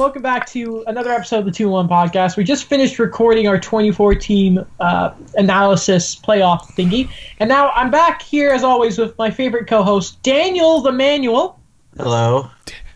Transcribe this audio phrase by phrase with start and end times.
[0.00, 0.08] everyone.
[0.08, 2.36] Welcome back to another episode of the 2 1 podcast.
[2.36, 7.10] We just finished recording our 24 team uh, analysis playoff thingy.
[7.38, 11.58] And now I'm back here, as always, with my favorite co host, Daniel the Manual,
[11.96, 12.50] Hello.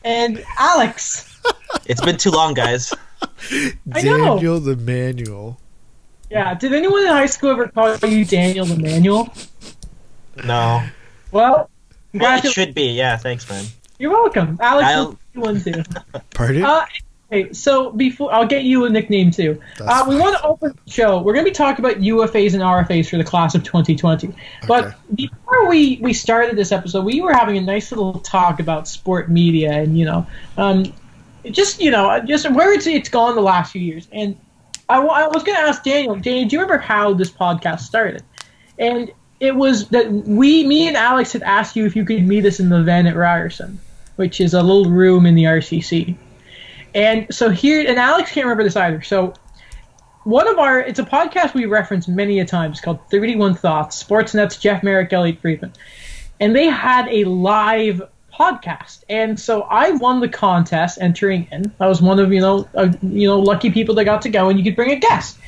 [0.04, 1.30] and Alex.
[1.86, 2.94] It's been too long, guys.
[3.92, 4.36] I know.
[4.36, 5.58] Daniel the Manual.
[6.30, 9.28] Yeah, did anyone in high school ever call you Daniel the Manual?
[10.44, 10.82] No.
[11.30, 11.68] Well,
[12.14, 12.92] Well, it should be.
[12.92, 13.66] Yeah, thanks, man.
[13.98, 14.58] You're welcome.
[14.60, 15.82] Alex, I'll- will do one too.
[16.34, 16.64] Pardon?
[16.64, 16.86] Uh,
[17.30, 19.60] okay, so before I'll get you a nickname too.
[19.80, 21.20] Uh, we want to open the show.
[21.22, 24.34] We're going to be talking about UFAs and RFAs for the class of 2020.
[24.66, 28.88] But before we we started this episode, we were having a nice little talk about
[28.88, 30.92] sport media and you know, um,
[31.50, 34.08] just you know, just where it's it's gone the last few years.
[34.12, 34.36] And
[34.88, 36.16] I, I was going to ask Daniel.
[36.16, 38.22] Daniel, do you remember how this podcast started?
[38.78, 39.12] And
[39.44, 42.60] it was that we, me and Alex had asked you if you could meet us
[42.60, 43.78] in the Van at Ryerson,
[44.16, 46.16] which is a little room in the RCC.
[46.94, 49.02] And so here, and Alex can't remember this either.
[49.02, 49.34] So
[50.24, 54.56] one of our, it's a podcast we reference many a times called 31 Thoughts, Sportsnet's
[54.56, 55.72] Jeff Marek, Elliot Friedman.
[56.40, 59.04] And they had a live podcast.
[59.08, 61.72] And so I won the contest entering in.
[61.80, 64.48] I was one of, you know, uh, you know, lucky people that got to go
[64.48, 65.38] and you could bring a guest.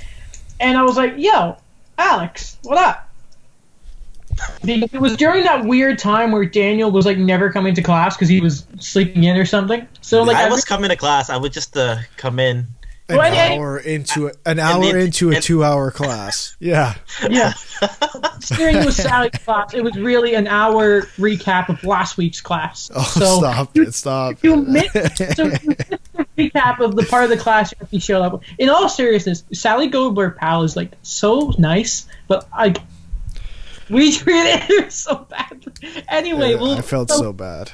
[0.60, 1.56] And I was like, yo,
[1.98, 3.05] Alex, what up?
[4.62, 8.16] Because It was during that weird time where Daniel was like never coming to class
[8.16, 9.86] because he was sleeping in or something.
[10.00, 11.30] So like I every- was coming to class.
[11.30, 12.66] I would just uh, come in.
[13.08, 16.56] An Well, yeah, hour into a, an hour the- into a and- two hour class.
[16.60, 16.94] Yeah.
[17.30, 17.52] Yeah.
[18.56, 22.90] During was Sally's class, it was really an hour recap of last week's class.
[22.94, 23.94] Oh, so stop you, it!
[23.94, 24.42] Stop.
[24.42, 24.92] You missed,
[25.36, 25.78] so you missed
[26.14, 28.42] the recap of the part of the class you actually showed up.
[28.58, 32.74] In all seriousness, Sally Goldberg pal is like so nice, but I
[33.90, 35.72] we treated her so badly.
[36.08, 37.72] Anyway, Yeah, well, I felt so bad.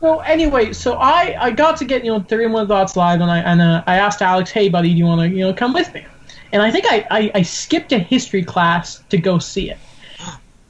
[0.00, 3.30] So anyway, so I, I got to get you know thirty one thoughts live, and
[3.30, 5.74] I and uh, I asked Alex, hey buddy, do you want to you know come
[5.74, 6.06] with me?
[6.52, 9.78] And I think I, I, I skipped a history class to go see it,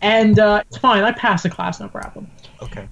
[0.02, 1.04] and uh, it's fine.
[1.04, 2.28] I passed the class, no problem.
[2.60, 2.88] Okay.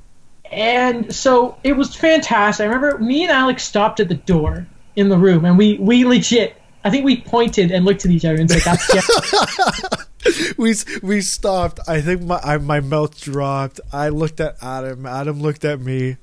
[0.51, 2.65] And so it was fantastic.
[2.65, 4.67] I remember me and Alex stopped at the door
[4.97, 6.57] in the room, and we we legit.
[6.89, 10.05] I think we pointed and looked at each other and said, "That's Jeff."
[10.59, 11.79] We we stopped.
[11.87, 13.81] I think my I, my mouth dropped.
[13.93, 15.07] I looked at Adam.
[15.07, 16.17] Adam looked at me.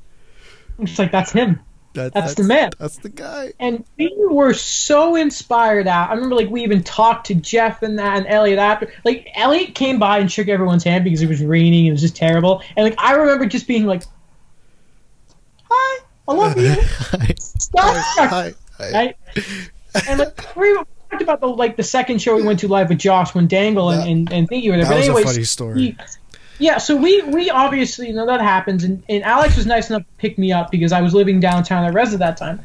[0.80, 1.60] It's like that's him."
[1.94, 2.72] That, That's the man.
[2.78, 3.54] That's the guy.
[3.58, 6.10] and we were so inspired out.
[6.10, 8.92] I remember like we even talked to Jeff and that and Elliot after.
[9.06, 12.02] Like Elliot came by and shook everyone's hand because it was raining and it was
[12.02, 12.62] just terrible.
[12.76, 14.04] And like I remember just being like,
[15.72, 18.54] "Hi, I love you." Starstruck, Hi.
[18.78, 18.92] Hi.
[18.92, 19.16] right?
[20.08, 20.74] And like we
[21.10, 23.90] talked about the like the second show we went to live with Josh when Dangle
[23.92, 24.86] and That- and, and Thingy were there.
[24.86, 25.76] That But was anyways, a funny story.
[25.76, 25.98] we-
[26.58, 30.04] yeah, so we we obviously you know that happens, and, and Alex was nice enough
[30.04, 32.62] to pick me up because I was living downtown at Res at that time,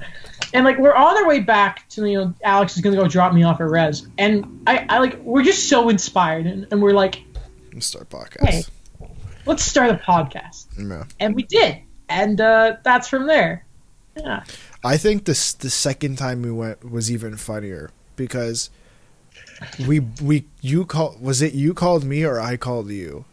[0.55, 3.35] and like we're on our way back to you know Alex is gonna go drop
[3.35, 6.93] me off at Res, and I, I like we're just so inspired, and, and we're
[6.93, 7.21] like,
[7.75, 8.49] Let's start podcast.
[8.49, 8.63] hey,
[9.45, 11.03] let's start a podcast, Yeah.
[11.19, 13.67] and we did, and uh, that's from there.
[14.17, 14.45] Yeah,
[14.83, 18.71] I think this the second time we went was even funnier because
[19.87, 23.25] we we you call was it you called me or I called you?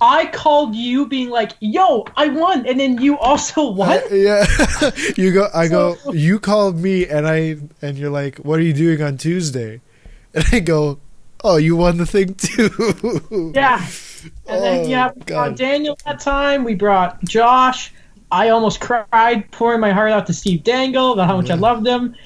[0.00, 3.90] I called you being like, yo, I won, and then you also won.
[3.90, 4.90] I- yeah.
[5.16, 8.72] you go I go you called me and I and you're like, "What are you
[8.74, 9.80] doing on Tuesday?"
[10.34, 10.98] And I go,
[11.44, 13.86] "Oh, you won the thing too." Yeah.
[14.46, 16.64] And then Oh, yeah, we brought Daniel that time.
[16.64, 17.92] We brought Josh.
[18.32, 21.62] I almost cried, pouring my heart out to Steve Dangle about how much I mm-hmm.
[21.62, 22.16] loved him.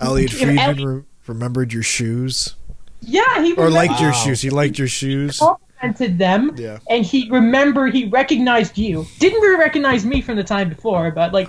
[0.00, 2.56] Elliot Friedman Elliot- re- remembered your shoes
[3.00, 4.16] Yeah, he or liked your Wow.
[4.24, 4.40] shoes.
[4.42, 5.38] He liked your shoes.
[5.38, 6.78] complimented them, Yeah.
[6.90, 9.06] and he remembered he recognized you.
[9.20, 11.48] Didn't really recognize me from the time before, but like.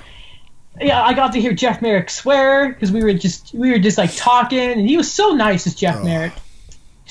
[0.82, 3.96] Yeah, I got to hear Jeff Marek swear because we were just we were just
[4.00, 6.04] like talking, and he was so nice as Jeff Oh.
[6.04, 6.34] Marek,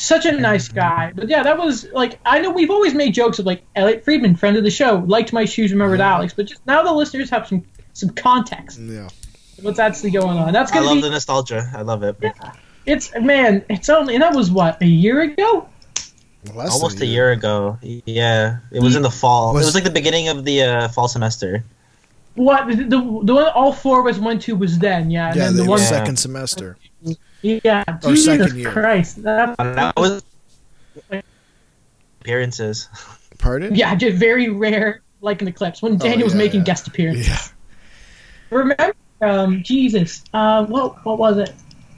[0.05, 1.13] such a nice guy.
[1.15, 4.37] But yeah, that was like I know we've always made jokes of like Elliot Friedman,
[4.37, 7.47] friend of the show, liked my shoes, remembered Alex, but just now the listeners have
[7.47, 8.79] some some context.
[8.81, 9.09] Yeah.
[9.61, 10.53] What's actually going on?
[10.53, 11.71] That's I gonna I love be the nostalgia.
[11.75, 12.17] I love it.
[12.23, 12.33] Yeah,
[12.87, 15.69] it's man, it's only and that was what a year ago.
[16.55, 17.79] Less Almost than a year ago.
[17.83, 19.55] Yeah, it was in the fall.
[19.55, 21.63] Was- it was like the beginning of the uh, fall semester.
[22.35, 25.37] What the, the the one all four of us went to was then, yeah, and
[25.37, 25.87] Yeah, then the the one Yeah.
[25.87, 26.77] second semester.
[27.43, 28.71] Yeah, Or Jesus second year.
[28.71, 30.23] Christ, that, And that was
[32.21, 32.89] appearances.
[33.39, 33.75] Pardon?
[33.75, 36.65] yeah, just very rare, like in the clips when Daniel was Oh, yeah, making yeah.
[36.67, 37.27] guest appearances.
[37.29, 37.39] Yeah.
[38.51, 41.53] Remember, um, Jesus, uh, what what was it?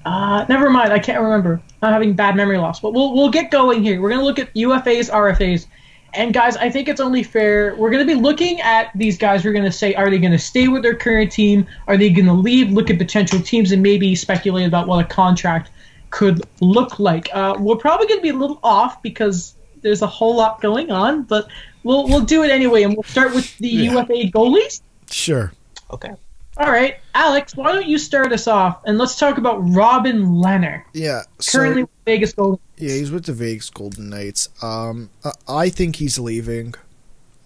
[0.05, 1.61] Uh, never mind, I can't remember.
[1.83, 4.01] I'm having bad memory loss, but we'll we'll get going here.
[4.01, 5.67] We're gonna look at UFAs, RFAs,
[6.15, 7.75] and guys, I think it's only fair.
[7.77, 9.45] We're going to be looking at these guys.
[9.45, 11.67] We're going to say, are they going to stay with their current team?
[11.89, 12.71] Are they going to leave?
[12.71, 15.71] Look at potential teams and maybe speculate about what a contract
[16.11, 17.29] could look like.
[17.33, 20.91] Uh, we're probably going to be a little off because there's a whole lot going
[20.91, 21.49] on, but
[21.83, 23.93] we'll we'll do it anyway, and we'll start with the Yeah.
[23.93, 24.81] UFA goalies.
[25.11, 25.53] Sure.
[25.91, 26.15] Okay.
[26.57, 30.85] All right, Alex, why don't you start us off and let's talk about Robin Lehner,
[30.93, 31.23] Yeah.
[31.41, 32.61] So, currently with Vegas Golden.
[32.77, 34.49] yeah, he's with the Vegas Golden Knights.
[34.63, 35.33] Um, I-
[35.65, 36.75] I think he's leaving.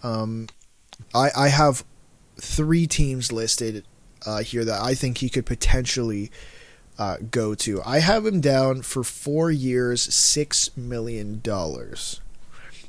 [0.02, 0.49] Um,
[1.14, 1.84] I I have
[2.38, 3.84] three teams listed
[4.26, 6.31] uh, here that I think he could potentially
[6.99, 7.81] uh, go to.
[7.87, 12.20] I have him down for four years, six million dollars.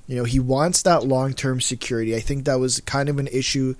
[0.07, 2.13] You know, he wants that long term security.
[2.16, 3.75] I think that was kind of an issue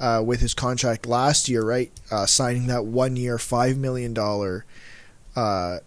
[0.00, 1.90] uh, with his contract last year, right?
[2.10, 4.64] Uh, signing that one year, five million dollar,
[5.36, 5.78] uh,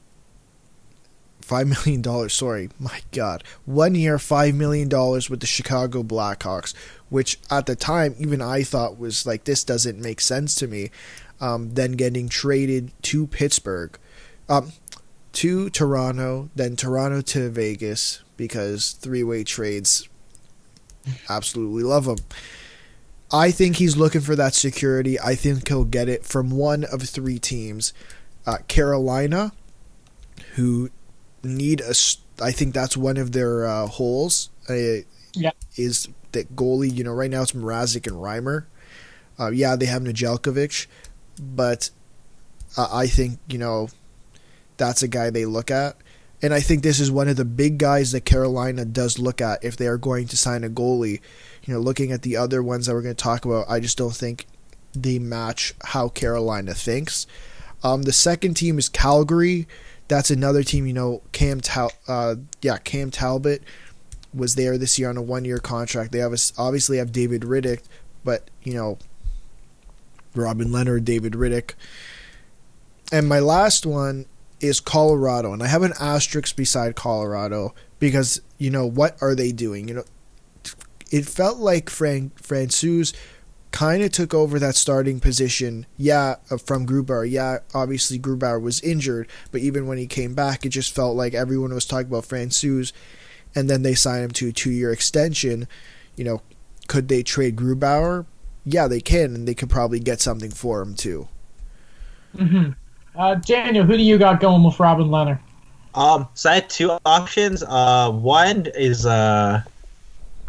[1.42, 2.34] five million dollars.
[2.34, 6.74] Sorry, my God, one year, five million dollars with the Chicago Blackhawks,
[7.10, 10.92] which at the time even I thought was like this doesn't make sense to me.
[11.40, 13.98] Um, then getting traded to Pittsburgh,
[14.48, 14.74] um,
[15.34, 20.08] to Toronto, then Toronto to Vegas because three way trades.
[21.30, 22.18] Absolutely love them.
[23.34, 25.20] I think he's looking for that security.
[25.20, 27.94] I think he'll get it from one of three teams
[28.46, 29.52] uh, Carolina,
[30.56, 30.90] who
[31.44, 31.94] need a.
[32.42, 34.50] I think that's one of their uh, holes.
[34.70, 35.52] Uh, Yeah.
[35.76, 36.94] Is that goalie?
[36.94, 38.66] You know, right now it's Mrazek and Reimer.
[39.40, 40.88] Uh, yeah, they have Nedeljkovic,
[41.40, 41.90] but
[42.78, 43.90] uh, I think you know
[44.78, 45.98] that's a guy they look at.
[46.44, 49.64] And I think this is one of the big guys that Carolina does look at
[49.64, 51.22] if they are going to sign a goalie.
[51.64, 53.98] You know, looking at the other ones that we're going to talk about, I just
[53.98, 54.48] don't think
[54.94, 57.28] they match how Carolina thinks.
[57.84, 59.68] Um, the second team is Calgary.
[60.08, 60.86] That's another team.
[60.86, 63.64] You know, Cam Tal- uh, yeah, Cam Talbot
[64.34, 66.12] was there this year on a one-year contract.
[66.12, 67.82] They have obviously have David Rittich,
[68.24, 68.98] but you know,
[70.36, 71.74] Robin Lehner, David Rittich,
[73.12, 74.26] and my last one
[74.60, 79.52] is Colorado, and I have an asterisk beside Colorado because you know what are they
[79.52, 79.88] doing?
[79.88, 80.04] You know,
[81.12, 83.14] it felt like Fran Francouz
[83.72, 85.86] kind of took over that starting position.
[85.98, 87.30] Yeah, uh, from Grubauer.
[87.30, 91.34] Yeah, obviously Grubauer was injured, but even when he came back, it just felt like
[91.34, 92.92] everyone was talking about Francouz,
[93.54, 95.68] and then they signed him to a two-year extension.
[96.16, 96.42] You know,
[96.88, 98.26] could they trade Grubauer?
[98.66, 101.28] Yeah, they can, and they could probably get something for him too.
[102.36, 102.72] hmm
[103.16, 105.40] Uh, Daniel, who do you got going with Robin Lehner?
[105.94, 107.64] Um, so I had two options.
[107.64, 109.62] Uh, one is uh,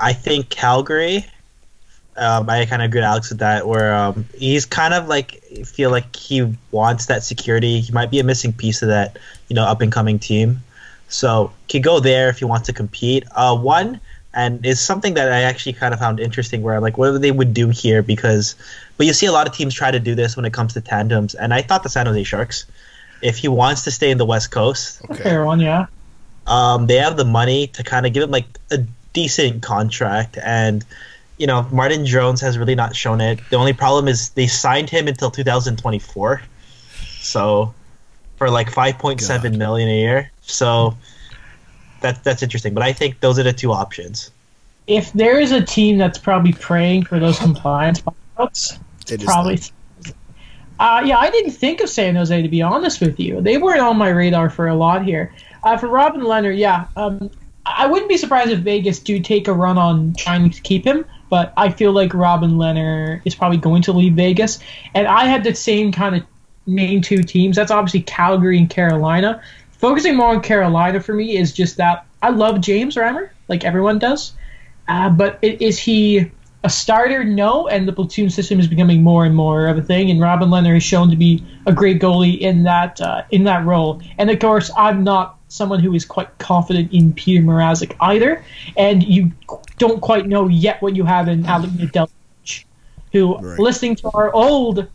[0.03, 1.27] I think Calgary.
[2.17, 3.67] Um, I kind of agree with Alex with that.
[3.67, 7.81] Where um, he's kind of like feel like he wants that security.
[7.81, 9.19] He might be a missing piece of that,
[9.49, 10.61] you know, up and coming team.
[11.09, 13.25] So he could go there if he wants to compete.
[13.35, 14.01] Uh, one
[14.35, 16.63] and it's something that I actually kind of found interesting.
[16.63, 18.55] Where I'm like, what they would do here because,
[18.97, 20.81] but you see a lot of teams try to do this when it comes to
[20.81, 22.67] tandems, and I thought the San Jose Sharks.
[23.21, 25.87] If he wants to stay in the West Coast, A fair one, yeah.
[26.49, 28.79] um, they have the money to kind of give him like a
[29.13, 30.85] decent contract and
[31.39, 34.89] you know martin jones has really not shown it the only problem is they signed
[34.89, 36.43] him until 2024
[37.21, 37.75] so
[38.37, 40.97] for like 5.7 million a year so
[42.01, 44.31] that, that's interesting but i think those are the two options
[44.87, 48.79] If there is a team that's probably praying for those compliance buyouts,
[49.09, 49.61] It is probably.
[50.81, 53.41] Uh, yeah, I didn't think of San Jose to be honest with you.
[53.41, 55.33] They weren't on my radar for a lot here.
[55.63, 57.31] Uh, for Robin Lehner, yeah, um,
[57.65, 61.05] I wouldn't be surprised if Vegas do take a run on trying to keep him.
[61.31, 64.59] But I feel like Robin Lehner is probably going to leave Vegas,
[64.95, 66.25] and I had the same kind of
[66.67, 67.57] main two teams.
[67.57, 69.43] That's obviously Calgary and Carolina.
[69.73, 73.99] Focusing more on Carolina for me is just that I love James Reimer, like everyone
[73.99, 74.33] does.
[74.87, 76.31] Uh, but is he
[76.65, 77.25] a starter?
[77.25, 80.11] No, and the platoon system is becoming more and more of a thing.
[80.11, 83.65] And Robin Lehner is shown to be a great goalie in that uh, in that
[83.65, 84.03] role.
[84.19, 88.43] And of course, I'm not someone who is quite confident in Peter Mrazek either.
[88.77, 89.33] And you
[89.79, 92.65] don't quite know yet what you have in Alec Nedeljkovic,
[93.13, 93.59] who, Right.
[93.59, 94.87] listening to our old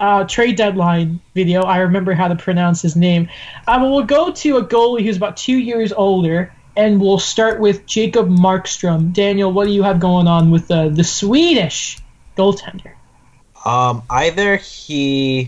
[0.00, 3.28] uh, trade deadline video, I remember how to pronounce his name.
[3.66, 7.60] Uh, but we'll go to a goalie who's about two years older, and we'll start
[7.60, 9.12] with Jacob Markstrom.
[9.12, 11.98] Daniel, what do you have going on with uh, the Swedish
[12.36, 12.92] goaltender?
[13.64, 15.42] um, either he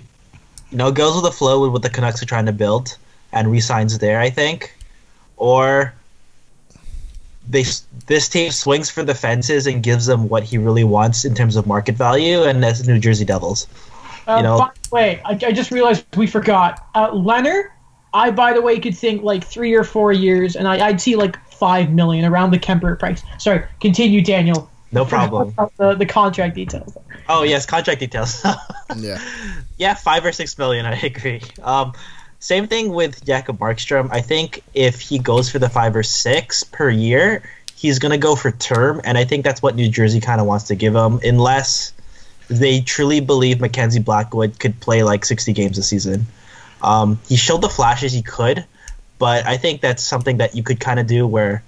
[0.71, 2.97] you know goes with the flow with what the canucks are trying to build
[3.35, 4.75] and resigns there i think
[5.37, 5.93] or
[7.49, 7.65] they
[8.07, 11.57] this team swings for the fences and gives him what he really wants in terms
[11.57, 13.67] of market value, and that's New Jersey Devils.
[14.27, 16.87] Uh, You know- by the way, I, I just realized we forgot.
[16.95, 17.69] Uh, Lehner,
[18.13, 21.17] I, by the way, could think like three or four years, and I, I'd see
[21.17, 23.23] like five million around the Kuemper price.
[23.39, 24.71] Sorry, continue, Daniel.
[24.93, 25.55] No problem.
[25.77, 26.97] The, the contract details.
[27.29, 28.45] Oh yes, contract details.
[28.97, 29.19] Yeah.
[29.77, 30.87] yeah, five or six million.
[30.87, 31.43] I agree.
[31.63, 31.95] Um,
[32.45, 34.11] same thing with Jakob Markstrom.
[34.13, 37.43] I think if he goes for the five or six per year,
[37.75, 40.67] he's gonna go for term, and I think that's what New Jersey kind of wants
[40.67, 41.95] to give him, unless
[42.49, 46.27] they truly believe Mackenzie Blackwood could play like sixty games a season.
[46.83, 48.63] Um, he showed the flashes he could,
[49.19, 51.63] but I think that's something that you could kind of do where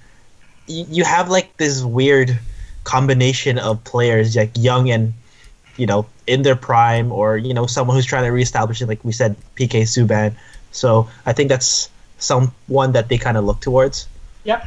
[0.69, 2.39] y- you have like this weird
[2.85, 5.15] combination of players, like young and
[5.79, 9.03] you know in their prime, or you know someone who's trying to reestablish it, like
[9.07, 10.35] we said, PK Subban.
[10.77, 14.09] So I think that's someone that they kind of look towards.
[14.45, 14.67] Yep.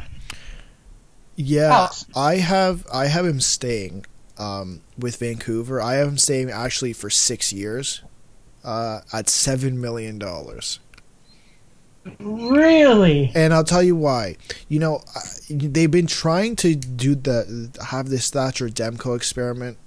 [1.36, 2.06] Yeah, Alex.
[2.14, 4.04] I have I have him staying
[4.38, 5.80] um, with Vancouver.
[5.80, 8.02] I have him staying actually for six years
[8.64, 10.80] uh, at seven million dollars.
[12.18, 13.30] Really?
[13.34, 14.36] And I'll tell you why.
[14.68, 19.78] You know, uh, they've been trying to do the have this Thatcher Demko experiment,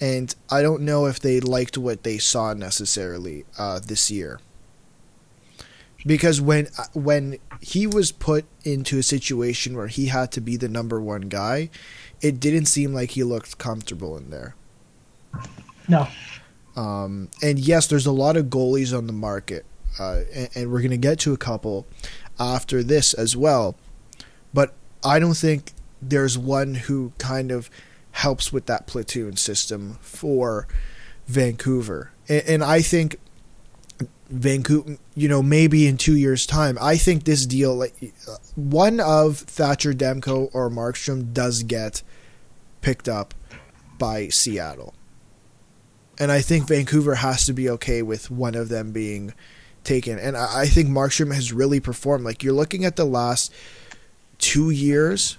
[0.00, 4.40] and I don't know if they liked what they saw necessarily uh, this year.
[6.06, 10.56] Because when uh, when he was put into a situation where he had to be
[10.56, 11.70] the number one guy,
[12.20, 14.54] it didn't seem like he looked comfortable in there.
[15.88, 16.08] No.
[16.76, 19.64] Um, and yes, there's a lot of goalies on the market,
[19.98, 21.86] uh, and, and we're going to get to a couple
[22.38, 23.76] after this as well.
[24.52, 27.70] But I don't think there's one who kind of
[28.12, 30.66] helps with that platoon system for
[31.26, 32.10] Vancouver.
[32.28, 33.18] And, and I think
[34.28, 37.94] Vancouver, you know, maybe in two years' time, I think this deal, like
[38.28, 42.02] uh, one of Thatcher Demko or Markstrom, does get
[42.80, 43.34] picked up
[43.98, 44.94] by Seattle
[46.18, 49.34] and I think Vancouver has to be okay with one of them being
[49.82, 50.18] taken.
[50.18, 52.24] And I I think Markstrom has really performed.
[52.24, 53.52] Like you're looking at the last
[54.38, 55.38] two years.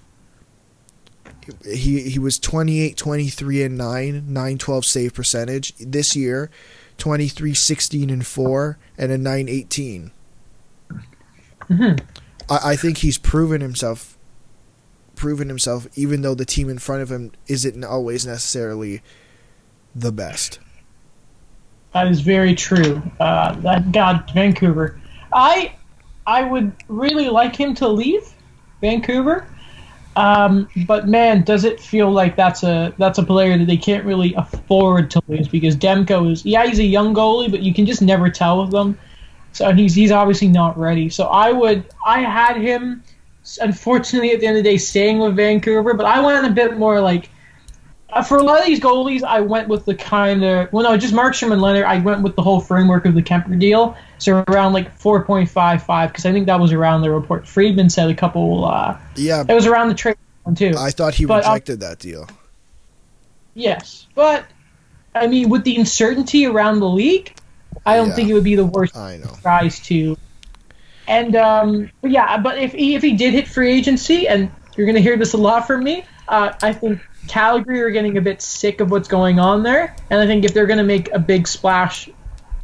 [1.64, 5.74] He he was 28, 23 and 9, 9 12 save percentage.
[5.78, 6.50] This year,
[6.98, 10.12] 23, 16 and 4 and a 9 18.
[11.70, 12.00] Mhm.
[12.50, 14.18] I, I think he's proven himself
[15.16, 19.02] proven himself even though the team in front of him isn't always necessarily
[19.96, 20.60] the best.
[21.94, 23.02] That is very true.
[23.22, 25.00] Uh, that God, Vancouver.
[25.34, 25.74] I
[26.28, 28.28] I would really like him to leave
[28.82, 29.48] Vancouver,
[30.16, 34.06] um, but man, does it feel like that's a that's a player that they can't
[34.06, 37.86] really afford to lose because Demko is yeah he's a young goalie, but you can
[37.86, 38.98] just never tell with them.
[39.52, 41.10] So he's he's obviously not ready.
[41.10, 43.04] So I would I had him,
[43.62, 46.78] unfortunately at the end of the day staying with Vancouver, but I went a bit
[46.78, 47.30] more like
[48.28, 51.14] for a lot of these goalies, I went with the kind of well, no, just
[51.14, 51.84] Markstrom and Lehner.
[51.84, 55.50] I went with the whole framework of the Kuemper deal, so around like four point
[55.50, 57.48] five five, because I think that was around the report.
[57.48, 58.66] Friedman said a couple.
[58.66, 60.76] Uh, Yeah, it was around the trade one too.
[60.78, 62.28] I thought he But, um, rejected that deal.
[63.54, 64.46] yes, but
[65.14, 67.34] I mean, with the uncertainty around the league,
[67.86, 68.16] I don't Yeah.
[68.16, 69.32] think it would be the worst I know.
[69.44, 70.18] guys to.
[71.08, 74.88] And um, but yeah, but if he if he did hit free agency, and you're
[74.88, 78.42] gonna hear this a lot from me, uh, I think Calgary are getting a bit
[78.42, 81.48] sick of what's going on there, and I think if they're gonna make a big
[81.48, 82.10] splash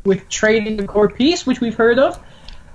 [0.03, 2.19] with trading the core piece, which we've heard of,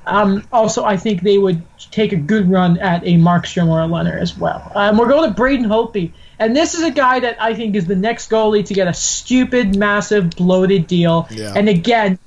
[0.07, 3.87] um, also I think they would take a good run at a Markstrom or a
[3.87, 4.71] Lehner as well.
[4.75, 7.87] Um, we're going to Braden Holtby, and this is a guy that I think is
[7.87, 11.27] the next goalie to get a stupid, massive, bloated deal.
[11.31, 11.53] Yeah.
[11.57, 12.19] And again,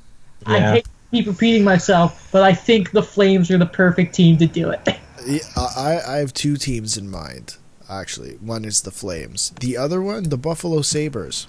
[0.46, 4.38] I hate to keep repeating myself, but I think the Flames are the perfect team
[4.38, 4.88] to do it.
[5.28, 7.58] Yeah, I, I have two teams in mind,
[7.90, 8.36] actually.
[8.36, 9.52] One is the Flames.
[9.60, 11.48] The other one, the Buffalo Sabres.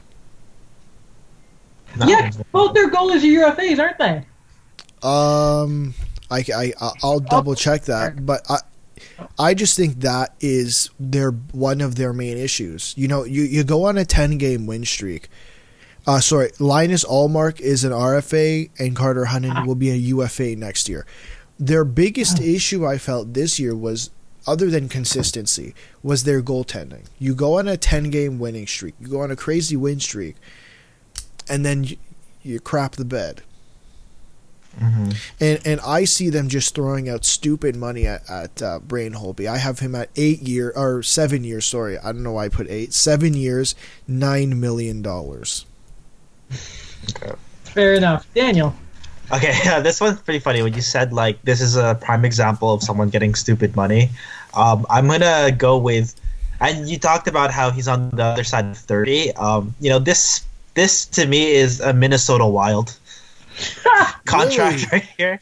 [2.06, 4.25] yeah, both their goalies are UFAs, aren't they?
[5.02, 5.94] Um,
[6.30, 8.59] I, I, I'll double check that, but I,
[9.38, 12.94] I just think that is their one of their main issues.
[12.97, 15.28] You know, you, you go on a 10 game win streak.
[16.06, 20.88] Uh, sorry, Linus Ullmark is an RFA, and Carter Hutton will be a UFA next
[20.88, 21.06] year.
[21.59, 24.11] Their biggest issue I felt this year was,
[24.47, 27.06] other than consistency, was their goaltending.
[27.18, 30.37] You go on a 10 game winning streak, you go on a crazy win streak,
[31.49, 31.97] and then you,
[32.42, 33.42] you crap the bed.
[34.78, 35.16] Mhm.
[35.40, 39.49] And and I see them just throwing out stupid money at, at uh, Braden Holtby.
[39.49, 41.64] I have him at eight year or seven years.
[41.66, 42.92] Sorry, I don't know why I put eight.
[42.92, 43.75] Seven years,
[44.06, 45.66] nine million dollars.
[46.52, 47.32] Okay.
[47.64, 48.26] Fair enough.
[48.32, 48.76] Daniel.
[49.33, 50.63] Okay, yeah, this one's pretty funny.
[50.63, 54.11] When you said like this is a prime example of someone getting stupid money,
[54.55, 56.19] um, I'm gonna go with,
[56.61, 59.33] and you talked about how he's on the other side of thirty.
[59.35, 60.45] Um, you know this
[60.75, 62.97] this to me is a Minnesota Wild
[64.25, 65.41] contract right here.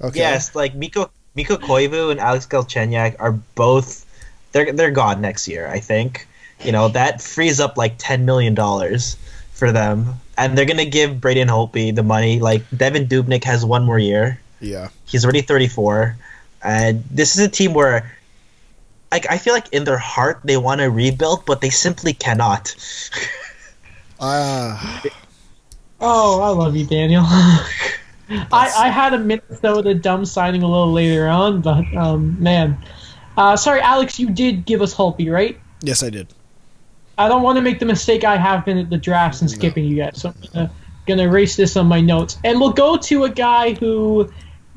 [0.00, 0.18] Okay.
[0.18, 4.04] Yes, like Mikko Mikko Koivu and Alex Galchenyuk are both
[4.52, 5.68] they're they're gone next year.
[5.68, 6.26] I think
[6.64, 9.16] you know that frees up like ten million dollars
[9.52, 12.38] for them, and they're gonna give Braden Holtby the money.
[12.40, 14.40] Like Devan Dubnyk has one more year.
[14.60, 14.88] Yeah.
[15.04, 16.16] He's already thirty four,
[16.62, 18.14] and this is a team where.
[19.10, 22.76] Like I feel like in their heart they want to rebuild, but they simply cannot.
[24.20, 25.00] Uh,
[26.00, 27.24] Oh, I love you, Daniel.
[27.26, 27.66] I,
[28.52, 32.78] I had a Minnesota dumb signing a little later on, but um, man,
[33.36, 35.58] uh, sorry, Alex, you did give us Holtby, right?
[35.80, 36.28] yes, I did.
[37.18, 39.84] I don't want to make the mistake I have been at the drafts and skipping
[39.84, 40.70] you guys, so I'm gonna,
[41.06, 42.38] gonna erase this on my notes.
[42.44, 44.32] And we'll go to a guy who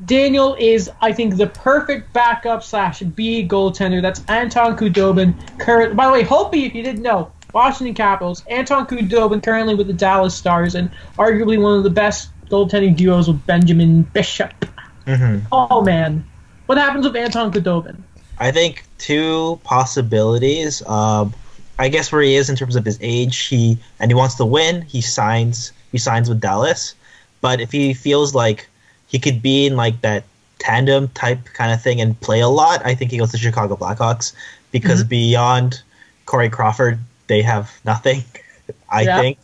[0.06, 4.02] Daniel is, I think, the perfect backup slash B goaltender.
[4.02, 5.36] That's Anton Khudobin.
[5.60, 8.44] Current, by the way, Holtby, if you didn't know, Washington Capitals.
[8.48, 13.28] Anton Khudobin currently with the Dallas Stars, and arguably one of the best goaltending duos
[13.28, 14.66] with Benjamin Bishop.
[15.06, 16.26] hmm Oh man,
[16.66, 17.98] what happens with Anton Khudobin?
[18.40, 20.82] I think two possibilities.
[20.88, 21.36] Um,
[21.82, 24.46] I guess where he is in terms of his age, he and he wants to
[24.46, 24.84] win.
[24.84, 25.74] He signs.
[25.92, 26.94] He signs with Dallas,
[27.42, 28.68] but if he feels like
[29.08, 30.24] he could be in like that
[30.60, 33.76] tandem type kind of thing and play a lot, I think he goes to Chicago
[33.76, 34.34] Blackhawks
[34.72, 35.10] because mm-hmm.
[35.10, 35.82] beyond
[36.28, 38.24] Corey Crawford, they have nothing.
[38.90, 39.20] I Yeah.
[39.20, 39.38] think.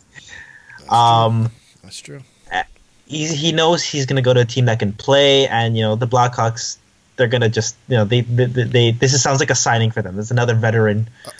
[0.88, 1.50] Um,
[1.82, 2.22] That's true.
[2.50, 2.62] Eh,
[3.06, 5.82] he he knows he's going to go to a team that can play, and you
[5.82, 6.78] know the Blackhawks.
[7.16, 9.90] They're gonna just you know they they, they, they this is, sounds like a signing
[9.90, 10.14] for them.
[10.14, 11.30] There's another veteran, uh,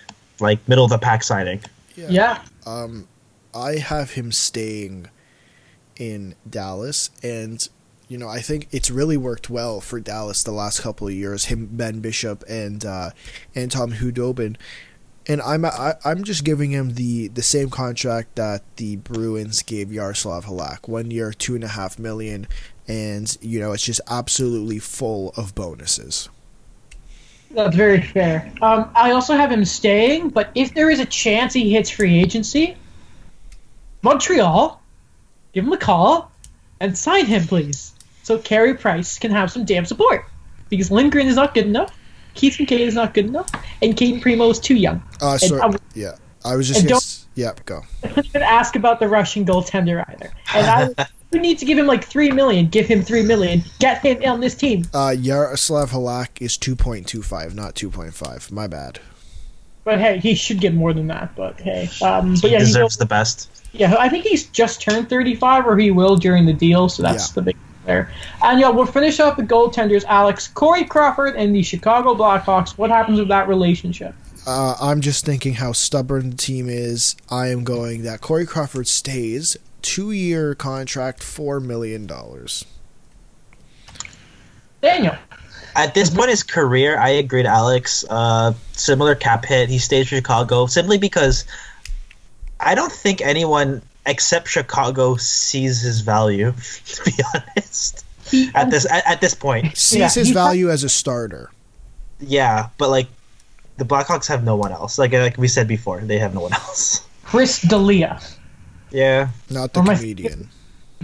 [0.41, 1.61] like middle of the pack signing.
[1.97, 2.43] Yeah, yeah.
[2.67, 3.09] Um,
[3.55, 5.09] I have him staying
[5.97, 7.69] in Dallas, and
[8.09, 11.47] you know I think it's really worked well for Dallas the last couple of years.
[11.47, 13.11] Him, Ben Bishop, and uh,
[13.55, 14.57] and Tom Khudobin,
[15.27, 19.93] and I'm I, I'm just giving him the the same contract that the Bruins gave
[19.93, 22.47] Yaroslav Halak, one year, two and a half million,
[22.87, 26.29] and you know it's just absolutely full of bonuses.
[27.51, 28.53] That's very fair.
[28.61, 32.19] Um, I also have him staying, but if there is a chance he hits free
[32.19, 32.77] agency,
[34.03, 34.81] Montreal,
[35.53, 36.31] give him a call
[36.81, 40.25] and sign him, please, so Carey Price can have some damn support.
[40.69, 41.97] Because Lindgren is not good enough,
[42.35, 43.51] Keith Kinkaid is not good enough,
[43.83, 45.03] and Cayden Primeau is too young.
[45.21, 47.83] Uh, so I- yeah, I was just and gonna, don't- s- yeah go.
[48.35, 50.31] I ask about the Russian goaltender either.
[50.55, 52.67] And I we need to give him like three million.
[52.69, 53.63] Give him three million.
[53.79, 54.85] Get him on this team.
[54.95, 58.51] Uh, Yaroslav Halak is two point two five, not two point five.
[58.51, 59.01] My bad.
[59.85, 61.35] But hey, he should get more than that.
[61.35, 63.49] But hey, um, but He yeah, he's deserves the best.
[63.73, 67.29] Yeah, I think he's just turned 35, or he will during the deal, so that's
[67.29, 67.35] Yeah.
[67.35, 68.11] the big there.
[68.43, 70.49] And yeah, we'll finish up with goaltenders, Alex.
[70.49, 72.77] Corey Crawford and the Chicago Blackhawks.
[72.79, 74.15] What happens with that relationship?
[74.47, 77.17] Uh, I'm just thinking how stubborn the team is.
[77.31, 79.57] I am going that Corey Crawford stays.
[79.83, 82.07] Two year contract, $4 million.
[84.83, 85.17] Daniel.
[85.75, 88.05] At this point in his career, I agree to Alex.
[88.09, 89.69] Uh, similar cap hit.
[89.69, 91.45] He stays in Chicago simply because
[92.59, 96.53] I don't think anyone except Chicago sees his value.
[96.87, 100.71] To be honest, He, at this at, at this point, Sees Yeah, his he- value
[100.71, 101.51] as a starter.
[102.19, 102.69] yeah.
[102.79, 103.07] But like,
[103.77, 104.99] the Blackhawks have no one else.
[104.99, 107.07] Like like we said before, they have no one else.
[107.25, 108.21] Chris D'Elia.
[108.91, 110.49] Yeah, Not the Or my- comedian.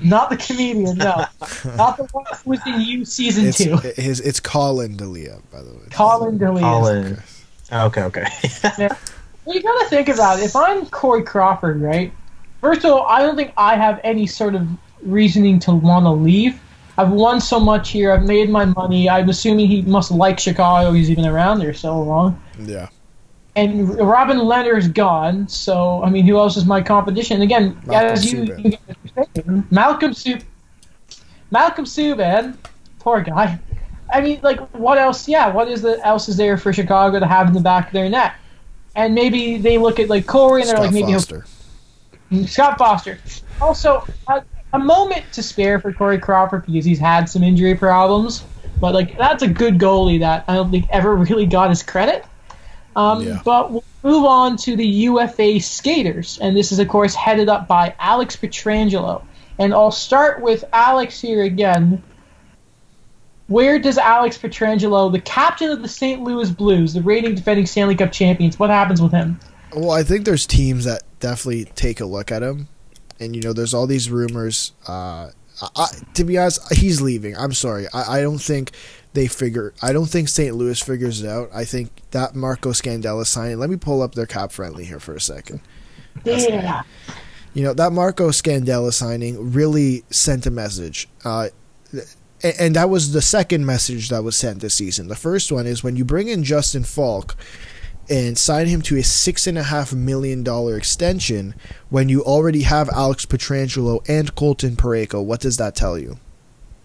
[0.02, 1.24] Not the comedian, no.
[1.76, 3.76] Not the one who was in You season It's, two.
[3.76, 5.80] his, it's Colin Delia, by the way.
[5.92, 6.60] Colin D'Elia.
[6.62, 7.22] Colin.
[7.72, 8.26] Okay, okay.
[9.46, 10.44] Well, you gotta think about it.
[10.46, 12.10] If I'm Corey Crawford, right?
[12.62, 14.66] First of all, I don't think I have any sort of
[15.02, 16.58] reasoning to want to leave.
[16.96, 18.10] I've won so much here.
[18.12, 19.06] I've made my money.
[19.10, 20.92] I'm assuming he must like Chicago.
[20.92, 22.40] He's even around there so long.
[22.58, 22.88] Yeah.
[23.56, 27.40] And Robin Lehner's gone, so I mean, who else is my competition?
[27.40, 28.78] Again, Malcolm as you, Subban.
[29.46, 30.40] you Malcolm Sub,
[31.52, 32.56] Malcolm Subban,
[32.98, 33.60] poor guy.
[34.12, 35.28] I mean, like, what else?
[35.28, 37.92] Yeah, what is the else is there for Chicago to have in the back of
[37.92, 38.34] their net?
[38.96, 41.46] And maybe they look at like Corey and they're Scott like, maybe he'll Foster.
[42.30, 43.18] Mm, Scott Foster.
[43.60, 48.44] Also, a, a moment to spare for Corey Crawford because he's had some injury problems.
[48.80, 52.24] But like that's a good goalie that I don't think ever really got his credit.
[52.96, 53.40] Um, Yeah.
[53.44, 57.66] But we'll move on to the UFA skaters, and this is of course headed up
[57.66, 59.22] by Alex Pietrangelo.
[59.58, 62.02] And I'll start with Alex here again.
[63.46, 66.22] Where does Alex Pietrangelo, the captain of the St.
[66.22, 69.38] Louis Blues, the reigning defending Stanley Cup champions, what happens with him?
[69.74, 72.68] Well, I think there's teams that definitely take a look at him,
[73.20, 74.72] and you know, there's all these rumors.
[74.86, 75.30] Uh,
[75.76, 77.36] I, to be honest, he's leaving.
[77.36, 77.86] I'm sorry.
[77.92, 78.72] I, I don't think
[79.14, 79.72] they figure.
[79.80, 80.54] I don't think St.
[80.54, 81.48] Louis figures it out.
[81.54, 83.58] I think that Marco Scandella signing.
[83.58, 85.60] Let me pull up their cap friendly here for a second.
[86.24, 86.82] Yeah.
[87.54, 91.08] You know that Marco Scandella signing really sent a message.
[91.24, 91.48] Uh,
[92.42, 95.06] and, that was the second message that was sent this season.
[95.08, 97.36] The first one is when you bring in Justin Faulk
[98.10, 101.54] and sign him to a six and a half million dollar extension
[101.88, 105.24] when you already have Alex Pietrangelo and Colton Parayko.
[105.24, 106.18] What does that tell you?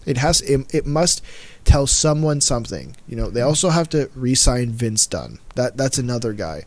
[0.06, 1.22] It has it, it must
[1.64, 2.96] tell someone something.
[3.06, 5.38] You know, they also have to re-sign Vince Dunn.
[5.54, 6.64] That that's another guy.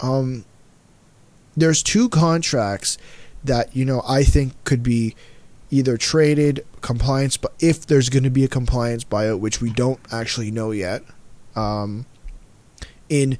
[0.00, 0.44] Um,
[1.56, 2.98] there's two contracts
[3.44, 5.14] that you know I think could be
[5.70, 10.00] either traded compliance, but if there's going to be a compliance buyout, which we don't
[10.12, 11.02] actually know yet.
[11.54, 12.06] Um,
[13.08, 13.38] in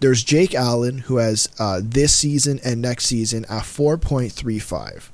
[0.00, 5.10] there's Jake Allen who has uh, this season and next season at 4.35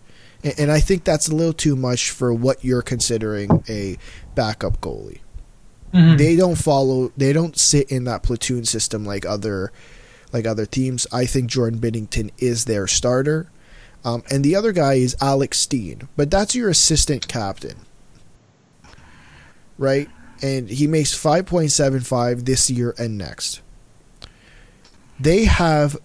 [0.57, 3.97] and, I think that's a little too much for what you're considering a
[4.35, 5.21] backup goalie.
[5.93, 6.17] Mm-hmm.
[6.17, 7.13] They don't follow.
[7.17, 9.73] They don't sit in that platoon system like other,
[10.33, 11.07] like other teams.
[11.13, 13.51] I think Jordan Binnington is their starter,
[14.05, 17.77] um, and the other guy is Alex Steen, but that's your assistant captain,
[19.79, 20.09] right?
[20.43, 23.63] And he makes five point seven five this year and next.
[25.19, 25.97] They have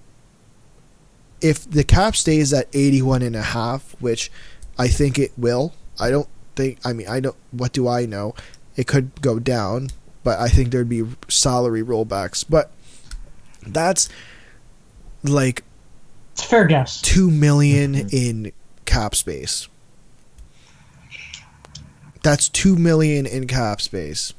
[1.44, 4.32] if the cap stays at 81 and a half, which
[4.80, 8.34] I think it will, I don't think I mean I don't what do I know?
[8.76, 9.90] It could go down,
[10.24, 12.46] but I think there'd be salary rollbacks.
[12.50, 12.72] But
[13.62, 14.10] that's
[15.24, 15.64] like
[16.32, 17.02] it's fair guess.
[17.02, 18.08] 2 million mm-hmm.
[18.12, 18.52] in
[18.86, 19.68] cap space.
[22.24, 24.34] That's 2 million in cap space.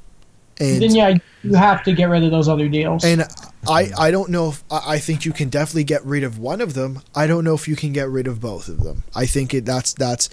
[0.60, 3.04] And then yeah, you have to get rid of those other deals.
[3.04, 3.26] And
[3.68, 6.74] I I don't know if I think you can definitely get rid of one of
[6.74, 7.00] them.
[7.14, 9.04] I don't know if you can get rid of both of them.
[9.14, 10.30] I think it that's that's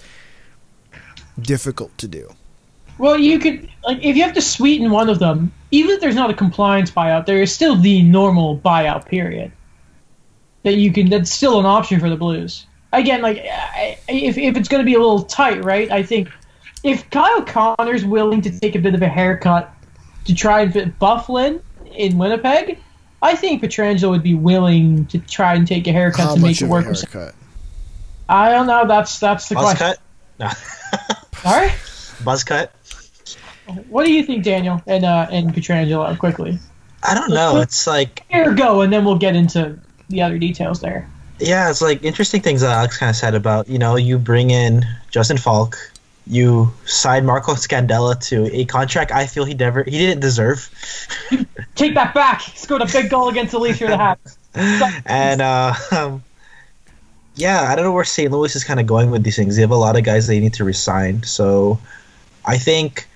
[1.40, 2.34] difficult to do.
[2.98, 6.14] Well, you could like if you have to sweeten one of them, even if there's
[6.14, 9.50] not a compliance buyout, there is still the normal buyout period
[10.62, 11.08] that you can.
[11.08, 12.66] That's still an option for the Blues.
[12.92, 13.42] Again, like
[14.08, 15.90] if if it's going to be a little tight, right?
[15.90, 16.28] I think
[16.84, 19.74] if Kyle Connor's willing to take a bit of a haircut
[20.24, 21.60] to try and fit Byfuglien
[21.94, 22.78] in Winnipeg,
[23.20, 26.60] I think Pietrangelo would be willing to try and take a haircut How to make
[26.60, 26.84] it work.
[26.84, 27.34] haircut?
[28.28, 28.86] I don't know.
[28.86, 29.86] That's that's the Buzz question.
[29.86, 29.98] cut?
[30.38, 30.46] No.
[31.44, 31.74] All right.
[32.24, 32.72] Buzz cut?
[33.88, 36.18] What do you think, Daniel and uh, and Pietrangelo?
[36.18, 36.58] Quickly.
[37.02, 37.60] I don't know.
[37.60, 41.08] It's like here go, and then we'll get into the other details there.
[41.38, 44.50] Yeah, it's like interesting things that Alex kind of said about you know you bring
[44.50, 45.76] in Justin Faulk,
[46.26, 50.68] you signed Marco Scandella to a contract I feel he never he didn't deserve.
[51.74, 52.42] Take that back.
[52.42, 54.36] He scored a big goal against for the Habs.
[55.06, 56.22] and uh, um,
[57.34, 58.30] yeah, I don't know where St.
[58.30, 59.56] Louis is kind of going with these things.
[59.56, 61.22] They have a lot of guys they need to resign.
[61.22, 61.80] So
[62.44, 63.08] I think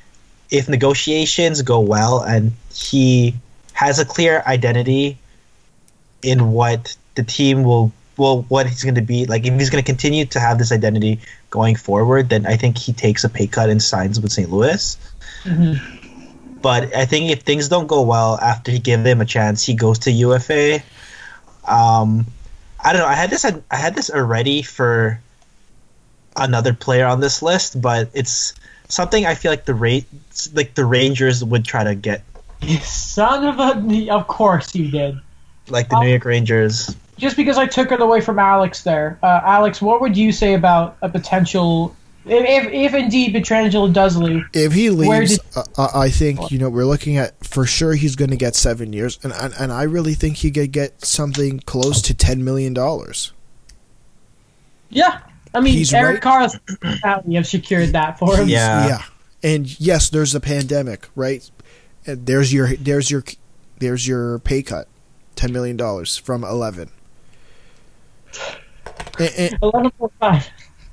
[0.51, 3.35] if negotiations go well and he
[3.73, 5.19] has a clear identity
[6.23, 9.83] in what the team will well what he's going to be like if he's going
[9.83, 11.21] to continue to have this identity
[11.57, 14.99] going forward then i think he takes a pay cut and signs with st louis.
[15.45, 16.61] Mm-hmm.
[16.61, 19.73] but i think if things don't go well after he give him a chance he
[19.73, 20.83] goes to ufa
[21.67, 22.27] um
[22.85, 23.09] i don't know.
[23.09, 25.19] I had this i had this already for
[26.37, 28.53] another player on this list but it's
[28.89, 30.05] something i feel like the rate
[30.53, 32.23] like the rangers would try to get.
[32.83, 35.19] Son of a of course you did.
[35.69, 39.19] Like the um, new york rangers just because I took it away from Alex there,
[39.23, 41.97] uh, Alex, what would you say about a potential?
[42.27, 45.41] If, if indeed Pietrangelo does leave, if he leaves, did,
[45.79, 48.93] uh, I think you know we're looking at for sure he's going to get seven
[48.93, 52.75] years, and, and and I really think he could get something close to ten million
[52.75, 53.33] dollars.
[54.91, 55.21] Yeah,
[55.55, 56.51] I mean he's Erik right.
[56.51, 58.49] Karlsson have secured that for him.
[58.49, 59.03] Yeah, yeah,
[59.45, 61.49] and yes, there's a pandemic, right?
[62.07, 63.23] And there's your there's your
[63.79, 64.89] there's your pay cut,
[65.37, 66.91] ten million dollars from eleven.
[69.63, 70.49] Eleven point five.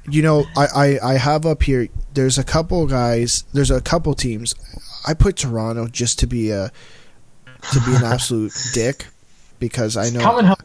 [0.09, 1.87] You know, I, I, I have up here.
[2.13, 3.45] There's a couple guys.
[3.53, 4.53] There's a couple teams.
[5.07, 6.71] I put Toronto just to be a
[7.71, 9.07] to be an absolute dick
[9.59, 10.55] because I know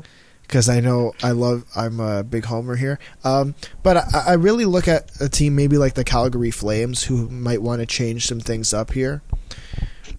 [0.43, 2.99] because I know I love I'm a big homer here.
[3.23, 7.29] Um, but I, I really look at a team maybe like the Calgary Flames who
[7.29, 9.23] might want to change some things up here.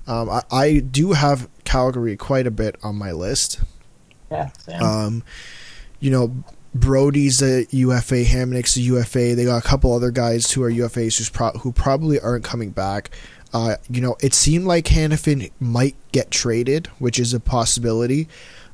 [0.08, 3.62] Um, I, I do have Calgary quite a bit on my list.
[4.32, 4.50] Yeah.
[4.80, 5.24] Um,
[6.00, 9.36] you know, Brodie's a UFA, Hamonic's a UFA.
[9.36, 12.70] They got a couple other guys who are UFAs who's pro- who probably aren't coming
[12.70, 13.10] back.
[13.52, 18.28] Uh, you know, it seemed like Hanifin might get traded, which is a possibility.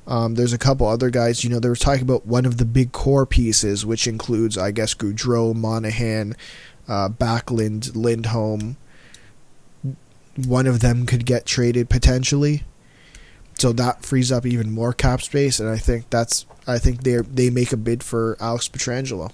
[0.07, 1.43] Um, there's a couple other guys.
[1.43, 4.71] You know, they were talking about one of the big core pieces, which includes, I
[4.71, 6.35] guess, Gaudreau, Monahan,
[6.87, 8.77] uh, Backlund, Lindholm.
[10.45, 12.63] One of them could get traded potentially,
[13.57, 17.17] so that frees up even more cap space, and I think that's I think they
[17.17, 19.31] they make a bid for Alex Pietrangelo.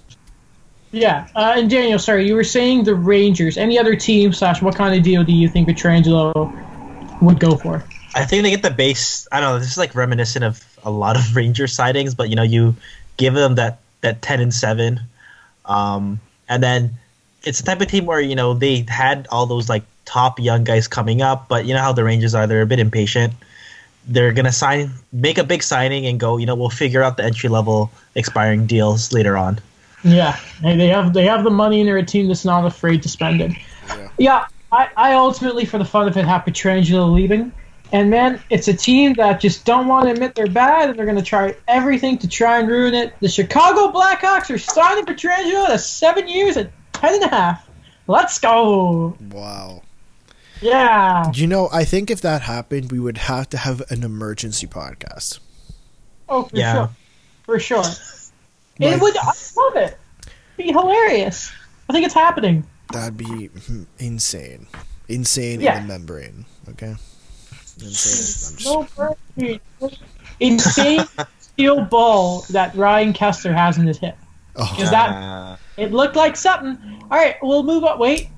[0.92, 3.56] Yeah, uh, and Daniel, sorry, you were saying the Rangers.
[3.56, 6.52] Any other team slash what kind of deal do you think Pietrangelo
[7.22, 7.82] would go for?
[8.14, 9.26] I think they get the base.
[9.32, 9.58] I don't know.
[9.58, 12.76] This is like reminiscent of a lot of Ranger sightings, but you know, you
[13.16, 15.00] give them that that ten and seven,
[15.64, 16.94] um, and then
[17.42, 20.62] it's the type of team where you know they had all those like top young
[20.62, 22.46] guys coming up, but you know how the Rangers are.
[22.46, 23.32] They're a bit impatient.
[24.06, 26.36] They're gonna sign, make a big signing, and go.
[26.36, 29.60] You know, we'll figure out the entry level expiring deals later on.
[30.04, 33.02] Yeah, hey, they have they have the money, and they're a team that's not afraid
[33.04, 33.52] to spend it.
[33.88, 34.08] Yeah.
[34.18, 37.52] Yeah, I, I ultimately, for the fun of it, have Pietrangelo leaving.
[37.92, 41.04] And man, it's a team that just don't want to admit they're bad, and they're
[41.04, 43.14] going to try everything to try and ruin it.
[43.20, 47.68] The Chicago Blackhawks are signing Pietrangelo to seven years at ten and a half.
[48.06, 49.16] Let's go!
[49.30, 49.82] Wow.
[50.62, 51.30] Yeah.
[51.32, 51.68] Do you know?
[51.72, 55.40] I think if that happened, we would have to have an emergency podcast.
[56.28, 56.74] Oh, for Yeah.
[56.74, 56.90] sure.
[57.44, 57.82] For sure.
[57.82, 59.16] Like- it would.
[59.16, 59.98] I love it.
[60.56, 61.52] Be hilarious.
[61.88, 62.64] I think it's happening.
[62.92, 64.66] That'd be hmm, insane.
[65.08, 65.76] Insane Yeah.
[65.80, 66.44] in the membrane.
[66.70, 66.94] Okay.
[67.80, 67.88] Insane.
[67.88, 69.60] Just, No mercy.
[70.40, 71.04] Insane
[71.40, 74.16] steel ball that Ryan Kesler has in his hip.
[74.56, 76.78] oh, Is that It looked like something.
[77.10, 77.98] All right, we'll move on.
[77.98, 78.28] Wait.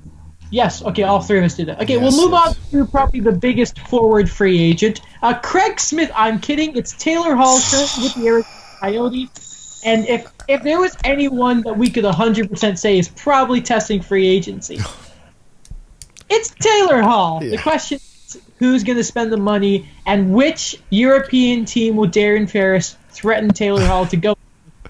[0.51, 0.83] Yes.
[0.83, 1.81] Okay, all three of us did that.
[1.83, 2.57] Okay, Yes, we'll move yes.
[2.57, 6.11] on to probably the biggest forward free agent, uh, Craig Smith.
[6.15, 6.77] I'm kidding.
[6.77, 9.83] It's Taylor Hall currently with the Arizona Coyotes.
[9.85, 14.27] And if if there was anyone that we could 100% say is probably testing free
[14.27, 14.79] agency,
[16.31, 17.41] it's Taylor Hall.
[17.41, 22.49] The question is who's going to spend the money and which European team will Darren
[22.49, 24.37] Ferris threaten Taylor Hall to go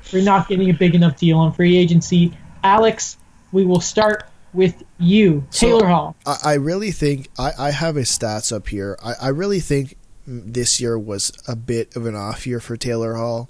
[0.00, 2.36] for not getting a big enough deal on free agency?
[2.62, 3.16] Alex,
[3.52, 6.16] we will start with you, So- Taylor Hall.
[6.26, 8.96] I, I really think I, I have his stats up here.
[9.02, 13.14] I, I really think this year was a bit of an off year for Taylor
[13.14, 13.48] Hall.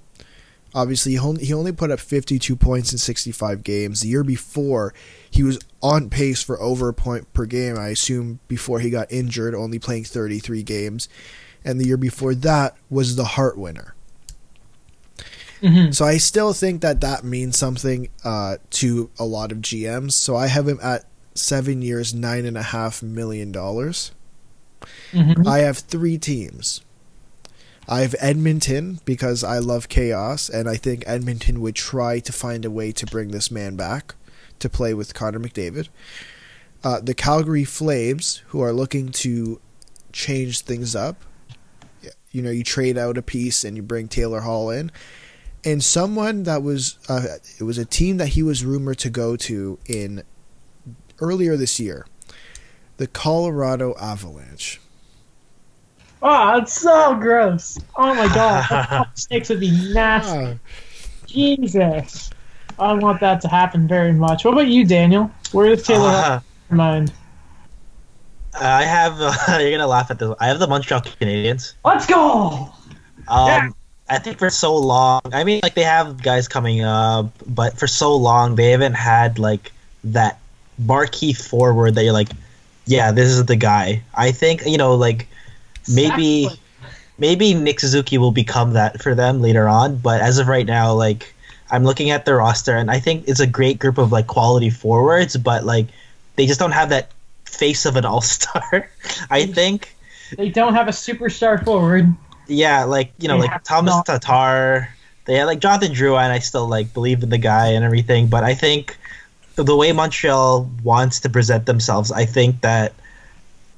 [0.75, 4.01] Obviously, he only, he only put up 52 points in 65 games.
[4.01, 4.93] The year before,
[5.31, 9.13] he was on pace for over a point per game, I assume, before he got
[9.13, 11.09] injured, only playing 33 games.
[11.65, 13.94] And the year before that was the Hart winner.
[15.63, 15.95] Mhm.
[15.95, 20.13] So I still think that that means something uh, to a lot of GMs.
[20.13, 24.13] So I have him at seven years, nine and a half million dollars.
[25.13, 25.47] Mhm.
[25.47, 26.81] I have three teams.
[27.89, 32.65] I have Edmonton because I love chaos, and I think Edmonton would try to find
[32.65, 34.15] a way to bring this man back
[34.59, 35.89] to play with Connor McDavid.
[36.83, 39.61] Uh, the Calgary Flames, who are looking to
[40.13, 41.23] change things up.
[42.31, 44.91] You know, you trade out a piece and you bring Taylor Hall in.
[45.65, 49.35] And someone that was, uh, it was a team that he was rumored to go
[49.37, 50.23] to in
[51.21, 52.07] earlier this year,
[52.99, 54.81] the Colorado Avalanche.
[56.23, 57.79] Oh, it's so gross.
[57.97, 60.31] Oh my god, snakes would be nasty.
[60.33, 60.55] Ah,
[61.27, 62.31] Jesus,
[62.79, 64.45] I don't want that to happen very much.
[64.45, 65.31] What about you, Daniel?
[65.53, 67.13] Where is Taylor Hall uh, your mind?
[68.59, 69.17] I have.
[69.21, 70.35] Uh, you're gonna laugh at this.
[70.41, 71.75] I have the Montreal Canadiens.
[71.85, 72.73] Let's go.
[73.29, 73.69] Um, Yeah.
[74.09, 77.87] I think for so long, I mean, like they have guys coming up, but for
[77.87, 79.73] so long they haven't had like
[80.05, 80.39] that
[80.79, 82.29] marquee forward that you're like,
[82.87, 84.03] yeah, this is the guy.
[84.15, 85.27] I think you know, like
[85.89, 86.61] maybe Exactly.
[87.19, 90.93] maybe Nick Suzuki will become that for them later on, but as of right now,
[90.93, 91.35] like
[91.71, 94.69] I'm looking at the roster and I think it's a great group of like quality
[94.71, 95.87] forwards, but like
[96.37, 97.11] they just don't have that
[97.47, 98.91] face of an all star.
[99.31, 99.95] I think.
[100.37, 102.15] they don't have a superstar forward.
[102.47, 104.89] Yeah, like you know, They like Thomas not- Tatar.
[105.27, 108.27] They had like Jonathan Drouin, and I still like believe in the guy and everything.
[108.27, 108.97] But I think
[109.55, 112.93] the, the way Montreal wants to present themselves, I think that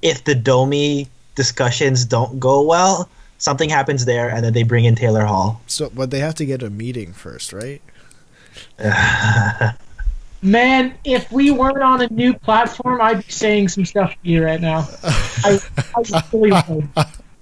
[0.02, 4.96] if the Domi discussions don't go well, something happens there, and then they bring in
[4.96, 5.60] Taylor Hall.
[5.68, 7.80] so, but they have to get a meeting first, right?
[10.42, 14.44] Man, if we weren't on a new platform, I'd be saying some stuff to you
[14.44, 14.86] right now.
[15.04, 15.58] I,
[15.96, 16.88] I really would.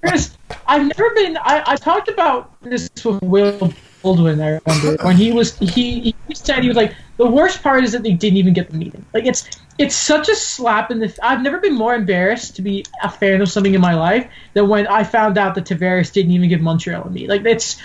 [0.06, 0.36] Chris,
[0.66, 1.36] I've never been.
[1.38, 4.40] I, I talked about this with Will Baldwin.
[4.40, 7.92] I remember when he was he, he said he was like the worst part is
[7.92, 9.04] that they didn't even get the meeting.
[9.14, 11.16] Like it's it's such a slap in the.
[11.22, 14.68] I've never been more embarrassed to be a fan of something in my life than
[14.68, 17.28] when I found out that Tavares didn't even give Montreal a meet.
[17.28, 17.80] Like it's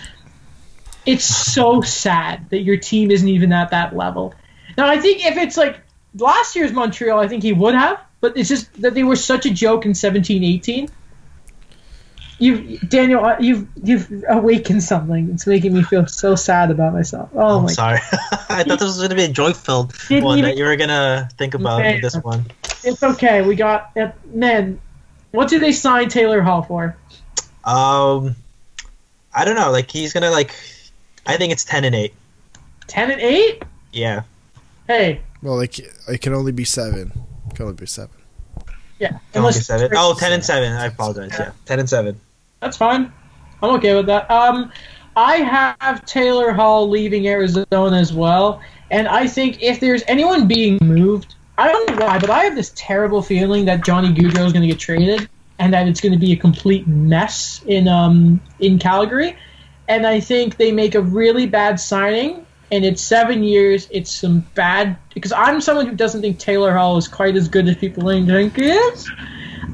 [1.06, 4.34] it's so sad that your team isn't even at that level.
[4.78, 5.80] Now I think if it's like
[6.18, 9.46] last year's Montreal, I think he would have, but it's just that they were such
[9.46, 10.90] a joke in 17-18.
[12.40, 15.30] You, Daniel, uh, you've you've awakened something.
[15.32, 17.30] It's making me feel so sad about myself.
[17.34, 17.72] Oh I'm my!
[17.72, 18.00] sorry.
[18.50, 21.30] I thought this was going to be a joy-filled one even- that you were gonna
[21.38, 21.96] think about Okay.
[21.96, 22.46] with this one.
[22.84, 23.42] It's okay.
[23.42, 24.80] We got uh, man.
[25.32, 26.96] What did they sign Taylor Hall for?
[27.66, 28.36] Um,
[29.36, 29.72] I don't know.
[29.72, 30.52] Like he's gonna like.
[31.26, 32.14] I think it's ten and eight.
[32.88, 33.62] Ten and eight.
[33.92, 34.24] Yeah.
[34.88, 37.12] Hey, Well, like it can only be seven.
[37.50, 38.16] It can only be seven.
[38.98, 39.10] yeah.
[39.34, 39.92] Can only be seven.
[39.96, 40.72] Oh, 10 and seven.
[40.74, 41.30] I apologize.
[41.38, 42.20] Yeah, ten and seven.
[42.62, 43.12] That's fine.
[43.62, 44.30] I'm okay with that.
[44.30, 44.72] Um,
[45.16, 50.78] I have Taylor Hall leaving Arizona as well, and I think if there's anyone being
[50.82, 54.54] moved, I don't know why, but I have this terrible feeling that Johnny Gaudreau is
[54.54, 58.42] going to get traded, and that it's going to be a complete mess in um
[58.60, 59.38] in Calgary,
[59.88, 62.46] and I think they make a really bad signing.
[62.72, 63.88] And it's seven years.
[63.90, 67.68] It's some bad because I'm someone who doesn't think Taylor Hall is quite as good
[67.68, 69.10] as people think he is.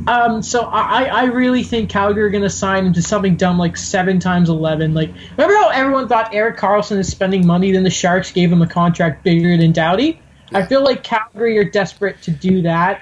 [0.07, 3.57] Um, so I, I really think Calgary are going to sign him to something dumb
[3.57, 4.93] like seven times eleven.
[4.93, 8.61] Like remember how everyone thought Erik Karlsson is spending money, then the Sharks gave him
[8.61, 10.21] a contract bigger than Doughty.
[10.53, 13.01] I feel like Calgary are desperate to do that,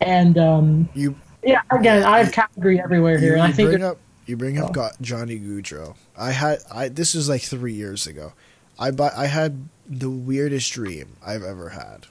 [0.00, 1.14] and um, You
[1.44, 4.58] yeah, again, I have Calgary everywhere you, here, I you think bring up you bring
[4.58, 5.94] up got Johnny Gaudreau.
[6.16, 8.32] I had I this was like three years ago.
[8.78, 12.06] I bu- I had the weirdest dream I've ever had.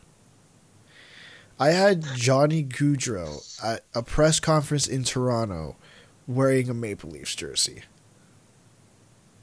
[1.60, 5.76] I had Johnny Gaudreau at a press conference in Toronto
[6.26, 7.82] wearing a Maple Leafs jersey.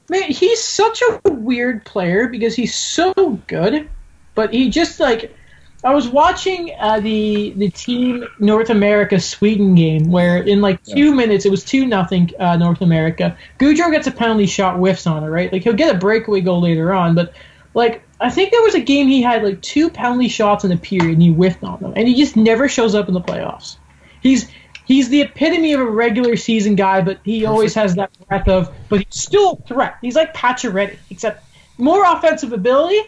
[0.09, 3.13] man, he's such a weird player because he's so
[3.45, 3.87] good,
[4.33, 5.35] but he just like
[5.83, 11.13] I was watching uh, the the team North America Sweden game where in like two
[11.13, 13.37] minutes it was two nothing uh, North America.
[13.59, 15.53] Gaudreau gets a penalty shot, whiffs on it, right?
[15.53, 17.33] Like he'll get a breakaway goal later on, but
[17.75, 20.77] like I think there was a game he had like two penalty shots in a
[20.77, 23.77] period and he whiffed on them, and he just never shows up in the playoffs.
[24.21, 24.49] He's
[24.85, 28.73] he's the epitome of a regular season guy, but he always has that breath of,
[28.89, 29.97] but he's still a threat.
[30.01, 31.43] He's like Pacioretty, except
[31.77, 33.01] more offensive ability.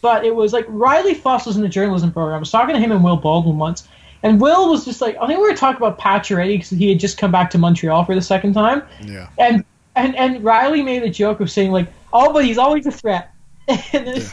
[0.00, 2.36] But it was like Riley Fuss was in the journalism program.
[2.36, 3.88] I was talking to him and Will Baldwin once,
[4.22, 7.00] and Will was just like, I think we were talking about Pacioretty because he had
[7.00, 9.28] just come back to Montreal for the second time, Yeah.
[9.38, 9.64] and
[9.96, 13.32] and and Riley made a joke of saying like, oh, but he's always a threat.
[13.68, 14.32] and it's,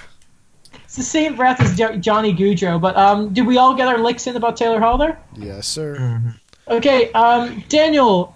[0.97, 2.79] it's the same breath as jo- Johnny Gaudreau.
[2.79, 5.19] But um, did we all get our licks in about Taylor Hall there?
[5.35, 5.97] Yes, sir.
[5.97, 6.29] Mm-hmm.
[6.69, 8.33] Okay, um, Daniel,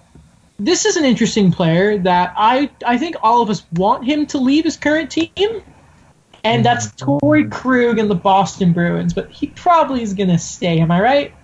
[0.58, 4.38] this is an interesting player that I I think all of us want him to
[4.38, 5.62] leave his current team,
[6.44, 9.14] and that's Torey Krug and the Boston Bruins.
[9.14, 10.80] But he probably is gonna stay.
[10.80, 11.34] Am I right?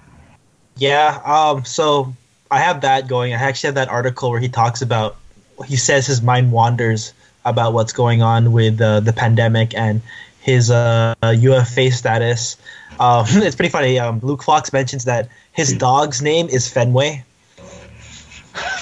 [0.77, 1.19] Yeah.
[1.25, 1.65] Um.
[1.65, 2.13] So
[2.51, 3.33] I have that going.
[3.33, 5.17] I actually have that article where he talks about.
[5.65, 10.03] He says his mind wanders about what's going on with uh, the pandemic and
[10.47, 12.57] his uh, UFA status.
[13.01, 13.99] Um, it's pretty funny.
[13.99, 17.25] Um, Luke Fox mentions that his dog's name is Fenway.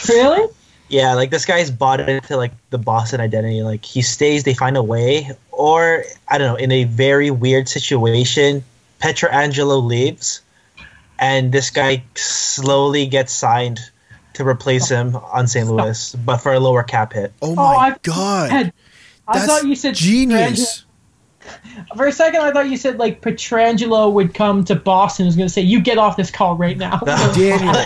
[0.06, 0.52] Really?
[0.88, 3.62] Yeah, like this guy's bought into like the Boston identity.
[3.62, 7.66] Like he stays, they find a way, or I don't know, in a very weird
[7.66, 8.62] situation,
[9.00, 10.42] Pietrangelo leaves,
[11.18, 13.80] and this guy slowly gets signed
[14.34, 15.66] to replace him on St.
[15.66, 17.32] Louis, but for a lower cap hit.
[17.40, 18.52] Oh my I, god.
[18.52, 18.72] Ed,
[19.26, 20.84] I thought you said genius.
[21.44, 25.24] Pietrangelo- For a second, I thought you said like Pietrangelo would come to Boston.
[25.24, 26.98] and Was going to say, "You get off this call right now."
[27.34, 27.84] Daniel.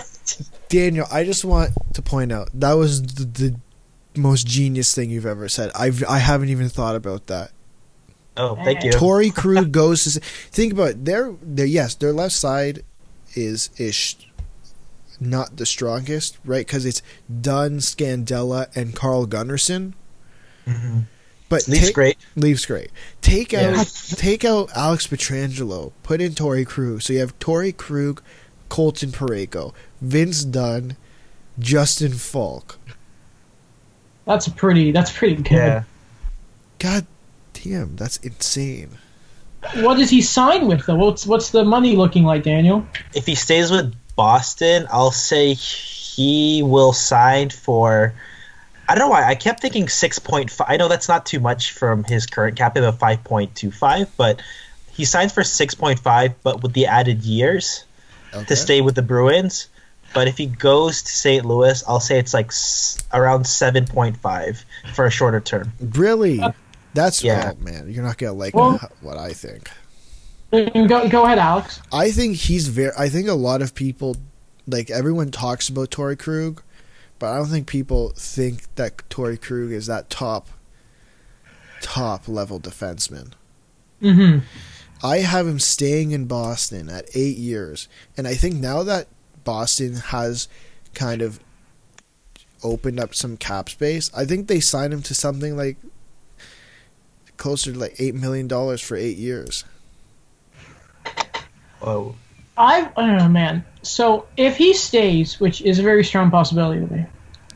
[0.69, 5.27] Daniel, I just want to point out that was the, the most genius thing you've
[5.27, 5.71] ever said.
[5.75, 7.51] I've I haven't even thought about that.
[8.37, 8.91] Oh, thank you.
[8.93, 12.85] Torey Krug goes to think about it, their their yes their left side
[13.35, 14.17] is ish
[15.21, 17.03] not the strongest right because it's
[17.41, 19.95] Dunn Scandella and Carl Gunnarsson
[20.67, 21.07] Mhm.
[21.49, 22.19] But Leafs take- great.
[22.37, 22.91] Leafs great
[23.23, 28.23] take out take out Alex Pietrangelo put in Torey Krug so you have Torey Krug
[28.69, 30.97] Colton Parayko Vince Dunn
[31.59, 32.79] Justin Faulk
[34.27, 34.93] That's pretty.
[34.93, 35.53] That's pretty good.
[35.53, 35.83] Yeah.
[36.79, 37.07] God
[37.55, 38.91] damn that's insane
[39.77, 40.97] What does he sign with though?
[40.97, 42.87] What's what's the money looking like, Daniel?
[43.15, 48.15] If he stays with Boston, I'll say he will sign for.
[48.89, 49.25] I don't know why.
[49.29, 50.67] I kept thinking six point five.
[50.71, 53.71] I know that's not too much from his current cap hit of five point two
[53.71, 54.41] five, but
[54.93, 57.85] he signs for six point five, but with the added years
[58.35, 58.45] okay.
[58.47, 59.69] to stay with the Bruins.
[60.15, 61.45] But if he goes to St.
[61.45, 65.73] Louis, I'll say it's like s- around seven point five for a shorter term.
[65.81, 66.41] Really?
[66.41, 66.53] Uh,
[66.95, 67.53] that's Yeah.
[67.55, 69.71] oh man, you're not gonna like Well- what I think.
[70.51, 71.83] Go go ahead, Alex.
[71.93, 72.93] I think he's very.
[72.99, 74.17] I think a lot of people,
[74.67, 76.63] like everyone, talks about Torey Krug,
[77.19, 80.49] but I don't think people think that Torey Krug is that top,
[81.81, 83.33] top level defenseman.
[84.03, 84.45] Mm-hmm.
[85.03, 89.09] I have him staying in Boston at eight years, and I think now that
[89.45, 90.49] Boston has
[90.95, 91.41] kind of
[92.63, 95.77] opened up some cap space, I think they signed him to something like
[97.37, 99.65] closer to like eight million dollars for eight years.
[101.81, 102.17] Oh,
[102.57, 103.65] I I don't know, man.
[103.89, 107.07] So if he stays, which is a very strong possibility to me,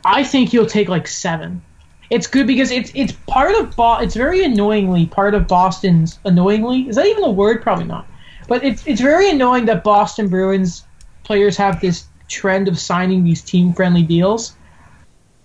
[0.03, 1.61] I think he'll take like seven.
[2.09, 6.87] it's good because it's it's part of Bo- it's very annoyingly part of Boston's annoyingly
[6.89, 7.61] is that even a word?
[7.61, 8.05] Probably not.
[8.47, 10.85] But it's it's very annoying that Boston Bruins
[11.23, 14.55] players have this trend of signing these team friendly deals.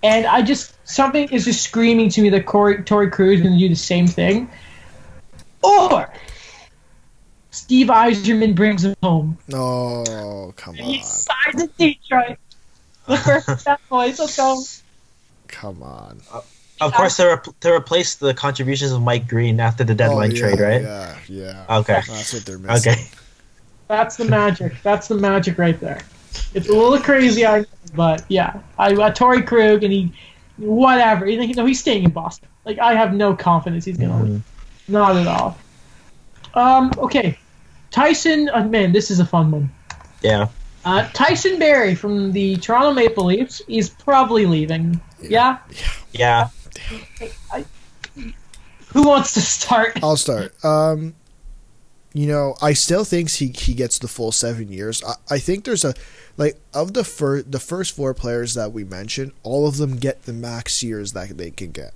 [0.03, 3.55] And I just something is just screaming to me that Corey, Torey Krug is going
[3.55, 4.51] to do the same thing.
[5.62, 6.12] Or
[7.51, 10.88] Steve Yzerman brings him home Oh, come he on.
[10.88, 12.38] He signs in Detroit
[13.07, 14.62] the first step boys let's go
[15.49, 16.20] Come on.
[16.80, 20.34] Of course, to, re- to replace the contributions of Mike Green after the deadline Oh,
[20.34, 20.82] yeah, trade, right?
[20.82, 21.78] Yeah, yeah.
[21.78, 22.01] Okay.
[22.07, 22.92] That's what they're missing.
[22.92, 23.05] Okay.
[23.88, 24.74] That's the magic.
[24.82, 26.03] That's the magic right there.
[26.55, 30.12] It's a little crazy, I know, but yeah, I uh, Torey Krug and he,
[30.59, 31.26] whatever.
[31.26, 32.49] You know, he's staying in Boston.
[32.64, 34.42] Like I have no confidence he's gonna leave.
[34.86, 35.57] Not at all.
[36.55, 36.92] Um.
[36.99, 37.38] Okay,
[37.90, 38.49] Tyson.
[38.53, 39.70] Uh, man, this is a fun one.
[40.22, 40.49] Yeah.
[40.84, 45.01] Uh, Tyson Barrie from the Toronto Maple Leafs is probably leaving.
[45.20, 45.59] Yeah.
[46.12, 46.49] Yeah.
[48.92, 49.99] Who wants to start?
[50.03, 50.55] I'll start.
[50.64, 51.14] Um,
[52.14, 55.03] you know, I still think he he gets the full seven years.
[55.05, 55.94] I, I think there's a
[56.36, 60.22] like of the fir- the first four players that we mentioned, all of them get
[60.22, 61.92] the max years that they can get.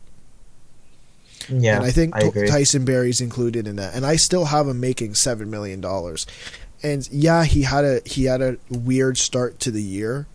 [1.49, 1.76] Yeah.
[1.76, 2.49] and I think I T- agree.
[2.49, 3.95] Tyson Barrie's included in that.
[3.95, 6.26] And I still have him making seven million dollars.
[6.82, 10.26] And yeah, he had a he had a weird start to the year.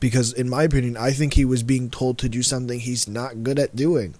[0.00, 3.42] Because in my opinion, I think he was being told to do something he's not
[3.42, 4.14] good at doing.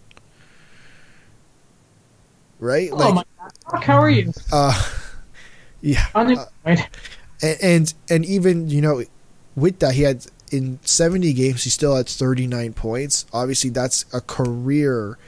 [2.59, 2.91] Right?
[2.93, 3.25] oh Like my
[3.71, 3.83] God.
[3.85, 4.33] How are you?
[4.53, 4.91] uh
[5.81, 6.07] yeah.
[6.15, 6.49] Unemployed.
[7.43, 9.03] And, and and even, you know,
[9.57, 13.27] with that he had in 70 games he still had 39 points.
[13.33, 15.19] Obviously that's a career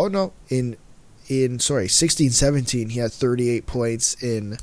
[0.00, 0.76] Oh no, in
[1.28, 4.56] in sorry, 16 17 he had 38 points in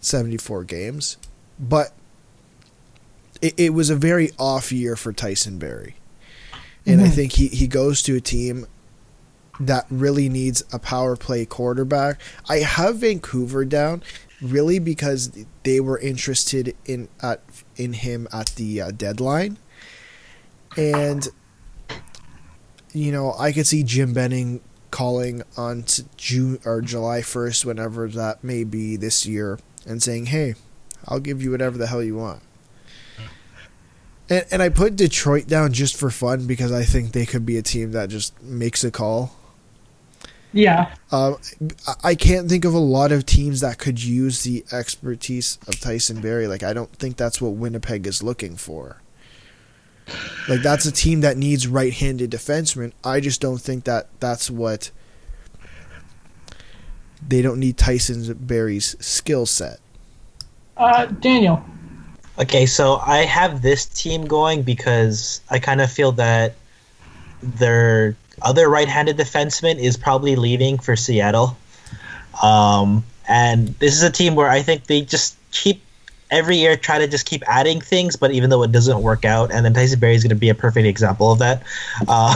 [0.00, 1.18] 74 games.
[1.60, 1.92] But
[3.42, 5.96] it, it was a very off year for Tyson Barrie.
[6.86, 7.14] And I Mhm.
[7.14, 8.66] think he, he goes to a team
[9.60, 12.18] that really needs a power play quarterback.
[12.48, 14.02] I have Vancouver down
[14.40, 15.30] really because
[15.64, 17.42] they were interested in at
[17.76, 19.58] in him at the uh, deadline.
[20.76, 21.28] And
[22.92, 24.60] you know, I could see Jim Benning
[24.90, 25.84] calling on
[26.16, 30.54] June or July 1st whenever that may be this year and saying, "Hey,
[31.06, 32.42] I'll give you whatever the hell you want."
[34.30, 37.56] And, and I put Detroit down just for fun because I think they could be
[37.58, 39.34] a team that just makes a call.
[40.52, 40.94] Yeah.
[41.12, 41.36] Um,
[41.86, 45.78] I- I can't think of a lot of teams that could use the expertise of
[45.80, 46.46] Tyson Barrie.
[46.46, 49.02] Like, I don't think that's what Winnipeg is looking for.
[50.48, 52.92] Like, that's a team that needs right-handed defensemen.
[53.04, 54.90] I just don't think that that's what
[57.26, 59.80] they don't need Tyson Barrie's skill set.
[60.76, 61.62] Uh, Daniel.
[62.38, 66.54] Okay, so I have this team going because I kind of feel that
[67.42, 71.56] their other right-handed defenseman is probably leaving for Seattle.
[72.40, 75.82] Um, and this is a team where I think they just keep
[76.30, 79.52] every year try to just keep adding things, but even though it doesn't work out,
[79.52, 81.62] and then Tyson Barrie is going to be a perfect example of that.
[82.08, 82.34] Um,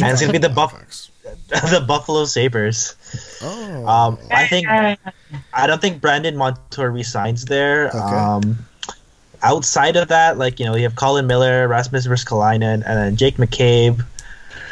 [0.00, 1.08] and it's going to be the Buff-
[1.48, 2.94] the Buffalo Sabres.
[3.42, 4.66] Oh, Um, I think
[5.54, 7.88] I don't think Brandon Montour resigns there.
[7.88, 7.98] Okay.
[7.98, 8.58] Um,
[9.42, 13.36] outside of that, like you know, you have Colin Miller, Rasmus Ristolainen, and then Jake
[13.36, 14.04] McCabe,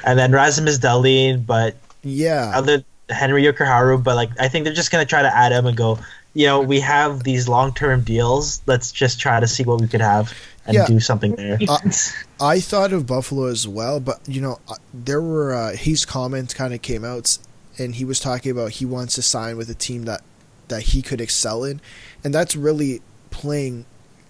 [0.04, 1.44] and then Rasmus Dahlin.
[1.44, 2.52] But yeah.
[2.54, 5.76] other Henri Jokiharju, but like I think they're just gonna try to add him and
[5.76, 5.98] go.
[6.34, 8.62] You know, we have these long-term deals.
[8.66, 10.32] Let's just try to see what we could have
[10.64, 10.86] and Yeah.
[10.86, 11.56] do something there.
[11.56, 12.12] defense.
[12.40, 16.54] I thought of Buffalo as well, but you know, uh, there were uh, his comments
[16.54, 17.36] kind of came out,
[17.78, 20.22] and he was talking about he wants to sign with a team that
[20.68, 21.80] that he could excel in,
[22.22, 23.84] and that's really playing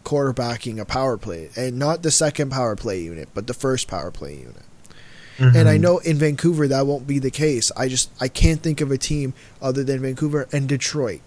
[0.04, 4.10] quarterbacking a power play, and not the second power play unit, but the first power
[4.10, 4.56] play unit.
[5.38, 5.80] And I Mhm.
[5.80, 7.70] know in Vancouver that won't be the case.
[7.74, 9.32] I just I can't think of a team
[9.62, 11.20] other than Vancouver and Detroit.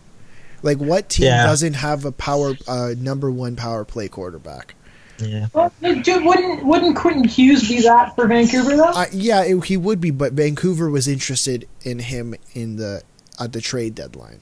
[0.64, 1.44] Like what team Yeah.
[1.46, 4.74] doesn't have a power uh, number one power play quarterback?
[5.20, 5.46] yeah.
[5.54, 8.86] Well, dude, wouldn't wouldn't Quinn Hughes be that for Vancouver though?
[8.86, 13.04] Uh, yeah, it, he would be, but Vancouver was interested in him in the
[13.40, 14.40] at the trade deadline,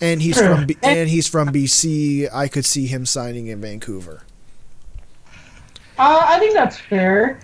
[0.00, 0.56] and he's Sure.
[0.56, 2.28] from B- and he's from BC.
[2.32, 4.22] I could see him signing in Vancouver.
[5.98, 7.38] Uh, I think that's fair.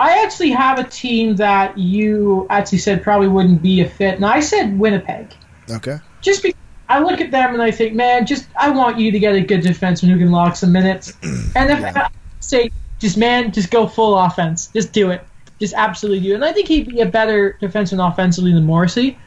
[0.00, 4.24] I actually have a team that you actually said probably wouldn't be a fit, and
[4.24, 5.34] I said Winnipeg.
[5.70, 6.58] Okay, Just because
[6.88, 9.40] I look at them and I think, man, just I want you to get a
[9.40, 11.12] good defenseman who can lock some minutes.
[11.54, 12.10] And if I
[12.40, 15.24] say, just man, just go full offense, just do it,
[15.60, 16.36] just absolutely do it.
[16.36, 19.18] And I think he'd be a better defenseman offensively than Morrissey.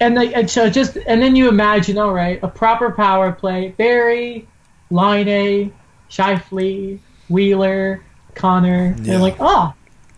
[0.00, 3.74] And, they, and so just and then you imagine, all right, a proper power play:
[3.76, 4.46] Barrie,
[4.90, 5.72] Laine,
[6.10, 8.02] Scheifele, Wheeler,
[8.34, 8.94] Connor.
[9.02, 9.14] Yeah.
[9.14, 9.72] And like, oh,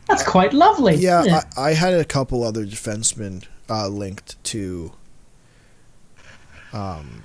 [0.08, 0.96] That's quite lovely.
[0.96, 1.42] Yeah.
[1.56, 4.92] I, I had a couple other defensemen uh, linked to
[6.72, 7.22] um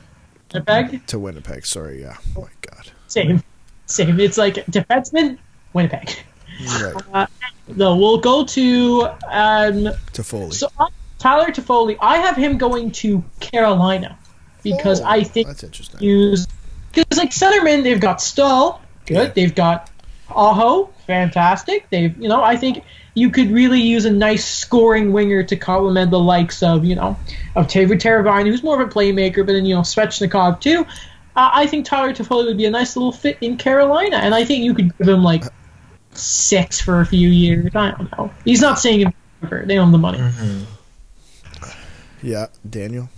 [0.53, 1.05] Winnipeg.
[1.07, 1.65] to Winnipeg.
[1.65, 2.17] Sorry, yeah.
[2.37, 2.91] Oh my God.
[3.07, 3.41] Same,
[3.87, 4.19] same.
[4.19, 5.37] It's like defenseman,
[5.73, 6.09] Winnipeg.
[6.81, 6.93] Right.
[7.13, 7.25] Uh,
[7.75, 10.53] no, we'll go to um, Toffoli.
[10.53, 10.87] so uh,
[11.17, 11.97] Tyler Toffoli.
[12.01, 14.17] I have him going to Carolina
[14.63, 16.01] because Oh, I think that's interesting.
[16.01, 16.45] use
[16.93, 19.13] because like centerman they've got Staal, good.
[19.15, 19.27] Yeah.
[19.33, 19.89] They've got
[20.29, 21.89] Aho, fantastic.
[21.89, 22.83] They've you know I think
[23.15, 27.17] you could really use a nice scoring winger to complement the likes of you know
[27.55, 30.85] of Teuvo Teravainen, who's more of a playmaker, but then you know Svechnikov too.
[31.35, 34.45] Uh, I think Tyler Toffoli would be a nice little fit in Carolina, and I
[34.45, 35.43] think you could give him like
[36.11, 37.71] six for a few years.
[37.75, 38.31] I don't know.
[38.45, 39.65] He's not saying him forever.
[39.65, 40.19] They own the money.
[40.19, 40.65] Mhm.
[42.21, 43.09] Yeah, Daniel.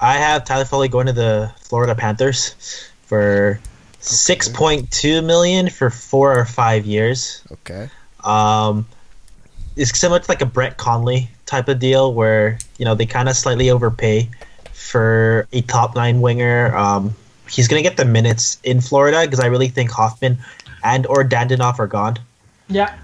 [0.00, 2.54] I have Tyler Toffoli going to the Florida Panthers
[3.06, 3.60] for
[4.00, 7.42] six point two million for four or five years.
[7.52, 7.90] Okay.
[8.24, 8.86] Um,
[9.76, 13.28] it's similar to like a Brett Connolly type of deal where you know they kind
[13.28, 14.28] of slightly overpay
[14.72, 16.74] for a top nine winger.
[16.76, 17.14] Um,
[17.48, 20.38] he's gonna get the minutes in Florida because I really think Hoffman
[20.82, 22.18] and or Dadonov are gone.
[22.68, 22.96] Yeah.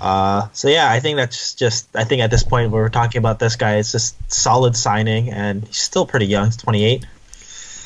[0.00, 3.18] Uh, so yeah, I think that's just I think at this point where we're talking
[3.18, 6.46] about this guy, it's just solid signing, and he's still pretty young.
[6.46, 7.04] He's 28.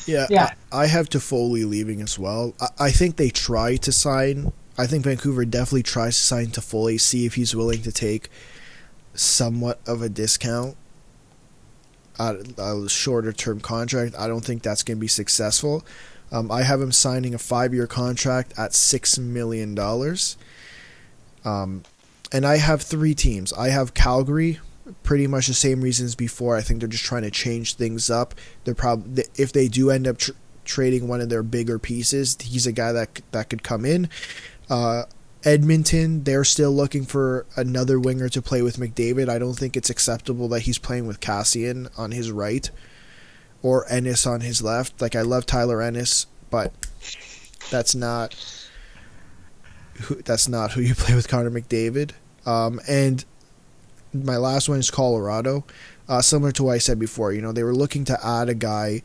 [0.07, 0.53] Yeah, Yeah.
[0.71, 2.53] I, I have Toffoli leaving as well.
[2.61, 4.53] I, I think they try to sign.
[4.77, 8.29] I think Vancouver definitely tries to sign Toffoli, see if he's willing to take
[9.13, 10.75] somewhat of a discount
[12.19, 14.15] at a shorter term contract.
[14.17, 15.85] I don't think that's going to be successful.
[16.31, 20.37] Um, I have him signing a five year contract at six million dollars.
[21.43, 21.83] Um,
[22.31, 23.53] and I have three teams.
[23.53, 24.59] I have Calgary,
[25.03, 26.55] pretty much the same reasons before.
[26.55, 28.33] I think they're just trying to change things up.
[28.63, 30.31] They're probably if they do end up tr-
[30.63, 34.09] trading one of their bigger pieces, he's a guy that that could come in.
[34.69, 35.03] Uh,
[35.43, 39.29] Edmonton, they're still looking for another winger to play with McDavid.
[39.29, 42.69] I don't think it's acceptable that he's playing with Kassian on his right
[43.61, 45.01] or Ennis on his left.
[45.01, 46.73] Like I love Tyler Ennis, but
[47.69, 48.35] that's not
[50.01, 52.11] who that's not who you play with Connor McDavid.
[52.47, 53.23] Um, and
[54.13, 55.63] my last one is Colorado.
[56.07, 58.53] Uh, similar to what I said before, you know, they were looking to add a
[58.53, 59.01] guy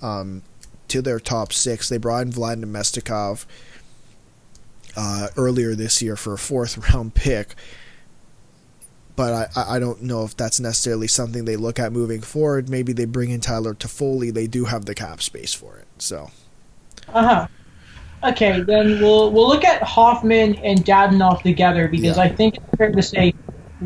[0.00, 0.42] um,
[0.88, 1.88] to their top six.
[1.88, 3.44] They brought in Vlad Namestnikov
[4.98, 7.54] uh, earlier this year for a fourth round pick.
[9.14, 12.68] But I, I don't know if that's necessarily something they look at moving forward.
[12.68, 14.32] Maybe they bring in Tyler Toffoli.
[14.32, 15.86] They do have the cap space for it.
[15.98, 16.30] So
[17.08, 17.46] Uh huh.
[18.24, 22.24] Okay, then we'll we'll look at Hoffman and Dadonov together because Yeah.
[22.24, 23.32] I think it's fair to say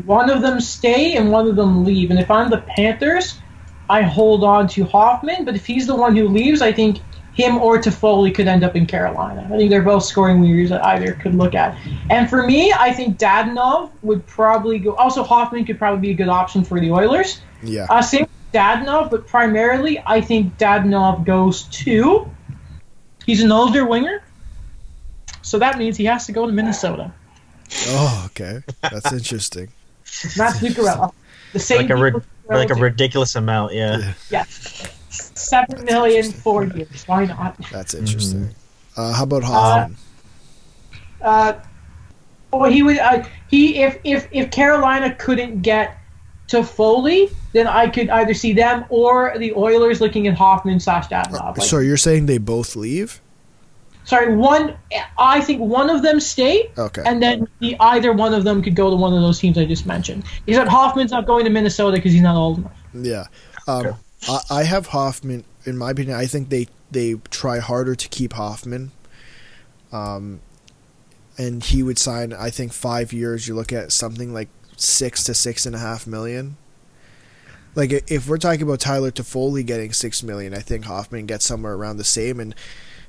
[0.05, 2.09] one of them stay and one of them leave.
[2.09, 3.39] And if I'm the Panthers,
[3.89, 5.45] I hold on to Hoffman.
[5.45, 6.99] But if he's the one who leaves, I think
[7.33, 9.49] him or Toffoli could end up in Carolina.
[9.51, 11.75] I think they're both scoring wingers that either could look at.
[12.09, 14.93] And for me, I think Dadonov would probably go.
[14.95, 17.41] Also, Hoffman could probably be a good option for the Oilers.
[17.63, 22.29] yeah, Uh, same with Dadonov, but primarily I think Dadonov goes to.
[23.25, 24.21] He's an older winger,
[25.41, 27.11] so that means he has to go to Minnesota.
[27.87, 29.69] oh okay, that's interesting.
[30.37, 31.13] Not Zuccarello.
[31.53, 33.73] The same Like a deal rid- with Zuccarello like a ridiculous amount.
[33.73, 34.13] Yeah.
[34.31, 34.43] yeah,
[35.43, 37.03] seven million four years.
[37.05, 37.57] Why not?
[37.71, 38.53] That's interesting.
[38.95, 39.97] Uh, how about Hoffman?
[41.21, 41.53] Uh,
[42.51, 42.97] well, he would.
[42.97, 45.97] Uh, he if if if Carolina couldn't get
[46.47, 51.57] Toffoli, then I could either see them or the Oilers looking at Hoffman slash Dadonov.
[51.57, 53.21] Like, so you're saying they both leave?
[54.05, 54.75] sorry, one.
[55.17, 56.71] I think one of them stay.
[56.77, 57.03] Okay.
[57.05, 59.65] and then the, either one of them could go to one of those teams I
[59.65, 60.23] just mentioned.
[60.47, 62.71] Except Hoffman's not going to Minnesota because he's not old enough.
[62.93, 63.25] Yeah.
[63.67, 63.97] Um, Okay.
[64.27, 65.43] I, I have Hoffman.
[65.65, 68.91] In my opinion, I think they they try harder to keep Hoffman.
[69.91, 70.41] Um,
[71.37, 72.33] and he would sign.
[72.33, 73.47] I think five years.
[73.47, 76.57] You look at something like six to six and a half million.
[77.75, 81.73] Like if we're talking about Tyler Toffoli getting six million, I think Hoffman gets somewhere
[81.73, 82.53] around the same, and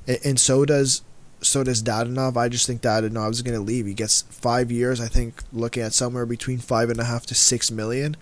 [0.07, 1.03] and so does
[1.43, 2.37] so does Dadonov.
[2.37, 3.87] I just think Dadonov is going to leave.
[3.87, 5.01] He gets five years.
[5.01, 8.17] I think looking at somewhere between five and a half to six million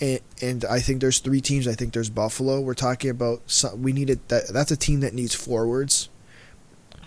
[0.00, 1.66] and, and I think there's three teams.
[1.66, 2.60] I think there's Buffalo.
[2.60, 4.48] We're talking about some, we needed that.
[4.48, 6.08] That's a team that needs forwards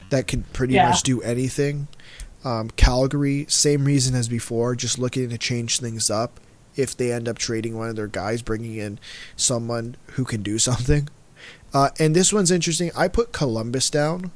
[0.10, 0.90] that could pretty Yeah.
[0.90, 1.88] much do anything.
[2.44, 6.40] Um, Calgary, same reason as before, just looking to change things up.
[6.76, 9.00] If they end up trading one of their guys, bringing in
[9.36, 11.10] someone who can do something.
[11.74, 12.90] Uh, and this one's interesting.
[12.96, 14.32] I put Columbus down.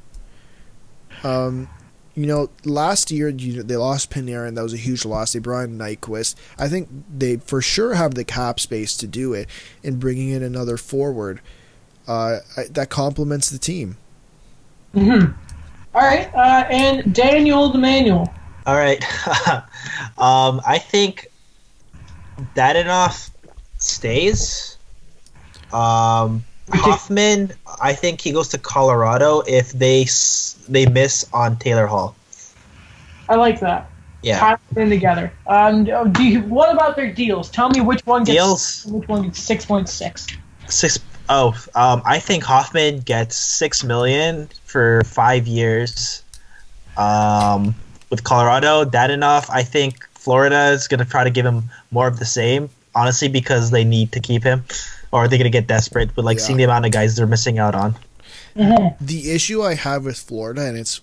[1.24, 1.70] Um,
[2.16, 4.49] you know, last year you know, they lost Panarin.
[4.49, 5.34] And that was a huge loss.
[5.34, 6.36] They brought in Nyquist.
[6.57, 9.49] I think they for sure have the cap space to do it.
[9.84, 11.41] And bringing in another forward,
[12.07, 13.97] uh, I, that complements the team.
[14.93, 15.32] Mm-hmm.
[15.95, 18.34] All right, uh, and Daniel DeManuel.
[18.66, 19.03] All right.
[20.18, 21.28] um, I think
[22.55, 23.30] Dadonov
[23.78, 24.78] stays.
[25.72, 27.51] Um, Hoffman,
[27.82, 30.05] I think he goes to Colorado if they
[30.70, 32.16] they miss on Taylor Hall.
[33.28, 33.89] I like that.
[34.22, 35.34] Yeah, Tie them in together.
[35.47, 37.49] Um, do you, what about their deals?
[37.49, 40.28] Tell me which one gets deals which one gets six point six.
[40.70, 40.97] six
[41.30, 46.24] oh um, I think Hoffman gets six million for five years.
[46.95, 47.76] Um,
[48.09, 49.49] with Colorado, that enough.
[49.49, 52.70] I think Florida is gonna try to give him more of the same.
[52.95, 54.64] Honestly, because they need to keep him,
[55.14, 56.43] or are they're gonna get desperate with like Yeah.
[56.45, 57.95] seeing the amount of guys they're missing out on.
[58.55, 61.01] The issue I have with Florida, and it's,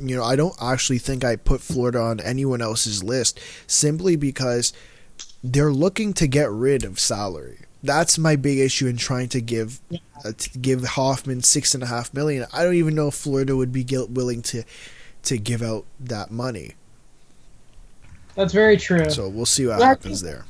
[0.00, 4.72] you know, I don't actually think I put Florida on anyone else's list simply because
[5.42, 7.58] they're looking to get rid of salary.
[7.82, 9.80] That's my big issue in trying to give
[10.24, 12.46] uh, to give Hoffman six and a half million.
[12.52, 14.64] I don't even know if Florida would be gil- willing to
[15.24, 16.74] to give out that money.
[18.34, 19.08] That's very true.
[19.10, 20.44] So we'll see what Well, I happens there.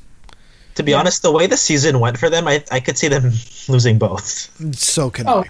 [0.77, 0.99] To be Yeah.
[0.99, 3.33] honest, the way the season went for them, I I could see them
[3.67, 4.49] losing both.
[4.75, 5.39] So can Oh.
[5.41, 5.49] I.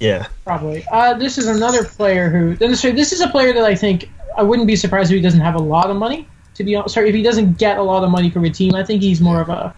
[0.00, 0.26] Yeah.
[0.44, 0.84] Probably.
[0.92, 2.54] Uh, this is another player who.
[2.54, 5.40] This this is a player that I think I wouldn't be surprised if he doesn't
[5.40, 6.28] have a lot of money.
[6.54, 8.74] To be honest, sorry, if he doesn't get a lot of money from a team,
[8.74, 9.74] I think he's more of a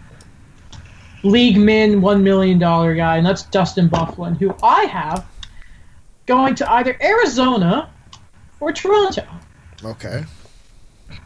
[1.22, 5.26] league min one million dollar guy, and that's Dustin Byfuglien, who I have
[6.26, 7.90] going to either Arizona
[8.60, 9.24] or Toronto.
[9.84, 10.24] Okay.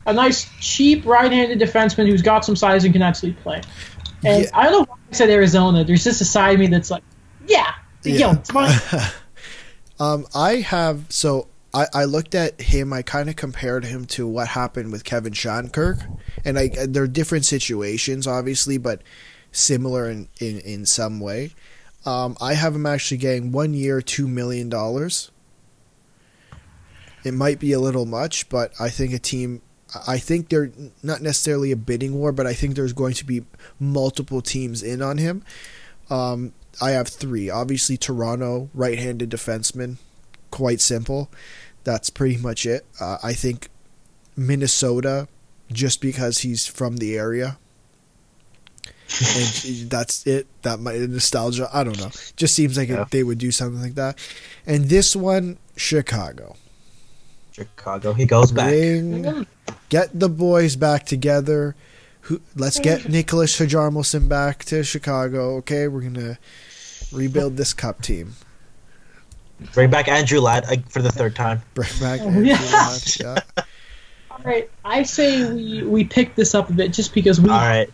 [0.07, 3.63] A nice cheap right-handed defenseman who's got some size and can actually play.
[4.25, 4.51] And Yeah.
[4.55, 5.85] I don't know why I said Arizona.
[5.85, 7.03] There's just a side of me that's like,
[7.47, 7.75] yeah,
[8.05, 8.79] yo, it's fine.
[10.01, 12.93] Um, I have so I, I looked at him.
[12.93, 17.45] I kind of compared him to what happened with Kevin Shattenkirk, and I they're different
[17.45, 19.03] situations, obviously, but
[19.53, 21.53] similar in in, in some way.
[22.07, 25.31] Um, I have him actually getting one year, two million dollars.
[27.25, 29.63] It might be a little much, but I think a team.
[30.07, 30.71] I think they're
[31.03, 33.45] not necessarily a bidding war, but I think there's going to be
[33.79, 35.45] multiple teams in on him.
[36.11, 37.49] Um, I have three.
[37.51, 39.97] Obviously, Toronto, right-handed defenseman,
[40.51, 41.31] quite simple.
[41.85, 42.85] That's pretty much it.
[43.01, 43.69] Uh, I think
[44.37, 45.29] Minnesota,
[45.73, 47.59] just because he's from the area,
[49.21, 50.47] and that's it.
[50.63, 51.69] That might nostalgia.
[51.73, 52.11] I don't know.
[52.37, 53.03] Just seems like Yeah.
[53.03, 54.19] it, they would do something like that.
[54.67, 56.57] And this one, Chicago.
[57.55, 58.13] Chicago.
[58.13, 58.69] He goes back.
[58.69, 59.47] Bring,
[59.89, 61.75] get the boys back together.
[62.23, 62.41] Who?
[62.57, 65.57] Let's get Niklas Hjalmarsson back to Chicago.
[65.59, 66.39] Okay, we're gonna
[67.13, 68.35] rebuild this cup team.
[69.73, 71.63] Bring back Andrew Ladd uh, for the third time.
[71.75, 72.21] Bring back.
[72.23, 72.61] Oh, Andrew yeah.
[72.73, 73.39] Ladd, yeah.
[74.31, 77.57] All right, I say we we pick this up a bit just because we All
[77.59, 77.89] right.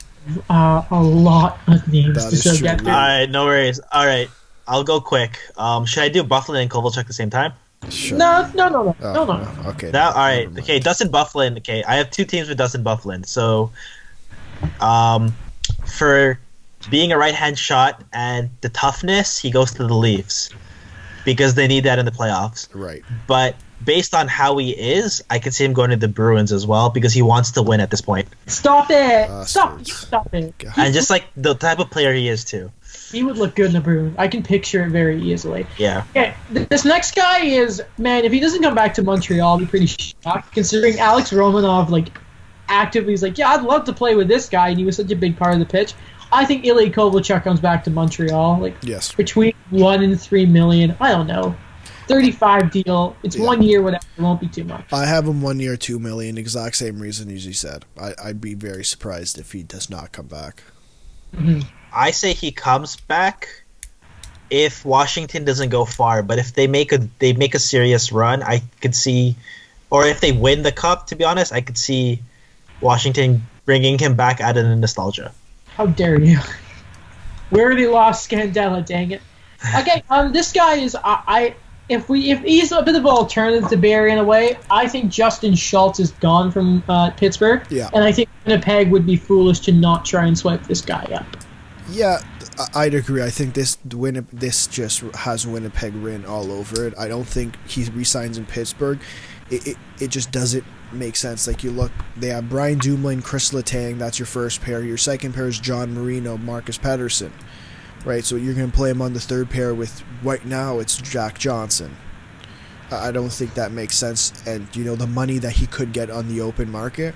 [0.49, 2.93] uh, a lot of names That to is still get All through.
[2.93, 3.27] right.
[3.31, 3.79] No worries.
[3.93, 4.31] All right.
[4.67, 5.39] I'll go quick.
[5.59, 7.53] Um, should I do Byfuglien and Kovalchuk at the same time?
[7.89, 8.19] Sure.
[8.19, 9.37] No, no, no, no, Oh, no, no.
[9.63, 9.69] no.
[9.71, 9.91] Okay.
[9.91, 10.41] Now, all right.
[10.41, 10.59] Never mind.
[10.61, 11.57] Okay, Dustin Byfuglien.
[11.59, 13.25] Okay, I have two teams with Dustin Byfuglien.
[13.27, 13.71] So,
[14.81, 15.35] um,
[15.87, 16.39] for
[16.91, 20.51] being a right hand shot and the toughness, he goes to the Leafs
[21.25, 22.69] because they need that in the playoffs.
[22.75, 23.03] Right.
[23.27, 26.67] But based on how he is, I could see him going to the Bruins as
[26.67, 28.29] well because he wants to win at this point.
[28.47, 29.29] Stop it!
[29.47, 29.85] Stop!
[29.87, 30.57] Stop it!
[30.59, 30.75] God.
[30.77, 32.71] And just like the type of player he is too.
[33.11, 34.15] He would look good in the Bruins.
[34.19, 35.67] I can picture it very easily.
[35.79, 36.05] Yeah.
[36.11, 38.25] Okay, th- this next guy is man.
[38.25, 40.53] If he doesn't come back to Montreal, I'll be pretty shocked.
[40.53, 42.09] Considering Alex Romanov like
[42.69, 45.11] actively is like, yeah, I'd love to play with this guy, and he was such
[45.11, 45.93] a big part of the pitch.
[46.33, 49.13] I think Ilya Kovalchuk comes back to Montreal, like Yes.
[49.13, 50.97] between one and three million.
[51.01, 51.57] I don't know,
[52.07, 53.17] thirty-five deal.
[53.25, 53.45] It's Yeah.
[53.47, 54.05] one year, whatever.
[54.17, 54.85] It won't be too much.
[54.93, 56.39] I have him one year, two million.
[56.39, 57.85] Exact same reason as you said.
[58.01, 60.63] I, I'd be very surprised if he does not come back.
[61.35, 61.61] Mm-hmm.
[61.93, 63.49] I say he comes back
[64.51, 68.43] if Washington doesn't go far, but if they make a they make a serious run,
[68.43, 69.37] I could see,
[69.91, 72.21] or if they win the cup, to be honest, I could see
[72.81, 75.33] Washington bringing him back out of the nostalgia.
[75.77, 76.39] How dare you?
[77.53, 79.21] We already lost Scandella, dang it.
[79.77, 81.55] Okay, um, this guy is I, I
[81.89, 84.87] if we if he's a bit of an alternative to Barrie in a way, I
[84.87, 87.91] think Justin Schultz is gone from uh, Pittsburgh, Yeah.
[87.93, 91.27] and I think Winnipeg would be foolish to not try and swipe this guy up.
[91.91, 92.21] Yeah,
[92.75, 93.23] I'd agree.
[93.23, 96.95] I think this Winnip- this just has Winnipeg written all over it.
[96.99, 99.01] I don't think he resigns in Pittsburgh.
[99.51, 101.47] It, it it just doesn't make sense.
[101.47, 103.99] Like you look, they have Brian Dumoulin, Chris Letang.
[103.99, 104.83] That's your first pair.
[104.83, 107.33] Your second pair is John Marino, Marcus Pettersson.
[108.05, 110.97] Right, so you're going to play him on the third pair with right now it's
[110.97, 111.95] Jack Johnson.
[112.91, 116.11] I don't think that makes sense, and you know the money that he could get
[116.11, 117.15] on the open market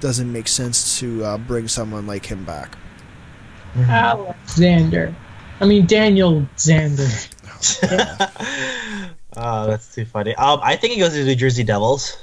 [0.00, 2.76] doesn't make sense to uh, bring someone like him back.
[3.76, 5.14] Alexander,
[5.60, 7.28] I mean Daniel Xander.
[9.36, 10.34] oh, that's too funny.
[10.34, 12.16] Um, I think he goes to the New Jersey Devils.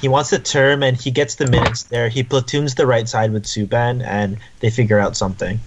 [0.00, 2.08] he wants the term and he gets the minutes there.
[2.08, 5.60] He platoons the right side with Subban and they figure out something.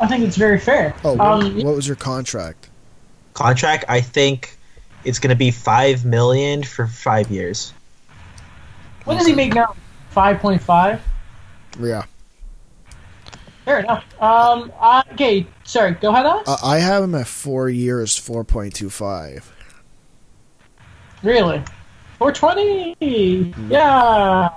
[0.00, 0.94] I think it's very fair.
[1.04, 2.68] Oh, what, um, what was your contract?
[3.34, 4.56] Contract, I think
[5.04, 7.72] it's going to be five million for five years.
[9.04, 9.74] what does he make now?
[10.10, 11.00] Five point five.
[11.80, 12.04] Yeah,
[13.68, 14.04] Fair enough.
[14.22, 14.72] Um.
[14.80, 15.46] uh, okay.
[15.64, 15.92] Sorry.
[15.92, 16.48] Go ahead, Alex.
[16.48, 19.52] uh, I have him at four years, four point two five.
[21.22, 21.62] really?
[22.18, 22.96] Four twenty.
[23.68, 24.48] Yeah.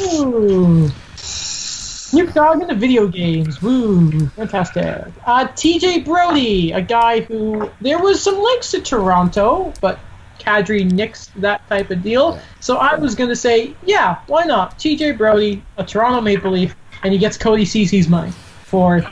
[0.00, 0.88] Ooh.
[1.14, 3.62] Snoop Dogg in the video games.
[3.62, 4.26] Woo.
[4.30, 5.04] Fantastic.
[5.24, 10.00] Uh, TJ Brodie, a guy who there was some links to Toronto, but
[10.40, 12.40] Kadri nixed that type of deal.
[12.58, 14.80] So I was gonna say, yeah, why not?
[14.80, 18.32] TJ Brodie, a Toronto Maple Leaf, and he gets Cody Ceci's money
[18.64, 19.02] for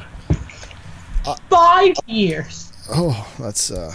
[1.27, 2.73] Uh, five years.
[2.91, 3.95] Oh, that's uh,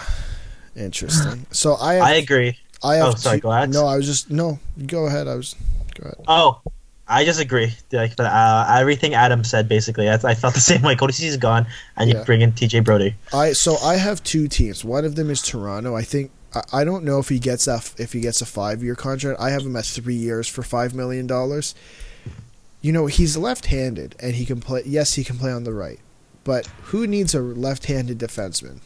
[0.75, 1.45] interesting.
[1.51, 2.57] So I have, I agree.
[2.83, 3.69] I have oh, sorry, two- go ahead.
[3.71, 4.59] No, I was just no.
[4.87, 5.27] Go ahead.
[5.27, 5.55] I was.
[5.95, 6.15] Go ahead.
[6.27, 6.61] Oh,
[7.07, 7.73] I just agree.
[7.91, 10.95] Like uh, everything Adam said, basically, I, I felt the same way.
[10.95, 11.67] Cody Ceci's gone,
[11.97, 12.19] and Yeah.
[12.19, 13.15] you bring in TJ Brodie.
[13.33, 14.83] I so I have two teams.
[14.83, 15.95] One of them is Toronto.
[15.95, 18.81] I think I, I don't know if he gets that if he gets a five
[18.81, 19.39] year contract.
[19.39, 21.75] I have him at three years for five million dollars.
[22.81, 24.83] You know he's left-handed and he can play.
[24.85, 25.99] Yes, he can play on the right,
[26.43, 28.79] but who needs a left-handed defenseman?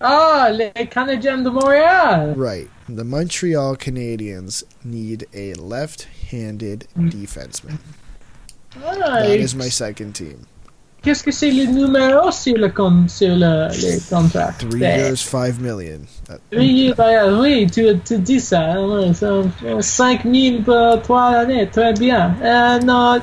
[0.00, 2.36] Ah, Le Canadiens de Montréal.
[2.36, 2.68] Right.
[2.88, 7.78] The Montreal Canadiens need a left-handed defenseman.
[8.74, 10.48] That is my second team.
[11.02, 14.52] Qu'est-ce que c'est le numéro sur le, con, sur le, le contrat?
[14.58, 16.00] Three Ben, years, five million.
[16.28, 18.80] That- Oui, ben, oui, tu, tu dis ça.
[18.80, 19.26] Ouais, ça,
[19.64, 22.36] euh, 5 000 pour 3 années, très bien.
[22.42, 23.20] Euh, non,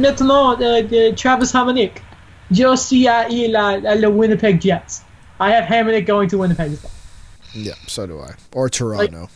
[0.00, 2.02] maintenant, euh, Travis Hamonic.
[2.50, 5.02] À, il à le Winnipeg Jets.
[5.40, 6.92] I have Hamonic going to Winnipeg as well.
[7.54, 8.32] Yeah, so do I.
[8.54, 9.28] Or Toronto.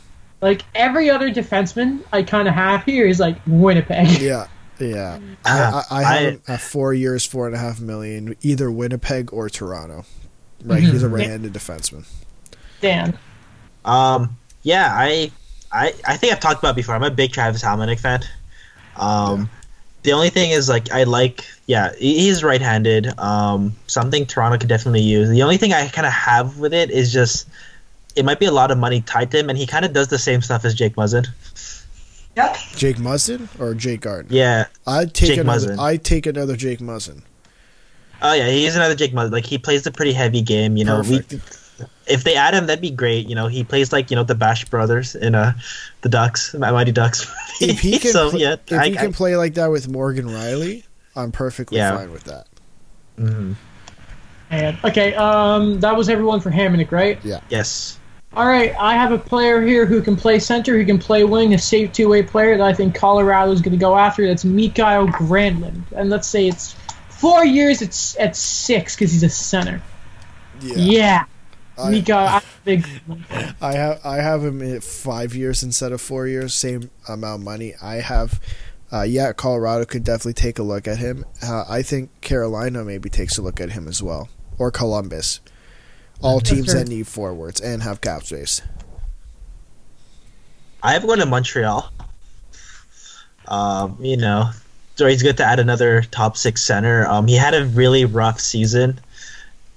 [0.43, 4.21] Like, every other defenseman I kind of have here is like Winnipeg.
[4.21, 4.47] Yeah,
[4.81, 5.19] yeah.
[5.45, 8.71] Ah, I, I, I have him at four years, four and a half million, either
[8.71, 10.05] Winnipeg or Toronto.
[10.65, 12.07] Right, he's a right-handed defenseman.
[12.81, 13.19] Dan.
[13.85, 15.31] Um, yeah, I,
[15.73, 16.95] I, I think I've talked about it before.
[16.95, 18.23] I'm a big Travis Hamonic fan.
[18.97, 19.49] Um,
[20.03, 23.19] the only thing is like I like, yeah, he's right-handed.
[23.19, 25.29] Um, something Toronto could definitely use.
[25.29, 27.49] The only thing I kind of have with it is just
[28.17, 30.09] it might be a lot of money tied to him, and he kind of does
[30.09, 31.27] the same stuff as Jake Muzzin.
[32.37, 32.57] Yep.
[32.77, 34.35] Jake Muzzin or Jake Gardiner?
[34.35, 34.67] Yeah.
[34.87, 35.69] I'd take Jake another.
[35.75, 35.79] Muzzin.
[35.79, 37.23] I'd take another Jake Muzzin.
[38.23, 39.33] Oh yeah, he's another Jake Muzzin.
[39.33, 40.77] Like he plays a pretty heavy game.
[40.77, 41.33] You know, Perfect.
[41.33, 41.41] we
[42.07, 43.27] if they add him, that'd be great.
[43.29, 45.55] You know, he plays like you know the Bash brothers in uh
[46.03, 47.27] the Ducks, Mighty Ducks.
[47.63, 49.87] If he can, so pl- yeah, if I, he I- can play like that with
[49.89, 51.95] Morgan Rielly, I'm perfectly Yeah.
[51.97, 52.47] fine with that.
[53.19, 53.55] mhm.
[54.51, 57.19] And, okay, um, that was everyone for Hamonic, right?
[57.23, 57.41] Yeah.
[57.51, 57.99] yes.
[58.33, 61.53] All right, I have a player here who can play center, who can play wing,
[61.53, 64.25] a safe two-way player that I think Colorado is going to go after.
[64.25, 66.77] That's Mikael Granlund, and let's say it's
[67.09, 67.83] four years.
[67.83, 69.83] It's at six because he's a center.
[70.61, 71.25] Yeah, Yeah,
[71.77, 72.87] I, Mikael, big.
[73.61, 77.45] I have I have him at five years instead of four years, same amount of
[77.45, 77.75] money.
[77.83, 78.41] I have,
[78.93, 81.25] uh, yeah, Colorado could definitely take a look at him.
[81.43, 85.41] Uh, I think Carolina maybe takes a look at him as well, or Columbus.
[86.23, 86.85] All That's teams fair.
[86.85, 88.61] that need forwards and have cap space.
[90.83, 91.91] I have one in Montreal.
[93.49, 94.51] Um, you know,
[94.97, 97.07] so he's good to add another top six center.
[97.07, 99.01] Um, he had a really rough season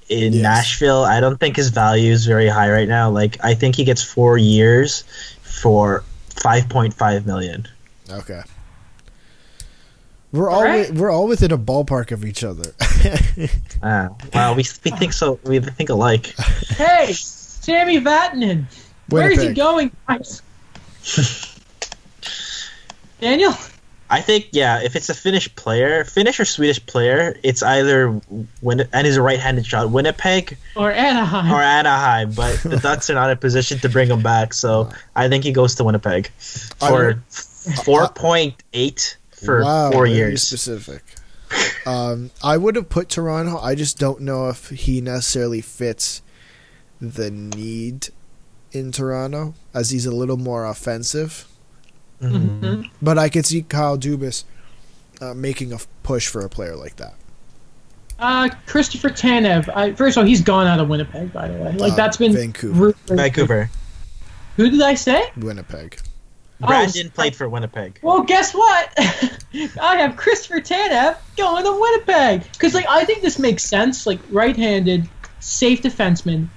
[0.09, 0.43] in Yes.
[0.43, 1.03] Nashville.
[1.05, 3.09] I don't think his value is very high right now.
[3.09, 5.03] Like, I think he gets four years
[5.41, 7.67] for five point five million.
[8.09, 8.41] Okay.
[10.33, 10.87] We're all All right.
[10.87, 12.73] wi- we're all within a ballpark of each other.
[13.85, 15.37] Ah, wow, we we think so.
[15.43, 16.27] We think alike.
[16.69, 18.65] Hey, Sami Vatanen,
[19.09, 20.41] where is he going, guys?
[23.19, 23.53] Daniel,
[24.09, 28.21] I think yeah, if it's a Finnish player, Finnish or Swedish player, it's either
[28.61, 31.51] Win and he's a right-handed shot, Winnipeg or Anaheim?
[31.51, 32.31] or Anaheim.
[32.33, 35.43] But the Ducks are not in a position to bring him back, so I think
[35.43, 36.27] he goes to Winnipeg
[36.79, 37.15] for
[37.83, 40.41] four point eight for wow, four very years.
[40.43, 41.03] Specific.
[41.85, 43.57] Um, I would have put Toronto.
[43.59, 46.21] I just don't know if he necessarily fits
[46.99, 48.09] the need
[48.71, 51.45] in Toronto, as he's a little more offensive.
[52.21, 52.59] Mhm.
[52.61, 52.89] Mhm.
[53.01, 54.45] But I could see Kyle Dubas
[55.21, 57.13] uh, making a push for a player like that.
[58.17, 59.69] Uh, Christopher Tanev.
[59.75, 61.73] I, first of all, he's gone out of Winnipeg, by the way.
[61.73, 62.73] Like Uh, that's been Vancouver.
[62.79, 62.95] rumored.
[63.07, 63.69] Vancouver.
[64.57, 65.29] Who did I say?
[65.37, 65.99] Winnipeg.
[66.63, 67.99] Oh, Brandon played for Winnipeg.
[68.01, 68.93] Well, guess what?
[68.97, 74.07] I have Christopher Tanev going to Winnipeg because, like, I think this makes sense.
[74.07, 75.09] Like, right-handed,
[75.39, 76.47] safe defenseman,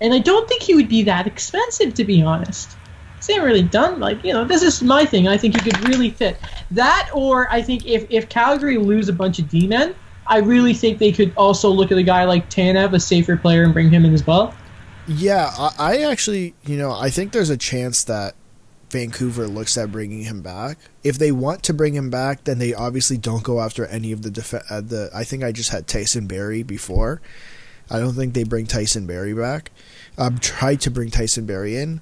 [0.00, 2.76] and I don't think he would be that expensive, to be honest.
[3.20, 4.00] This ain't really done.
[4.00, 5.28] Like you know, this is my thing.
[5.28, 6.38] I think he could really fit
[6.70, 7.10] that.
[7.12, 9.94] Or I think if if Calgary lose a bunch of D men,
[10.26, 13.64] I really think they could also look at a guy like Tanev, a safer player,
[13.64, 14.54] and bring him in as well.
[15.06, 18.36] Yeah, I, I actually, you know, I think there's a chance that
[18.90, 20.78] Vancouver looks at bringing him back.
[21.04, 24.22] If they want to bring him back, then they obviously don't go after any of
[24.22, 25.10] the def- uh, the.
[25.14, 27.20] I think I just had Tyson Barrie before.
[27.90, 29.70] I don't think they bring Tyson Barrie back.
[30.18, 32.00] I'm um, tried to bring Tyson Barrie in,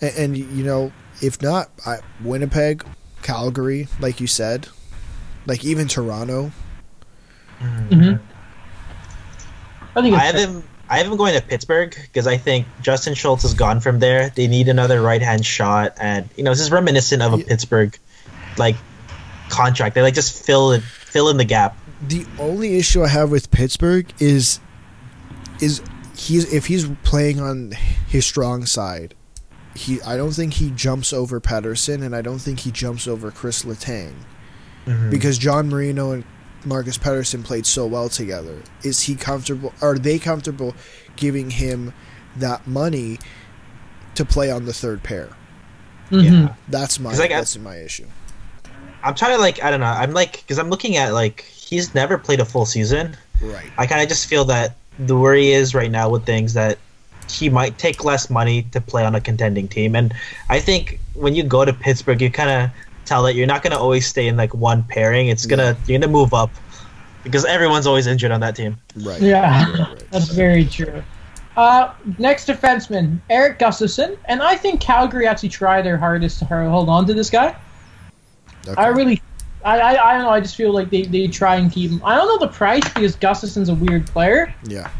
[0.00, 0.92] and, and you know,
[1.22, 2.84] if not, I, Winnipeg,
[3.22, 4.68] Calgary, like you said,
[5.46, 6.52] like even Toronto.
[7.60, 8.22] Mm-hmm.
[9.96, 10.64] I think I have him.
[10.88, 14.30] I have him going to Pittsburgh because I think Justin Schultz is gone from there.
[14.30, 17.44] They need another right hand shot, and you know this is reminiscent of a Yeah.
[17.48, 17.98] Pittsburgh
[18.56, 18.76] like
[19.48, 19.94] contract.
[19.94, 21.76] They like just fill it, fill in the gap.
[22.06, 24.60] The only issue I have with Pittsburgh is
[25.60, 25.82] is
[26.16, 27.72] he's if he's playing on
[28.06, 29.14] his strong side,
[29.74, 33.30] he I don't think he jumps over Pettersson and I don't think he jumps over
[33.30, 34.14] Chris Letang
[34.86, 35.10] mm-hmm.
[35.10, 36.24] because John Marino and
[36.66, 38.58] Marcus Pettersson played so well together.
[38.82, 39.72] Is he comfortable?
[39.80, 40.74] Are they comfortable
[41.16, 41.92] giving him
[42.36, 43.18] that money
[44.16, 45.28] to play on the third pair?
[46.10, 46.24] Mhm.
[46.48, 46.54] Yeah.
[46.68, 48.06] That's my 'Cause, like, I- that's my issue.
[49.04, 49.86] I'm trying to like I don't know.
[49.86, 53.16] I'm like because I'm looking at like he's never played a full season.
[53.40, 53.70] Right.
[53.78, 56.78] I kind of just feel that the worry is right now with things that
[57.30, 60.12] he might take less money to play on a contending team, and
[60.48, 62.70] I think when you go to Pittsburgh, you kind of
[63.06, 65.28] tell that you're not going to always stay in like one pairing.
[65.28, 66.50] It's gonna you're gonna move up
[67.22, 68.76] because everyone's always injured on that team.
[68.96, 69.20] Right.
[69.20, 70.04] Yeah, Right, right.
[70.10, 71.02] that's very true.
[71.56, 76.88] Uh, next defenseman, Erik Gustafsson, and I think Calgary actually tried their hardest to hold
[76.90, 77.56] on to this guy.
[78.68, 78.80] Okay.
[78.80, 79.22] I really,
[79.64, 80.30] I, I, I don't know.
[80.30, 82.02] I just feel like they, they try and keep him.
[82.04, 84.90] I don't know the price because Gustafsson's a weird player, yeah.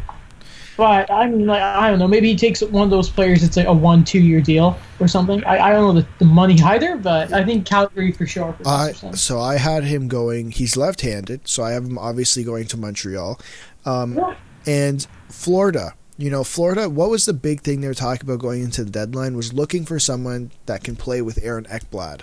[0.77, 2.07] But I mean, like I don't know.
[2.07, 3.43] Maybe he takes one of those players.
[3.43, 5.43] It's like a one two year deal or something.
[5.43, 8.53] I, I don't know the, the money either, but I think Calgary for sure.
[8.53, 10.51] For I so I had him going.
[10.51, 13.39] He's left-handed, so I have him obviously going to Montreal,
[13.85, 14.19] um,
[14.67, 15.95] and Florida.
[16.19, 16.89] You know, Florida.
[16.89, 19.83] What was the big thing they were talking about going into the deadline was looking
[19.83, 22.21] for someone that can play with Aaron Ekblad,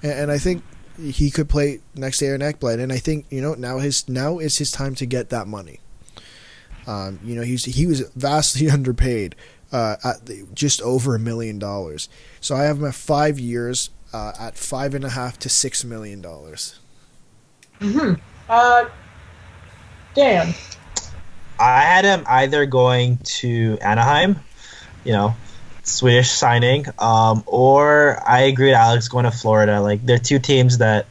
[0.00, 0.62] and, and I think
[0.96, 2.78] he could play next to Aaron Ekblad.
[2.78, 5.80] And I think you know now his now is his time to get that money.
[6.86, 9.34] Um, you know, he's he was vastly underpaid,
[9.72, 12.08] uh, at the, just over a million dollars.
[12.40, 15.84] So I have him at five years, uh, at five and a half to six
[15.84, 16.78] million dollars.
[17.80, 18.14] hmm
[18.48, 18.86] Uh,
[20.14, 20.54] Dan.
[21.58, 24.36] I had him either going to Anaheim,
[25.04, 25.34] you know,
[25.84, 29.80] Swedish signing, um, or I agree with Alex going to Florida.
[29.80, 31.06] Like they're two teams that,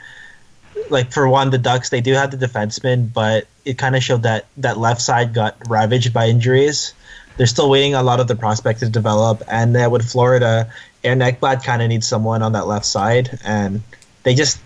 [0.89, 4.23] like for one, the Ducks they do have the defenseman, but it kind of showed
[4.23, 6.93] that that left side got ravaged by injuries.
[7.37, 10.71] They're still waiting a lot of the prospects to develop, and then with Florida,
[11.03, 13.81] Aaron Ekblad kind of needs someone on that left side, and
[14.23, 14.59] they just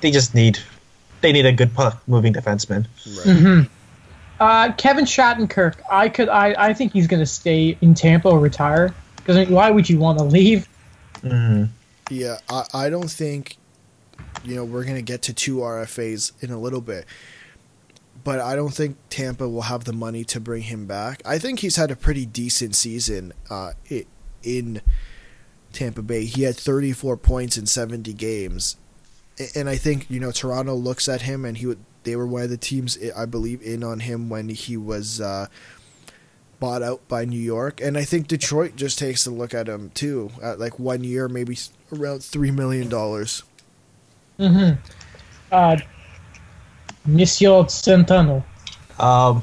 [0.00, 0.58] they just need
[1.20, 2.86] they need a good puck moving defenseman.
[3.06, 3.36] Right.
[3.36, 3.60] hmm
[4.40, 5.76] Uh, Kevin Shattenkirk.
[5.90, 6.28] I could.
[6.28, 6.54] I.
[6.58, 8.94] I think he's going to stay in Tampa or retire.
[9.16, 10.68] Because I mean, why would you want to leave?
[11.22, 11.64] hmm
[12.10, 13.56] Yeah, I, I don't think,
[14.44, 17.06] you know, we're gonna get to two RFAs in a little bit,
[18.24, 21.22] but I don't think Tampa will have the money to bring him back.
[21.24, 23.72] I think he's had a pretty decent season, uh,
[24.42, 24.80] in
[25.72, 26.24] Tampa Bay.
[26.24, 28.76] He had 34 points in 70 games,
[29.54, 31.78] and I think you know Toronto looks at him and he would.
[32.04, 35.20] They were one of the teams I believe in on him when he was.
[35.20, 35.46] Uh,
[36.60, 39.90] bought out by New York, and I think Detroit just takes a look at him
[39.90, 40.30] too.
[40.42, 41.58] At like one year, maybe
[41.92, 43.42] around three million dollars.
[44.38, 44.70] hmm
[45.52, 45.76] Uh,
[47.06, 48.42] Monsieur Centeno.
[48.98, 49.42] Um,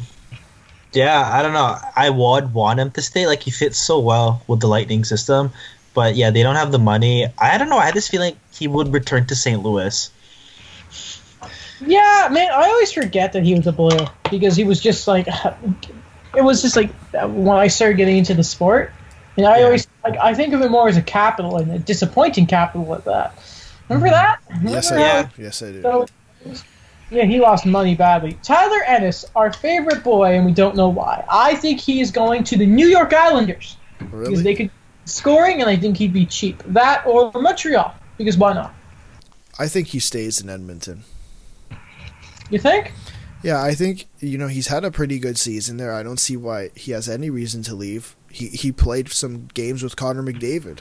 [0.94, 1.78] yeah, I don't know.
[1.96, 3.28] I would want him to stay.
[3.28, 5.52] Like he fits so well with the Lightning system,
[5.94, 7.28] but yeah, they don't have the money.
[7.38, 7.78] I don't know.
[7.78, 9.62] I had this feeling he would return to St.
[9.62, 10.10] Louis.
[11.80, 12.50] Yeah, man.
[12.52, 15.28] I always forget that he was a blue because he was just like.
[16.34, 18.94] It was just like when I started getting into the sport,
[19.36, 19.66] and I Yeah.
[19.66, 23.04] always like I think of it more as a capital and a disappointing capital at
[23.04, 23.34] that.
[23.90, 24.40] Remember that?
[24.64, 25.44] Yes, I Remember do.
[25.44, 25.82] Yes, I do.
[25.82, 26.06] So,
[27.12, 28.38] yeah, he lost money badly.
[28.42, 31.24] Tyler Ennis, our favorite boy, and we don't know why.
[31.30, 34.72] I think he is going to the New York Islanders because they could
[35.06, 36.64] scoring, and I think he'd be cheap.
[36.68, 38.74] That or Montreal because why not?
[39.60, 41.04] I think he stays in Edmonton.
[42.50, 42.94] You think?
[43.44, 45.94] Yeah, I think you know he's had a pretty good season there.
[45.94, 48.16] I don't see why he has any reason to leave.
[48.30, 50.80] He he played some games with Connor McDavid.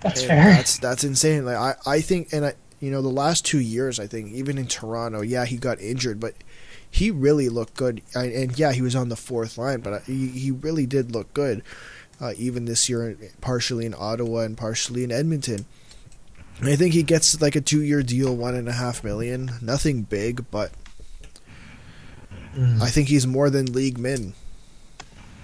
[0.00, 0.44] That's And fair.
[0.54, 1.44] That's that's insane.
[1.44, 4.58] Like I, I think and I you know the last two years I think even
[4.58, 6.34] in Toronto, yeah he got injured, but
[6.90, 8.02] he really looked good.
[8.14, 11.12] I, and yeah he was on the fourth line, but I, he he really did
[11.12, 11.62] look good.
[12.20, 15.64] uh, even this year, partially in Ottawa and partially in Edmonton.
[16.60, 19.50] And I think he gets like a two-year deal, one and a half million.
[19.62, 20.70] Nothing big, but
[22.56, 22.82] Mm.
[22.82, 24.34] I think he's more than league min.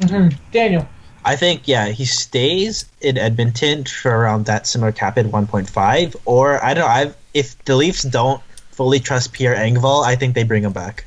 [0.01, 0.37] Mhm.
[0.53, 0.87] Daniel.
[1.25, 6.63] I think yeah, he stays in Edmonton for around that similar cap at 1.5, or
[6.63, 6.91] I don't know.
[6.91, 11.05] I've, if the Leafs don't fully trust Pierre Engvall, I think they bring him back.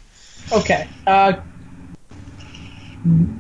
[0.51, 0.87] Okay.
[1.05, 1.33] Uh,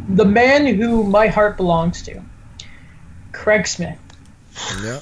[0.09, 2.21] the man who my heart belongs to,
[3.31, 3.97] Craig Smith.
[4.83, 4.99] Yeah,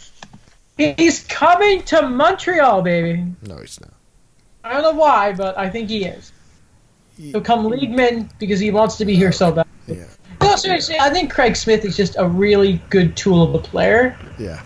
[0.97, 3.25] He's coming to Montreal, baby.
[3.41, 3.93] no, he's not.
[4.63, 6.31] I don't know why, but I think he is.
[7.17, 9.67] He'll come leagueman because he wants to be here so bad.
[9.87, 10.05] Yeah,
[10.41, 14.17] No, seriously, I think Craig Smith is just a really good tool of a player,
[14.37, 14.61] yeah,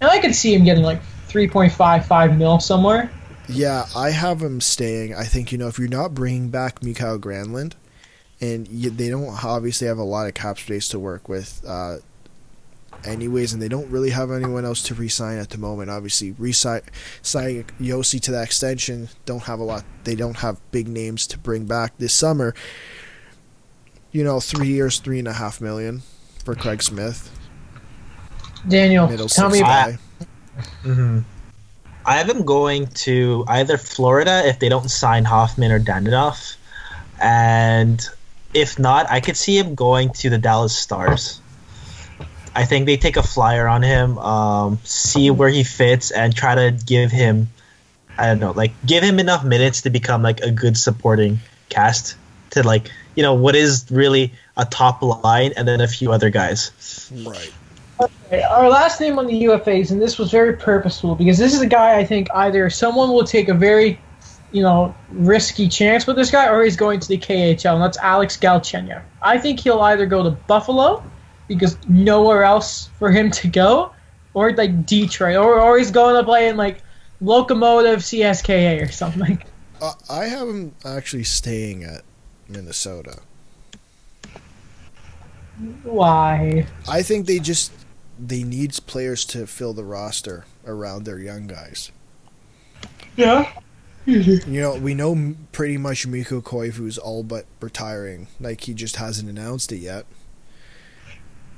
[0.00, 1.00] and I could see him getting like
[1.32, 3.10] 3.55 mil somewhere.
[3.48, 3.86] yeah.
[3.96, 5.14] I have him staying.
[5.14, 7.72] I think you know if you're not bringing back Mikael Granlund,
[8.40, 11.62] and you, they don't obviously have a lot of cap space to work with.
[11.66, 11.98] Uh,
[13.04, 15.90] anyways, and they don't really have anyone else to re-sign at the moment.
[15.90, 16.82] Obviously, re-sign
[17.22, 19.08] signing Josi to that extension.
[19.24, 19.84] Don't have a lot.
[20.04, 22.54] They don't have big names to bring back this summer.
[24.10, 26.02] You know, three years, three and a half million
[26.44, 27.30] for Craig Smith,
[28.68, 29.98] Daniel, middle tell me about guy.
[30.82, 31.20] Hmm
[32.04, 36.56] I have him going to either Florida if they don't sign Hoffman or Dadonov,
[37.20, 38.04] and
[38.52, 41.40] if not, I could see him going to the Dallas Stars.
[42.54, 46.54] I think they take a flyer on him, um, see where he fits, and try
[46.56, 47.48] to give him,
[48.18, 51.38] I don't know, like give him enough minutes to become like a good supporting
[51.68, 52.16] cast
[52.50, 56.30] to like you know what is really a top line, and then a few other
[56.30, 57.10] guys.
[57.14, 57.52] Right.
[58.02, 61.60] Okay, our last name on the UFAs, and this was very purposeful because this is
[61.60, 64.00] a guy I think either someone will take a very,
[64.52, 67.98] you know, risky chance with this guy, or he's going to the KHL, and that's
[67.98, 69.02] Alex Galchenyuk.
[69.20, 71.04] I think he'll either go to Buffalo
[71.48, 73.92] because nowhere else for him to go,
[74.34, 76.82] or like Detroit, or, or he's going to play in like
[77.20, 79.42] Locomotive CSKA or something.
[79.82, 82.02] Uh, I have him actually staying at
[82.48, 83.18] Minnesota.
[85.82, 86.66] Why?
[86.88, 87.72] I think they just
[88.28, 91.90] they need players to fill the roster around their young guys.
[93.16, 93.52] Yeah.
[94.04, 98.28] You know, we know pretty much Mikko Koivu's all but retiring.
[98.40, 100.06] Like he just hasn't announced it yet.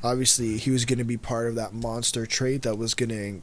[0.03, 3.43] Obviously, he was going to be part of that monster trade that was going to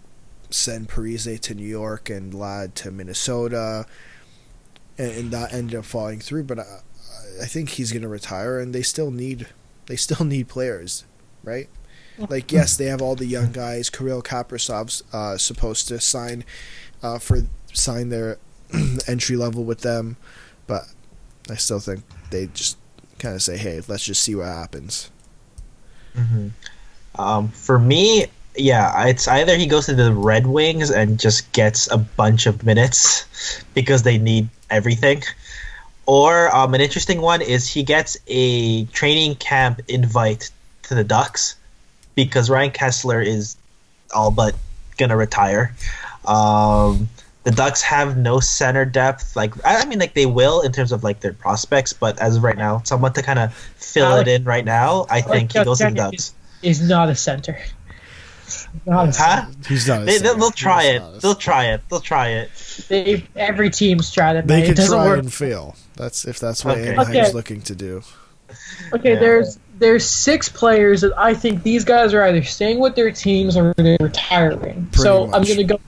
[0.54, 3.88] send Parise to New York and Ladd to Minnesota,
[4.98, 6.44] and, and that ended up falling through.
[6.44, 6.82] But I,
[7.42, 9.48] I think he's going to retire, and they still need
[9.88, 11.06] they still need players,
[11.44, 11.68] right?
[12.30, 13.90] Like yes, they have all the young guys.
[13.90, 16.44] Kirill Kaprizov's uh, supposed to sign
[17.04, 17.44] uh, for
[17.74, 18.38] sign their
[19.08, 20.18] entry level with them,
[20.68, 20.84] but
[21.50, 22.78] I still think they just
[23.20, 25.10] kind of say, "Hey, let's just see what happens."
[26.16, 26.50] hmm
[27.16, 31.92] Um, for me, yeah, it's either he goes to the Red Wings and just gets
[31.92, 33.26] a bunch of minutes
[33.74, 35.24] because they need everything,
[36.06, 40.52] or um, an interesting one is he gets a training camp invite
[40.84, 41.56] to the Ducks
[42.16, 43.56] because Ryan Kesler is
[44.14, 44.56] all but
[44.98, 45.74] gonna retire.
[46.26, 47.10] Um,
[47.44, 49.36] the Ducks have no center depth.
[49.36, 52.38] Like I I mean, like they will in terms of like their prospects, but as
[52.38, 55.54] of right now, someone to kind of fill Alex- it in right now, I think
[55.54, 56.34] he goes to the Ducks.
[56.62, 57.58] Is not a center.
[58.86, 59.46] Not a Huh?
[59.68, 60.06] He's not.
[60.06, 61.00] they, they'll they'll try He's it.
[61.00, 61.82] not They'll try it.
[61.90, 62.50] They'll try it.
[62.90, 64.46] They, every team's tried it.
[64.48, 64.64] They man.
[64.68, 65.20] could it doesn't try work.
[65.20, 65.76] and fail.
[65.96, 66.90] That's if that's what Okay.
[66.92, 67.32] Anaheim's Okay.
[67.32, 68.04] looking to do.
[68.94, 69.20] Okay, Yeah.
[69.20, 73.58] there's there's six players that I think these guys are either staying with their teams
[73.58, 74.86] or they're retiring.
[74.92, 75.80] Pretty so I'm gonna go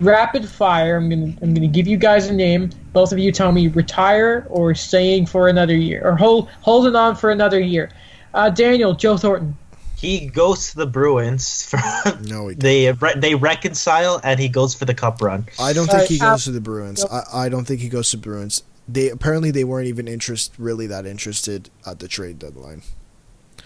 [0.00, 0.96] rapid fire.
[0.96, 2.70] I'm gonna I'm gonna give you guys a name.
[2.94, 7.14] Both of you tell me retire or staying for another year or hold holding on
[7.14, 7.90] for another year.
[8.32, 9.58] Uh, Daniel, Joe Thornton.
[9.98, 11.64] He goes to the Bruins.
[11.64, 11.78] For,
[12.22, 12.54] No, he.
[12.58, 15.46] they re- they reconcile and he goes for the cup run.
[15.60, 17.04] I don't All think he right, goes to the Bruins.
[17.04, 18.62] I, I don't think he goes to Bruins.
[18.88, 22.82] They apparently they weren't even interest really that interested at the trade deadline.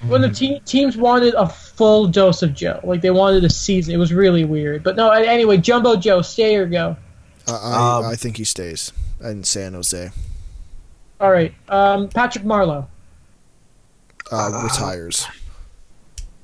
[0.02, 3.94] When the te- teams wanted a full dose of Joe, like they wanted a season,
[3.94, 4.82] it was really weird.
[4.82, 6.96] But no, anyway, Jumbo Joe, stay or go.
[7.48, 8.92] I I, Um, I think he stays
[9.22, 10.10] in San Jose.
[11.20, 12.86] All right, um, Patrick Marleau.
[14.30, 15.26] Uh, Uh, retires.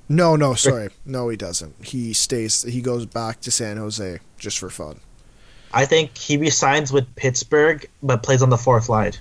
[0.08, 1.74] No, no, sorry, no, he doesn't.
[1.84, 2.62] He stays.
[2.62, 5.00] He goes back to San Jose just for fun.
[5.74, 9.12] I think he resigns with Pittsburgh, but plays on the fourth line.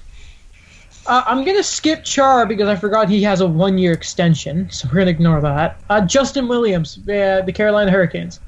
[1.05, 4.99] Uh, I'm gonna skip Char because I forgot he has a one-year extension, so we're
[4.99, 5.81] gonna ignore that.
[5.89, 8.39] Uh, Justin Williams, uh, the Carolina Hurricanes.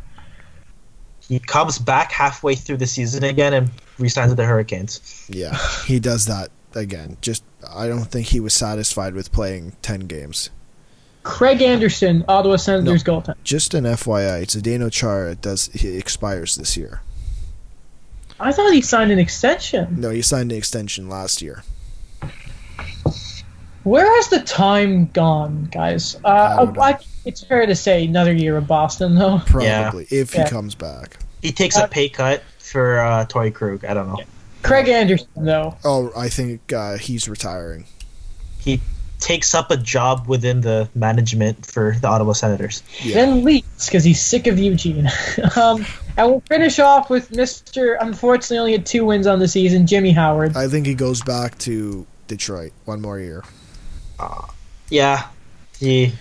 [1.28, 5.26] He comes back halfway through the season again and resigns with the Hurricanes.
[5.30, 7.18] Yeah, he does that again.
[7.22, 10.50] Just I don't think he was satisfied with playing ten games.
[11.24, 13.36] Craig Anderson, Ottawa Senators goaltender.
[13.44, 17.02] Just an FYI, Zdeno Chara does he expires this year.
[18.40, 20.02] I thought he signed an extension.
[20.02, 21.64] No, he signed an extension last year.
[23.84, 26.16] Where has the time gone, guys?
[26.24, 26.92] Uh, I.
[26.92, 29.42] I, it's fair to say another year of Boston, though.
[29.46, 30.44] Probably if Yeah.
[30.46, 31.18] he comes back.
[31.42, 33.84] He takes a pay cut for uh, Torey Krug.
[33.84, 34.20] I don't know.
[34.62, 35.76] Craig Anderson, though.
[35.84, 37.86] Oh, I think uh, he's retiring.
[38.60, 38.80] He
[39.20, 42.84] takes up a job within the management for the Ottawa Senators.
[43.02, 43.16] Yeah.
[43.16, 45.10] Then leaves because he's sick of Eugene.
[45.58, 47.98] um, and we'll finish off with Mr.
[48.00, 50.56] Unfortunately, only had two wins on the season, Jimmy Howard.
[50.56, 52.08] I think he goes back to
[52.38, 53.44] Detroit one more year.
[54.90, 55.28] Yeah,
[55.80, 56.14] he.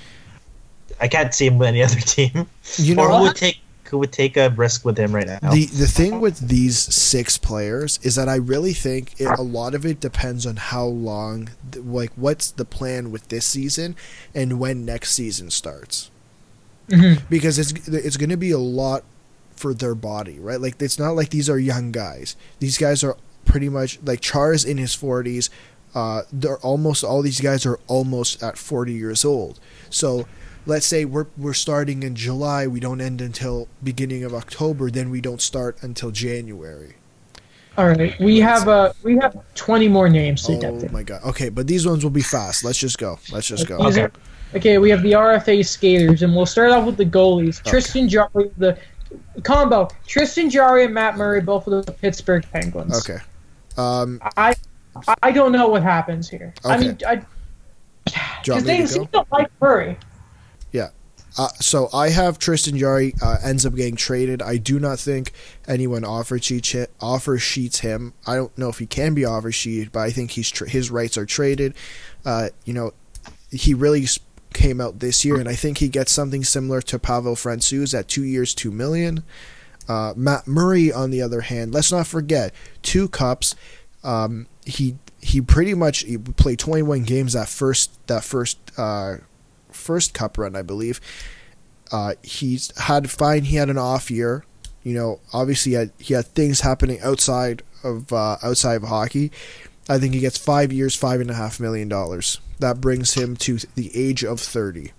[1.00, 2.46] I can't see him with any other team.
[2.76, 3.22] You know or who what?
[3.22, 5.38] would take who would take a risk with him right now?
[5.52, 9.74] The the thing with these six players is that I really think it, a lot
[9.74, 13.96] of it depends on how long, like what's the plan with this season,
[14.34, 16.10] and when next season starts.
[16.88, 17.22] Mhm.
[17.30, 19.04] Because it's it's going to be a lot
[19.56, 20.60] for their body, right?
[20.60, 22.36] Like it's not like these are young guys.
[22.58, 25.50] These guys are pretty much like Char's in his forties.
[25.94, 29.60] Uh, they're almost all these guys are almost at forty years old.
[29.90, 30.26] So
[30.66, 35.10] let's say we're we're starting in July, we don't end until beginning of October, then
[35.10, 36.94] we don't start until January.
[37.78, 41.22] All right, we have uh, we have 20 more names to get Oh my god.
[41.24, 42.64] Okay, but these ones will be fast.
[42.64, 43.18] Let's just go.
[43.32, 43.78] Let's just go.
[43.78, 44.08] Okay.
[44.54, 47.64] okay, we have the RFA skaters, and we'll start off with the goalies.
[47.64, 48.78] Tristan Jarry, the
[49.42, 49.88] combo.
[50.06, 52.98] Tristan Jarry and Matt Murray, both of the Pittsburgh Penguins.
[52.98, 53.22] Okay.
[53.78, 54.54] Um I
[55.22, 56.52] I don't know what happens here.
[56.64, 57.22] I mean, I,
[58.04, 59.98] because they seem to like Murray.
[60.72, 60.88] Yeah.
[61.38, 64.42] Uh, so I have Tristan Jarry uh, ends up getting traded.
[64.42, 65.32] I do not think
[65.66, 68.12] anyone offer sheets offer sheets him.
[68.26, 70.90] I don't know if he can be offer sheeted, but I think he's tra- his
[70.90, 71.74] rights are traded.
[72.24, 72.92] Uh, you know,
[73.50, 74.06] he really
[74.52, 78.08] came out this year, and I think he gets something similar to Pavel Francouz at
[78.08, 79.24] two years, two million.
[79.88, 83.54] Uh, Matt Murray, on the other hand, let's not forget two cups.
[84.04, 89.16] Um, he he pretty much he played 21 games that first that first uh,
[89.70, 91.00] first cup run, I believe.
[91.90, 93.44] Uh, he's had fine.
[93.44, 94.44] He had an off year.
[94.82, 99.30] You know, obviously he had, he had things happening outside of uh, outside of hockey.
[99.88, 102.40] I think he gets five years, five and a half million dollars.
[102.58, 104.92] That brings him to the age of thirty.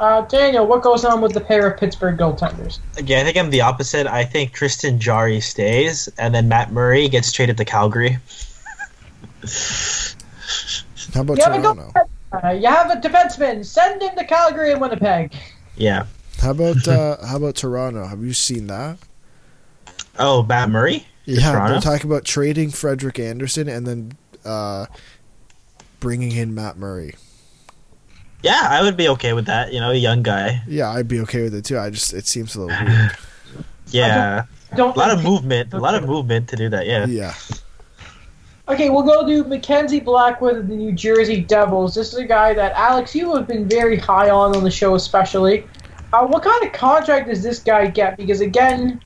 [0.00, 2.78] Uh, Daniel, what goes on with the pair of Pittsburgh goaltenders?
[2.96, 4.06] Again, I think I'm the opposite.
[4.06, 8.16] I think Tristan Jarry stays, and then Matt Murray gets traded to Calgary.
[11.14, 11.74] How about You Toronto?
[11.92, 11.92] goal-
[12.42, 13.64] uh, you have a defenseman.
[13.64, 15.34] Send him to Calgary and Winnipeg.
[15.76, 16.06] Yeah.
[16.40, 18.06] How about uh, how about Toronto?
[18.06, 18.96] Have you seen that?
[20.18, 21.06] Oh, Matt Murray.
[21.26, 21.72] Yeah, Toronto?
[21.72, 24.12] they're talking about trading Frederik Andersen and then
[24.44, 24.86] uh,
[25.98, 27.14] bringing in Matt Murray.
[28.42, 29.72] Yeah, I would be okay with that.
[29.72, 30.62] You know, a young guy.
[30.66, 31.78] Yeah, I'd be okay with it too.
[31.78, 33.16] I just it seems a little weird.
[33.88, 34.44] Yeah,
[34.76, 35.74] Don't a lot of movement.
[35.74, 36.86] A lot of movement to do that.
[36.86, 37.06] Yeah.
[37.06, 37.34] Yeah.
[38.68, 41.92] Okay, we'll go to Mackenzie Blackwood of the New Jersey Devils.
[41.96, 44.94] This is a guy that Alex, you have been very high on on the show,
[44.94, 45.66] especially.
[46.12, 48.16] Uh, what kind of contract does this guy get?
[48.16, 49.00] Because again,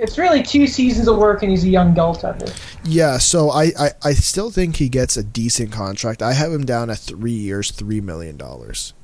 [0.00, 2.50] it's really two seasons of work, and he's a young goaltender.
[2.84, 6.22] Yeah, so I, I, I still think he gets a decent contract.
[6.22, 8.94] I have him down at three years, three million dollars.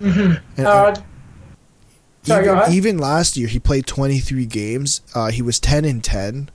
[0.00, 0.44] Mm-hmm.
[0.58, 0.94] And, Uh,
[2.22, 5.00] sorry, even, even last year, he played twenty three games.
[5.14, 6.50] Uh, he was ten and ten.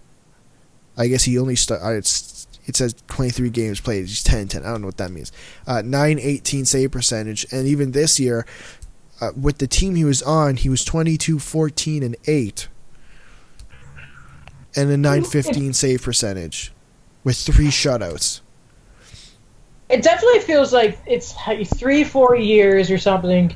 [0.97, 1.97] I guess he only started.
[1.97, 4.07] It's it says twenty three games played.
[4.07, 4.63] He's ten and ten.
[4.63, 5.31] I don't know what that means.
[5.65, 8.45] Uh, Nine eighteen save percentage, and even this year,
[9.21, 12.67] uh, with the team he was on, he was 22, 14, and eight,
[14.75, 16.71] and a nine fifteen save percentage,
[17.23, 18.41] with three shutouts.
[19.89, 21.33] it definitely feels like it's
[21.77, 23.55] three, four years or something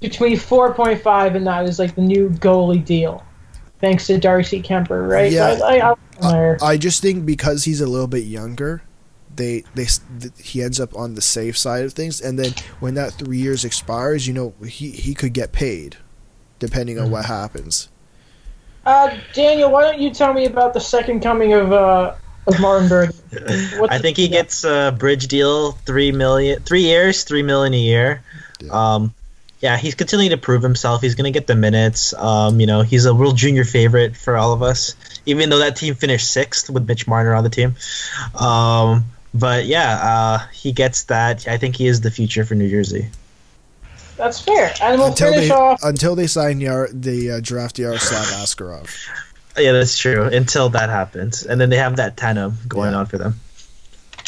[0.00, 3.24] between 4.5 and that is like the new goalie deal,
[3.80, 5.32] thanks to Darcy Kuemper, right?
[5.32, 5.58] Yeah.
[5.64, 6.56] I, I.
[6.62, 8.82] I just think because he's a little bit younger,
[9.34, 9.86] they they
[10.20, 13.38] th- he ends up on the safe side of things, and then when that three
[13.38, 15.96] years expires, you know he he could get paid,
[16.58, 17.32] depending on what mm-hmm.
[17.32, 17.88] happens.
[18.86, 22.14] Uh, Daniel, why don't you tell me about the second coming of uh,
[22.46, 23.12] of Martin Brodeur?
[23.90, 28.22] I think he gets a bridge deal, three million, three years, three million a year.
[28.60, 28.94] Yeah.
[28.94, 29.14] Um,
[29.60, 31.02] yeah, he's continuing to prove himself.
[31.02, 32.14] He's gonna get the minutes.
[32.14, 34.94] Um, you know, he's a real junior favorite for all of us,
[35.26, 37.74] even though that team finished sixth with Mitch Marner on the team.
[38.38, 41.48] Um, but yeah, uh, he gets that.
[41.48, 43.08] I think he is the future for New Jersey.
[44.16, 44.72] That's fair.
[44.82, 45.80] And we'll until finish they off.
[45.82, 48.88] until they sign Yar the uh, draft Yaroslav Askarov.
[49.58, 50.24] Yeah, that's true.
[50.24, 52.98] Until that happens, and then they have that tandem going Yeah.
[52.98, 53.40] on for them.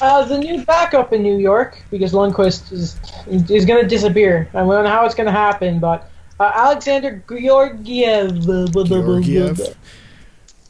[0.01, 2.97] uh, the new backup in New York because Lundqvist is
[3.27, 4.49] is going to disappear.
[4.55, 6.09] I don't know how it's going to happen, but
[6.39, 8.41] uh, Alexander Georgiev.
[8.45, 9.77] Georgiev.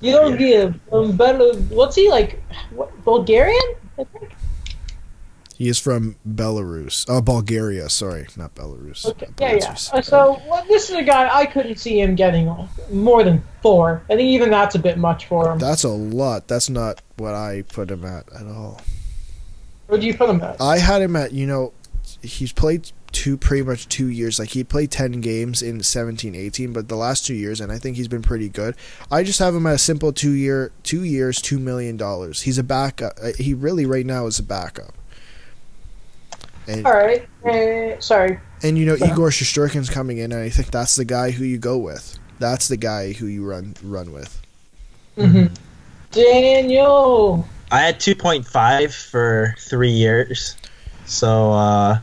[0.03, 0.81] Georgiev.
[0.93, 2.43] Um, Bel- what's he like?
[2.70, 3.74] What, Bulgarian?
[3.99, 4.31] I think.
[5.59, 7.05] He is from Belarus.
[7.09, 7.89] Oh, Bulgaria.
[7.89, 9.05] Sorry, not Belarus.
[9.05, 9.26] Okay.
[9.40, 9.76] Yeah, yeah.
[9.93, 12.47] Uh, so well, this is a guy I couldn't see him getting
[12.93, 14.01] more than four.
[14.09, 15.59] I think even that's a bit much for him.
[15.59, 16.47] That's a lot.
[16.47, 18.80] That's not what I put him at at all.
[19.89, 20.60] Where'd you put him at?
[20.60, 21.72] I had him at, you know,
[22.22, 24.39] he's played two pretty much two years.
[24.39, 27.78] Like he played 10 games in 17 18, but the last two years, and I
[27.78, 28.76] think he's been pretty good.
[29.10, 31.98] I just have him at a simple two year, two years, $2 million.
[32.35, 33.14] He's a backup.
[33.20, 34.94] uh, He really, right now, is a backup.
[36.69, 37.27] And, All right.
[37.45, 38.39] Uh, sorry.
[38.62, 39.12] and you know, Yeah.
[39.12, 42.19] Igor Shesterkin's coming in, and I think that's the guy who you go with.
[42.39, 44.40] That's the guy who you run run with.
[45.16, 45.47] hmm
[46.12, 47.47] Daniel.
[47.70, 50.57] I had 2.5 for three years.
[51.07, 51.99] So, uh,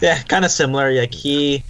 [0.00, 0.92] yeah, kind of similar.
[0.92, 1.64] Like, he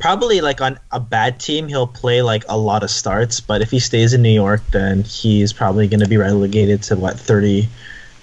[0.00, 3.38] probably, like, on a bad team, he'll play, like, a lot of starts.
[3.40, 6.96] But if he stays in New York, then he's probably going to be relegated to,
[6.96, 7.68] what, 30,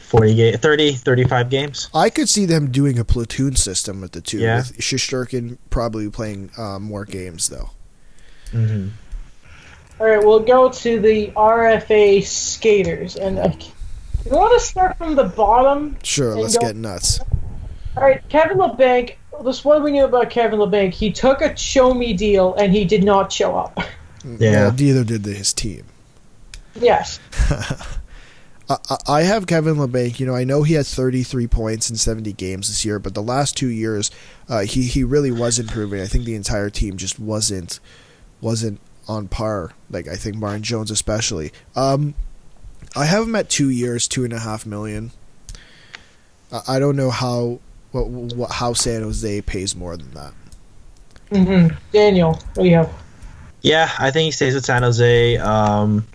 [0.10, 1.90] 40, ga- 30, 35 games?
[1.94, 4.40] I could see them doing a platoon system with the two.
[4.40, 4.58] Yeah.
[4.58, 7.70] With Shesterkin probably playing uh, more games though.
[8.52, 8.90] mm-hmm.
[10.00, 13.52] All right, we'll go to the RFA skaters, and uh,
[14.26, 15.98] you want to start from the bottom.
[16.04, 17.20] Sure, let's go- get nuts.
[17.98, 19.16] All right, Kevin Labanc.
[19.44, 20.94] This what we knew about Kevin Labanc.
[20.94, 23.78] He took a show me deal, and he did not show up.
[24.26, 24.64] Yeah.
[24.64, 25.86] Well, neither did the, his team.
[26.76, 27.20] yes.
[28.70, 30.20] I, I- I have Kevin Labanc.
[30.20, 33.24] You know, I know he had 33 points in 70 games this year, but the
[33.24, 34.12] last two years,
[34.48, 36.02] uh, he he really was improving.
[36.02, 37.80] I think the entire team just wasn't
[38.42, 39.72] wasn't on par.
[39.90, 41.52] Like I think Martin Jones especially.
[41.76, 42.14] Um,
[42.96, 45.12] I have him at two years, two and a half million.
[46.52, 47.60] I, I don't know how
[47.92, 50.34] what, what how San Jose pays more than that.
[51.32, 52.94] hmm Daniel, what do you have?
[53.62, 55.38] Yeah, I think he stays with San Jose.
[55.38, 56.08] Um,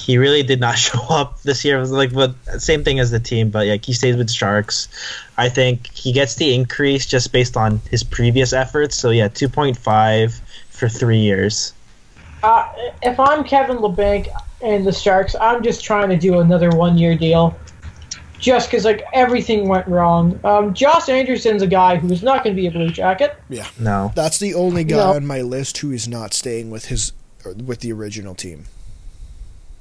[0.00, 1.76] he really did not show up this year.
[1.76, 4.88] It was like, but same thing as the team, but like he stays with Sharks.
[5.36, 8.96] I think he gets the increase just based on his previous efforts.
[8.96, 10.40] So yeah, two point five
[10.70, 11.72] for three years.
[12.42, 12.66] Uh,
[13.02, 14.28] if I'm Kevin Labanc
[14.62, 17.54] and the Sharks, I'm just trying to do another one year deal.
[18.38, 20.40] Just because like everything went wrong.
[20.44, 23.36] Um, Josh Anderson's a guy who's not going to be a Blue Jacket.
[23.50, 25.12] Yeah, no, That's the only guy No.
[25.12, 27.12] on my list who is not staying with his
[27.44, 28.64] with the original team.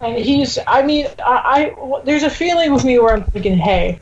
[0.02, 4.00] And he's, I mean, I, I there's a feeling with me where I'm thinking, hey,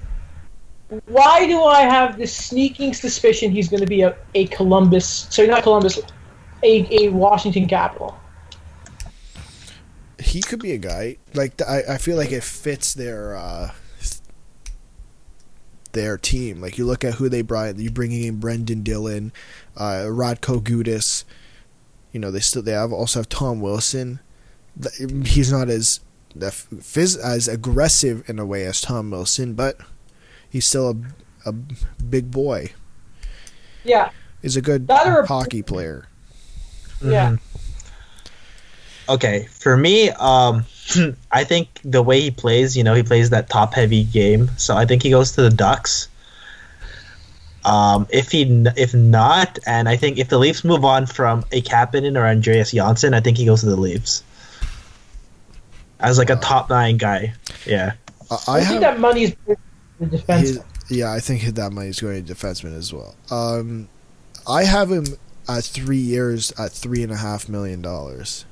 [1.05, 5.47] why do I have this sneaking suspicion he's going to be a, a Columbus, sorry,
[5.47, 5.99] not Columbus,
[6.63, 8.17] a, a Washington Capital?
[10.19, 13.71] he could be a guy like I, I feel like it fits their uh
[15.93, 16.61] their team.
[16.61, 19.31] Like you look at who they brought you bringing in Brendan Dillon
[19.75, 21.23] uh Radko Gudas
[22.11, 24.19] you know they still they have also have Tom Wilson
[25.25, 25.99] he's not as
[26.37, 29.77] phys- as aggressive in a way as Tom Wilson but
[30.49, 30.89] he's still
[31.45, 32.71] a, a big boy
[33.83, 34.09] Yeah,
[34.41, 36.07] he's a good a- hockey player
[37.03, 37.31] yeah.
[37.31, 37.39] Mhm.
[39.09, 40.65] Okay, for me, um,
[41.31, 44.49] I think the way he plays, you know, he plays that top heavy game.
[44.57, 46.09] So I think he goes to the Ducks.
[47.63, 48.43] Um, if he
[48.75, 52.71] if not, and I think if the Leafs move on from a Kapanen or Andreas
[52.71, 54.23] Johnsson, I think he goes to the Leafs
[55.99, 57.33] as like a top nine guy.
[57.65, 57.93] Yeah,
[58.29, 59.35] I, I, I think have that money's
[59.99, 60.49] the defense.
[60.49, 60.59] His-
[60.89, 63.13] yeah, I think that money's going to defenseman as well.
[63.29, 63.89] Um,
[64.47, 65.05] I have him
[65.49, 68.45] at three years at three and a half million dollars.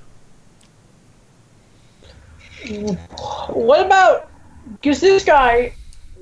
[3.50, 4.30] What about
[4.82, 5.74] because this guy,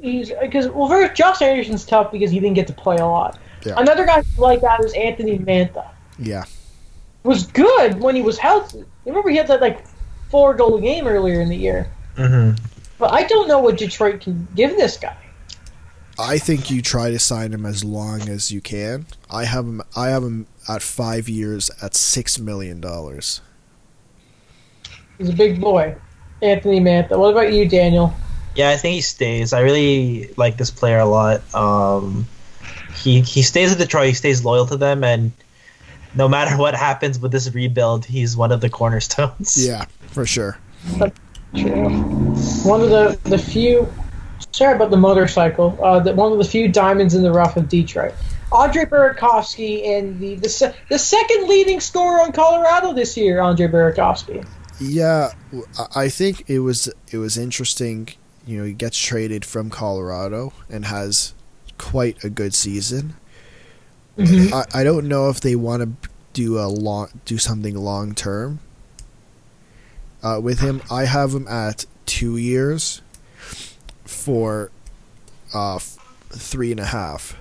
[0.01, 3.39] he's because well, first Josh Anderson's tough because he didn't get to play a lot.
[3.65, 3.75] Yeah.
[3.77, 5.87] Another guy like that is Anthony Mantha.
[6.19, 6.43] Yeah,
[7.23, 8.83] Was good when he was healthy.
[9.05, 9.83] Remember he had that like
[10.33, 11.91] four goal game earlier in the year.
[12.17, 12.53] hmm
[12.97, 15.15] But I don't know what Detroit can give this guy.
[16.17, 19.05] I think you try to sign him as long as you can.
[19.29, 19.83] I have him.
[19.95, 23.41] I have him at five years at six million dollars.
[25.19, 25.95] He's a big boy,
[26.41, 27.15] Anthony Mantha.
[27.15, 28.11] What about you, Daniel?
[28.55, 29.53] yeah, I think he stays.
[29.53, 31.41] I really like this player a lot.
[31.53, 32.27] Um,
[32.95, 34.07] he he stays at Detroit.
[34.07, 35.31] He stays loyal to them, and
[36.15, 39.67] no matter what happens with this rebuild, he's one of the cornerstones.
[39.67, 40.57] Yeah, for sure.
[41.55, 41.89] True.
[42.63, 43.91] One of the the few.
[44.51, 45.77] Sorry about the motorcycle.
[45.83, 48.13] Uh, the, one of the few diamonds in the rough of Detroit.
[48.51, 53.39] Andre Burakovsky and the the, se- the second leading scorer on Colorado this year.
[53.39, 54.45] Andre Burakovsky.
[54.79, 55.31] Yeah,
[55.95, 58.09] I think it was it was interesting.
[58.45, 61.33] you know he gets traded from Colorado and has
[61.77, 63.15] quite a good season.
[64.17, 64.51] Mhm.
[64.53, 68.59] I, I don't know if they want to do a long do something long term.
[70.23, 73.01] Uh, with him, I have him at two years
[74.05, 74.71] for
[75.53, 75.97] uh, f-
[76.29, 77.37] three and a half.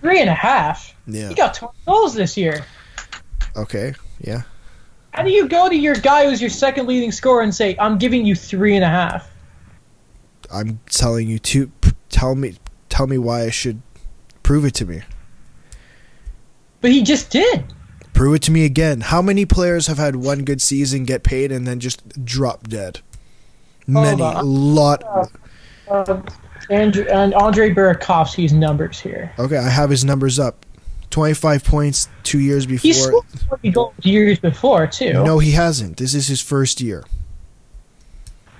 [0.00, 0.94] Three and a half.
[1.06, 1.28] Yeah.
[1.28, 2.64] He got 20 goals this year.
[3.56, 3.94] Okay.
[4.20, 4.42] Yeah.
[5.12, 7.98] How do you go to your guy who's your second leading scorer and say, "I'm
[7.98, 9.28] giving you three and a half"?
[10.52, 12.56] I'm telling you to p- tell me
[12.88, 13.82] tell me why I should
[14.42, 15.02] prove it to me.
[16.80, 17.64] But he just did.
[18.22, 19.00] Prove it to me again.
[19.00, 23.00] How many players have had one good season, get paid, and then just drop dead?
[23.88, 25.02] Many, lot.
[25.90, 26.22] Uh,
[26.70, 29.32] Andrew, and Andre Burakovsky's numbers here.
[29.40, 30.64] Okay, I have his numbers up.
[31.10, 32.92] Twenty-five points two years He before.
[32.92, 35.14] scored 20 goals years before too.
[35.14, 35.96] No, he hasn't.
[35.96, 37.02] This is his first year.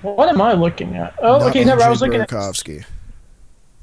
[0.00, 1.14] What am I looking at?
[1.22, 1.62] Oh, Not okay.
[1.62, 1.84] Never.
[1.84, 2.28] I was looking at.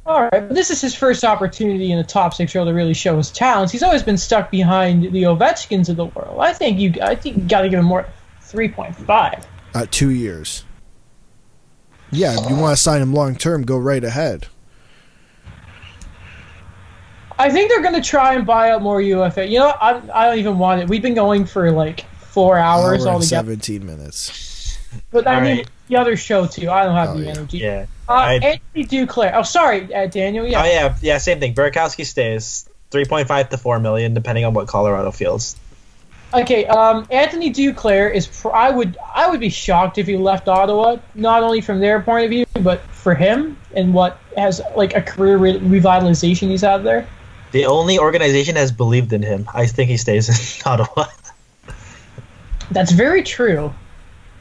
[0.09, 0.15] Burakovsky.
[0.15, 2.93] All right, but this is his first opportunity in the top six role to really
[2.93, 3.71] show his talents.
[3.71, 6.39] He's always been stuck behind the Ovechkins of the world.
[6.41, 6.93] I think you.
[7.01, 8.05] I think you got to give him more.
[8.41, 9.45] Three point five.
[9.75, 10.63] at two years.
[12.11, 14.47] Yeah, if you want to sign him long term, go right ahead.
[17.37, 19.47] I think they're going to try and buy out more UFA.
[19.47, 19.69] You know.
[19.79, 20.89] I, I don't even want it.
[20.89, 23.25] We've been going for like four hours Hour and altogether.
[23.25, 24.79] seventeen minutes.
[25.11, 25.69] But I All mean, right.
[25.87, 26.69] the other show too.
[26.71, 27.29] I don't have Oh, the yeah.
[27.31, 27.57] energy.
[27.59, 27.85] Yeah.
[28.09, 28.33] Uh, I-
[28.73, 29.33] Anthony Duclair.
[29.35, 30.47] Oh, sorry, uh, Daniel.
[30.47, 30.63] Yeah.
[30.63, 31.53] Oh yeah, yeah, same thing.
[31.53, 32.67] Burakovsky stays.
[32.91, 35.55] Three point five to four million, depending on what Colorado feels.
[36.33, 36.65] Okay.
[36.65, 38.25] Um, Anthony Duclair is.
[38.25, 38.97] Pr- I would.
[39.13, 40.97] I would be shocked if he left Ottawa.
[41.13, 45.01] Not only from their point of view, but for him and what has like a
[45.03, 47.07] career re- revitalization he's had there.
[47.51, 49.47] The only organization has believed in him.
[49.53, 50.29] I think he stays
[50.65, 51.05] in Ottawa.
[52.71, 53.73] That's very true.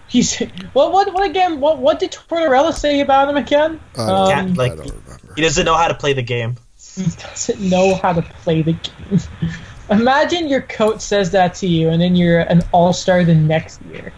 [0.09, 0.39] He's
[0.73, 0.93] what?
[0.93, 1.13] What?
[1.13, 1.61] What again?
[1.61, 1.79] What?
[1.79, 3.81] What did Tortorella say about him again?
[3.95, 5.35] I don't, Um, Can't, like- I don't remember.
[5.37, 6.57] He doesn't know how to play the game.
[6.97, 9.21] He doesn't know how to play the game.
[9.91, 13.81] Imagine your coach says that to you, and then you're an all star the next
[13.83, 14.13] year.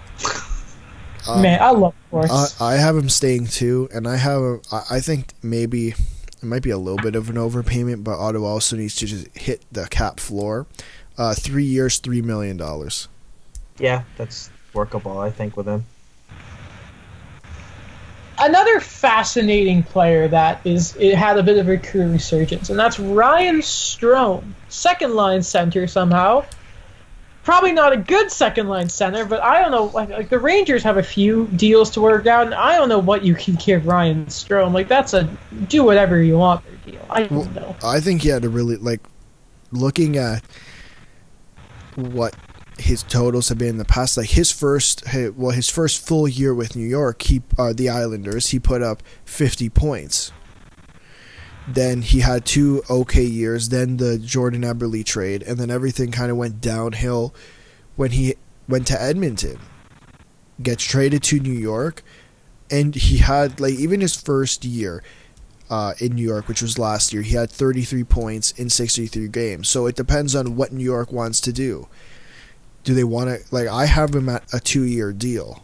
[1.28, 2.60] Um, Man, I love I, sports.
[2.60, 4.40] I have him staying too, and I have.
[4.40, 8.18] A, I, I think maybe it might be a little bit of an overpayment, but
[8.18, 10.66] Ottawa also needs to just hit the cap floor.
[11.18, 13.08] Uh, three years, three million dollars.
[13.78, 15.18] Yeah, that's workable.
[15.18, 15.84] I think with him.
[18.38, 22.98] Another fascinating player that is it had a bit of a career resurgence, and that's
[22.98, 26.44] Ryan Strome, second line center somehow.
[27.42, 29.84] Probably not a good second line center, but I don't know.
[29.84, 32.98] Like, like the Rangers have a few deals to work out, and I don't know
[32.98, 34.72] what you can give Ryan Strome.
[34.72, 35.24] Like that's a
[35.68, 37.04] do whatever you want deal.
[37.10, 37.76] I don't Well, know.
[37.84, 39.00] I think he had a really like
[39.72, 40.42] looking at
[41.96, 42.34] what
[42.80, 44.16] his totals have been in the past.
[44.16, 45.04] Like his first,
[45.34, 49.02] well, his first full year with New York, he uh, the Islanders, he put up
[49.24, 50.32] fifty points.
[51.68, 53.68] Then he had two okay years.
[53.68, 57.34] Then the Jordan Eberle trade, and then everything kind of went downhill
[57.96, 58.34] when he
[58.68, 59.58] went to Edmonton.
[60.62, 62.02] Gets traded to New York,
[62.70, 65.02] and he had like even his first year
[65.70, 69.68] uh, in New York, which was last year, he had 33 points in 63 games.
[69.68, 71.86] So it depends on what New York wants to do.
[72.84, 73.68] Do they want to like?
[73.68, 75.62] I have him at a two-year deal.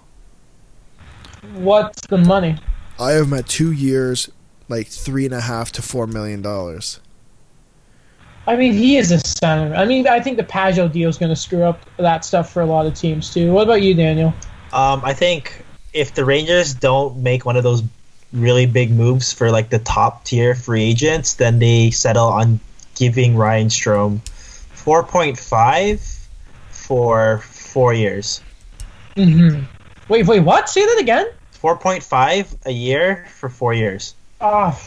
[1.54, 2.56] What's the money?
[2.98, 4.30] I have him at two years,
[4.68, 7.00] like three and a half to four million dollars.
[8.46, 9.74] I mean, he is a center.
[9.74, 12.62] I mean, I think the Pageau deal is going to screw up that stuff for
[12.62, 13.52] a lot of teams too.
[13.52, 14.32] What about you, Daniel?
[14.72, 17.82] Um, I think if the Rangers don't make one of those
[18.32, 22.60] really big moves for like the top tier free agents, then they settle on
[22.94, 26.00] giving Ryan Strome four point five
[26.86, 28.40] for four years.
[29.16, 29.64] Mm-hmm.
[30.08, 30.68] Wait, wait, what?
[30.68, 31.26] Say that again.
[31.50, 34.14] Four point five a year for four years.
[34.40, 34.80] Ah,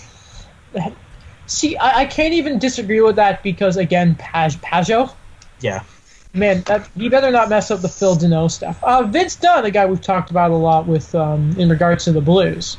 [1.46, 5.14] see, I, I can't even disagree with that because again, Paj Pageau.
[5.60, 5.84] Yeah.
[6.34, 8.82] Man, that, he better not mess up the Phil Danault stuff.
[8.84, 12.12] Uh, Vince Dunn, a guy we've talked about a lot with um, in regards to
[12.12, 12.78] the Blues.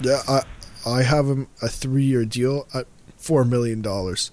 [0.00, 0.42] Yeah, I
[0.86, 2.86] I have him a three-year deal at
[3.16, 4.30] four million dollars.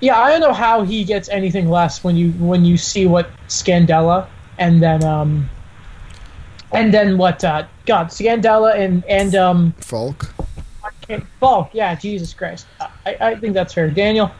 [0.00, 3.30] Yeah, I don't know how he gets anything less when you when you see what
[3.48, 5.48] Scandella and then um
[6.72, 10.32] and then what uh God Scandella and and um Faulk.
[11.40, 11.70] Faulk.
[11.72, 12.66] Yeah, Jesus Christ.
[13.06, 13.90] I, I think that's fair.
[13.90, 14.30] Daniel.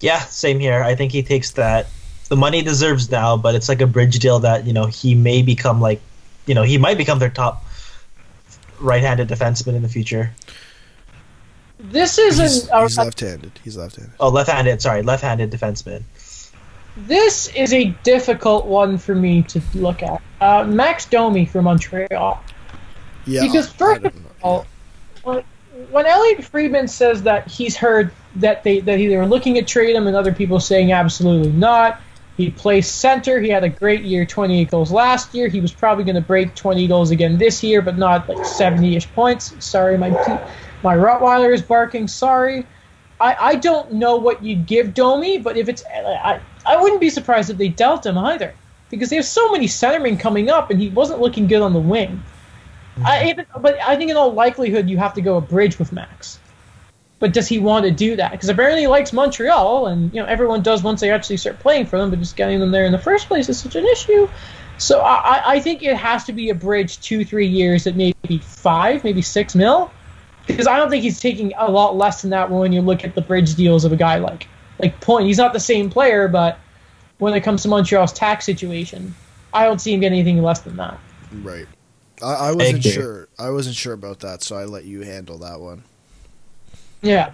[0.00, 0.82] Yeah, same here.
[0.82, 1.86] I think he takes that.
[2.28, 5.14] The money he deserves now, but it's like a bridge deal that you know he
[5.14, 6.00] may become like,
[6.46, 7.64] you know, he might become their top
[8.80, 10.32] right-handed defenseman in the future.
[11.82, 12.70] This He's, isn't.
[12.72, 13.52] uh, he's left-handed.
[13.64, 14.14] He's left-handed.
[14.20, 14.80] Oh, left-handed.
[14.80, 16.02] Sorry, left-handed defenseman.
[16.96, 20.20] This is a difficult one for me to look at.
[20.40, 22.42] Uh, Max Domi from Montreal.
[23.26, 24.30] Yeah, Because first of know.
[24.42, 24.66] all,
[25.22, 25.42] when,
[25.90, 29.94] when Elliotte Friedman says that he's heard that they that they were looking at trade
[29.94, 32.00] him, and other people saying absolutely not.
[32.36, 33.40] He plays center.
[33.40, 35.48] He had a great year, 28 goals last year.
[35.48, 39.12] He was probably going to break 20 goals again this year, but not like 70-ish
[39.12, 39.54] points.
[39.64, 40.08] Sorry, my
[40.82, 42.08] my Rottweiler is barking.
[42.08, 42.66] Sorry.
[43.20, 47.10] I, I don't know what you'd give Domi, but if it's I, I wouldn't be
[47.10, 48.52] surprised if they dealt him either,
[48.90, 51.80] because they have so many centermen coming up, and he wasn't looking good on the
[51.80, 52.22] wing.
[52.96, 53.06] Mm-hmm.
[53.06, 55.92] I, even, but I think in all likelihood you have to go a bridge with
[55.92, 56.40] Max.
[57.20, 58.32] But does he want to do that?
[58.32, 61.86] Because apparently he likes Montreal, and you know everyone does once they actually start playing
[61.86, 62.10] for them.
[62.10, 64.28] But just getting them there in the first place is such an issue.
[64.78, 67.94] So I, I- I think it has to be a bridge two, three years at
[67.94, 69.92] maybe five, maybe six mil.
[70.46, 73.14] Because I don't think he's taking a lot less than that when you look at
[73.14, 74.48] the bridge deals of a guy like
[74.78, 75.26] like Point.
[75.26, 76.58] He's not the same player, but
[77.18, 79.14] when it comes to Montreal's tax situation,
[79.54, 80.98] I don't see him getting anything less than that.
[81.42, 81.66] Right.
[82.20, 82.92] I, I wasn't Thank you.
[82.92, 83.28] sure.
[83.38, 85.84] I wasn't sure about that, so I let you handle that one.
[87.02, 87.32] Yeah,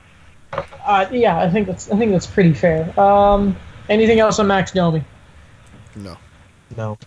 [0.53, 2.99] uh, yeah, I think that's I think that's pretty fair.
[2.99, 3.57] Um,
[3.89, 5.05] anything else on Max Domi?
[5.97, 6.17] No.
[6.77, 6.99] No.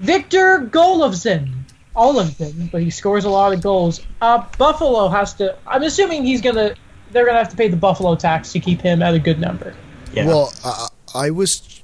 [0.00, 1.52] Victor Golovzin,
[1.96, 4.00] Olofsson, but he scores a lot of goals.
[4.20, 5.56] Uh, Buffalo has to.
[5.66, 6.74] I'm assuming he's gonna.
[7.10, 9.74] They're gonna have to pay the Buffalo tax to keep him at a good number.
[10.12, 10.26] Yeah.
[10.26, 11.82] Well, I, I was,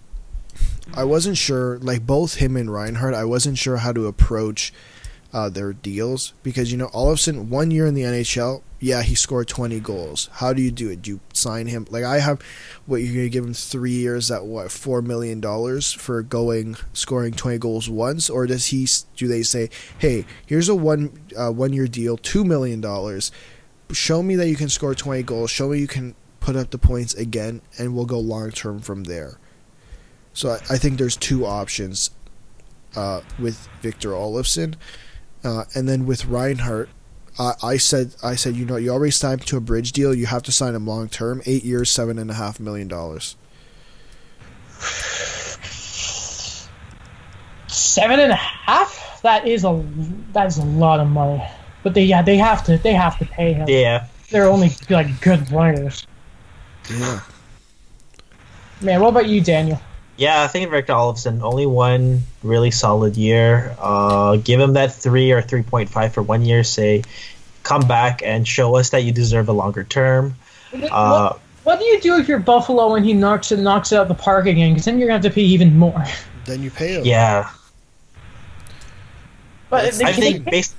[0.95, 1.79] I wasn't sure.
[1.79, 4.73] Like both him and Reinhart, I wasn't sure how to approach
[5.33, 9.49] uh, their deals because you know, Olofsson one year in the NHL, yeah, he scored
[9.49, 10.31] twenty goals.
[10.35, 11.03] How do you do it?
[11.03, 11.87] Do you sign him?
[11.91, 12.43] Like I have,
[12.87, 17.33] what you're gonna give him three years at what four million dollars for going scoring
[17.33, 18.87] twenty goals once, or does he?
[19.17, 23.31] Do they say, hey, here's a one uh, one year deal, two million dollars.
[23.91, 25.51] Show me that you can score twenty goals.
[25.51, 29.05] Show me you can put up the points again, and we'll go long term from
[29.05, 29.39] there.
[30.33, 32.11] So I, I think there's two options
[32.95, 34.75] uh, with Victor Olofsson,
[35.45, 36.89] uh, and then with Reinhart.
[37.39, 40.15] I I said, I said, you know, you already signed to a bridge deal.
[40.15, 43.37] You have to sign him long term, eight years, seven and a half million dollars.
[47.67, 49.21] Seven and a half.
[49.23, 49.85] That is a
[50.33, 51.43] that is a lot of money.
[51.83, 53.69] But they yeah they have to they have to pay him.
[53.69, 54.07] yeah.
[54.31, 56.07] They're only like good players.
[56.91, 57.21] Yeah,
[58.83, 59.81] Man, what about you, Daniel?
[60.19, 63.75] Yeah, I think Victor Olofsson only one really solid year.
[63.79, 66.65] Uh, give him that three or three point five for one year.
[66.65, 67.05] Say,
[67.63, 70.35] come back and show us that you deserve a longer term.
[70.75, 73.97] Uh, what, what do you do if you're Buffalo and he knocks it knocks it
[73.97, 74.73] out the park again?
[74.73, 76.05] Because then you're gonna have to pay even more.
[76.47, 77.05] then you pay him.
[77.05, 77.51] yeah,
[79.71, 80.75] But they, I think they- based,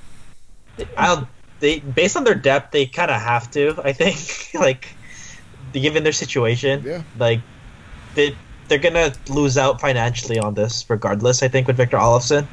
[0.98, 1.28] I'll
[1.60, 3.74] they based on their depth, they kind of have to.
[3.82, 4.88] I think like,
[5.72, 7.02] given their situation, Yeah.
[7.18, 7.40] like
[8.14, 8.36] they
[8.70, 11.42] they're gonna lose out financially on this regardless.
[11.42, 12.46] I think with Victor Olofsson,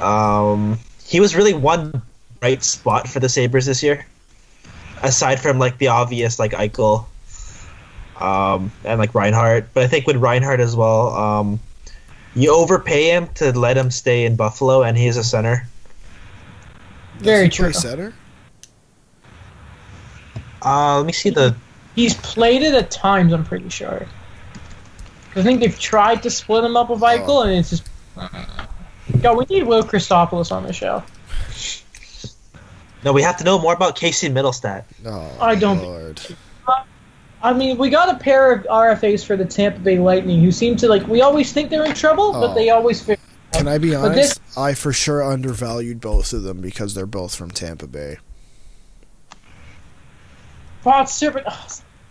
[0.00, 2.02] um, he was really one
[2.38, 4.06] bright spot for the Sabres this year,
[5.02, 7.06] aside from like the obvious like Eichel,
[8.20, 9.68] um, and like Reinhart.
[9.72, 11.58] But I think with Reinhart as well, um,
[12.34, 15.66] you overpay him to let him stay in Buffalo, and he's a center.
[17.18, 17.72] Very true.
[17.72, 18.12] Center.
[20.62, 21.56] Uh, let me see the.
[21.94, 24.06] He's played it at times, I'm pretty sure.
[25.36, 27.42] 'Cause I think they've tried to split him up with Eichel, Oh.
[27.42, 27.82] and it's just.
[29.20, 31.02] God, we need Will Christopoulos on the show.
[33.04, 34.84] No, we have to know more about Casey Mittelstadt.
[35.04, 36.22] Oh, I don't- Lord.
[37.42, 40.74] I mean, we got a pair of RFAs for the Tampa Bay Lightning who seem
[40.78, 41.06] to like.
[41.06, 42.54] We always think they're in trouble, but Oh.
[42.54, 43.22] they always figure.
[43.52, 44.40] Can I be honest?
[44.40, 48.16] this- I for sure undervalued both of them because they're both from Tampa Bay.
[50.82, 51.44] Wow, it's super.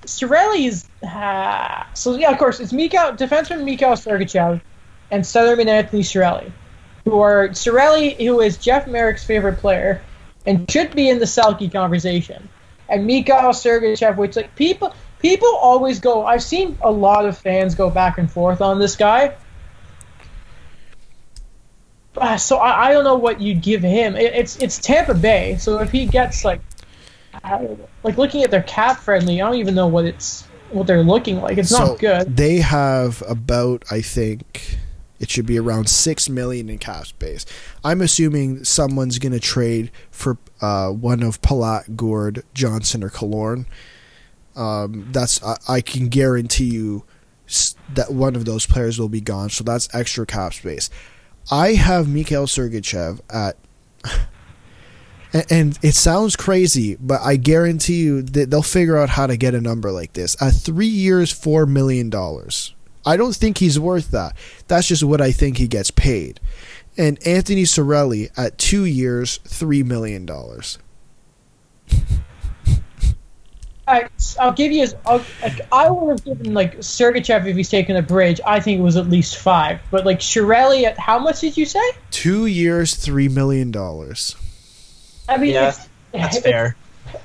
[0.05, 0.87] Cirelli is.
[1.03, 1.89] ah.
[1.93, 4.61] so yeah, of course, it's Miko defenseman Miko Sergachev
[5.11, 6.51] and centerman Anthony Cirelli,
[7.03, 10.01] who are Cirelli, who is Jeff Marek's favorite player,
[10.45, 12.47] and should be in the Selke conversation,
[12.89, 16.25] and Miko Sergachev, which like people people always go.
[16.25, 19.35] I've seen a lot of fans go back and forth on this guy.
[22.17, 24.15] Uh, so I, I don't know what you'd give him.
[24.15, 26.61] It, it's it's Tampa Bay, so if he gets like
[28.03, 31.41] like looking at their cap friendly, I don't even know what it's what they're looking
[31.41, 31.57] like.
[31.57, 32.35] It's so not good.
[32.35, 34.77] They have about, I think,
[35.19, 37.45] it should be around six million in cap space.
[37.83, 43.65] I'm assuming someone's going to trade for uh, one of Palat, Gourde, Johnson, or Killorn.
[44.55, 47.03] Um, that's I, I can guarantee you
[47.93, 49.49] that one of those players will be gone.
[49.49, 50.89] So that's extra cap space.
[51.51, 53.57] I have Mikhail Sergachev at.
[55.35, 59.35] and- And it sounds crazy, but I guarantee you that they'll figure out how to
[59.37, 60.35] get a number like this.
[60.41, 62.73] At three years, four million dollars.
[63.05, 64.35] I don't think he's worth that.
[64.67, 66.39] That's just what I think he gets paid.
[66.97, 70.79] And Anthony Cirelli at two years, three million dollars.
[73.87, 74.07] I,
[74.39, 74.87] I'll give you.
[75.05, 78.41] I'll, like, I would have given like Sergachev if he's taken a bridge.
[78.43, 79.79] I think it was at least five.
[79.91, 81.83] But like Cirelli at how much did you say?
[82.09, 84.35] Two years, three million dollars.
[85.27, 86.75] I mean, Yeah, it's, That's it- fair.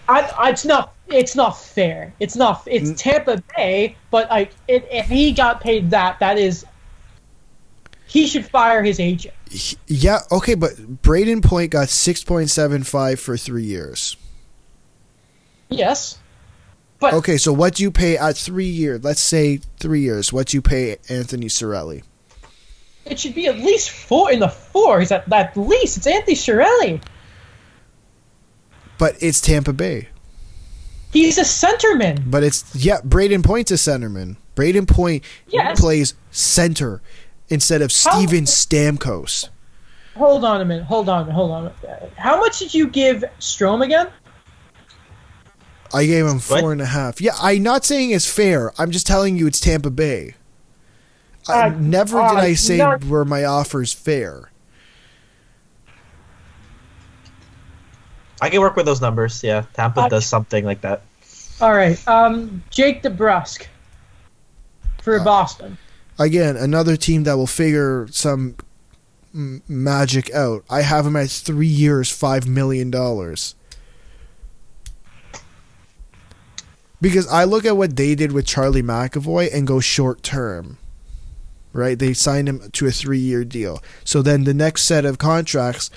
[0.09, 0.95] I, I, it's not.
[1.09, 2.13] It's not fair.
[2.21, 2.63] It's not.
[2.67, 2.97] It's Mm.
[2.97, 6.65] Tampa Bay, but like, it, if he got paid that, that is.
[8.07, 9.35] He should fire his agent.
[9.51, 10.73] He- Yeah, okay, but
[11.03, 14.17] Brayden Point got six point seven five for three years.
[15.69, 16.19] Yes,
[16.99, 19.03] but Okay, so what do you pay at three years?
[19.05, 20.33] Let's say three years.
[20.33, 22.03] What do you pay Anthony Cirelli?
[23.07, 25.11] it should be at least four in the fours.
[25.11, 27.03] At, at least it's Anthony Cirelli.
[29.01, 30.09] But it's Tampa Bay.
[31.13, 32.31] He's a centerman.
[32.31, 34.37] But it's yeah, Brayden Point's a centerman.
[34.55, 35.81] Brayden Point Yes.
[35.81, 37.03] plays center
[37.49, 39.49] instead of How- Steven Stamkos.
[40.17, 40.85] Hold on a minute.
[40.85, 41.29] Hold on.
[41.31, 41.73] Hold on.
[42.17, 44.09] How much did you give Strome again?
[45.93, 46.71] I gave him four What?
[46.73, 47.21] and a half.
[47.21, 48.73] Yeah, I'm not saying it's fair.
[48.79, 50.35] I'm just telling you it's Tampa Bay.
[51.49, 54.51] I, Uh, never uh, did I say not- were my offers fair.
[58.41, 59.43] I can work with those numbers.
[59.43, 61.03] Yeah, Tampa Uh, does something like that.
[61.61, 61.99] All right.
[62.09, 63.67] Um, Jake DeBrusk
[65.03, 65.77] for Uh, Boston.
[66.19, 68.57] Again, another team that will figure some
[69.35, 70.65] m- magic out.
[70.71, 73.55] I have him at three years, five million dollars.
[77.01, 80.77] Because I look at what they did with Charlie McAvoy and go short term.
[81.73, 81.99] Right?
[81.99, 83.83] They signed him to a three year deal.
[84.05, 85.91] So then the next set of contracts,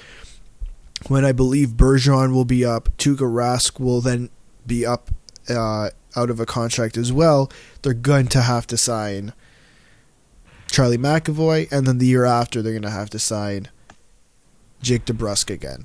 [1.07, 4.29] when I believe Bergeron will be up, Tuukka Rask will then
[4.65, 5.09] be up
[5.49, 7.51] uh, out of a contract as well.
[7.81, 9.33] They're going to have to sign
[10.71, 13.69] Charlie McAvoy, and then the year after they're going to have to sign
[14.81, 15.83] Jake DeBrusk again.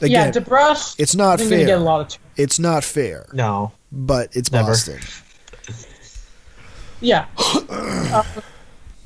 [0.00, 0.96] yeah, Again, DeBrusk.
[0.98, 1.78] it's not isn't get a fair.
[1.78, 2.08] lot of.
[2.08, 4.68] T- It's not fair, No, but it's Never.
[4.68, 5.00] Boston.
[7.00, 7.26] yeah.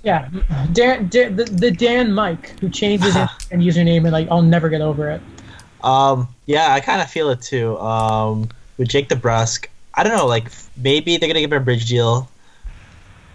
[0.03, 0.29] Yeah,
[0.73, 4.69] Dan, Dan, the, the Dan Mike who changes his Instagram username and like I'll never
[4.69, 5.21] get over it.
[5.83, 7.79] Um, yeah, I kind of feel it too.
[7.79, 10.27] Um, with Jake DeBrusk, I don't know.
[10.27, 12.29] Like maybe they're gonna give him a bridge deal.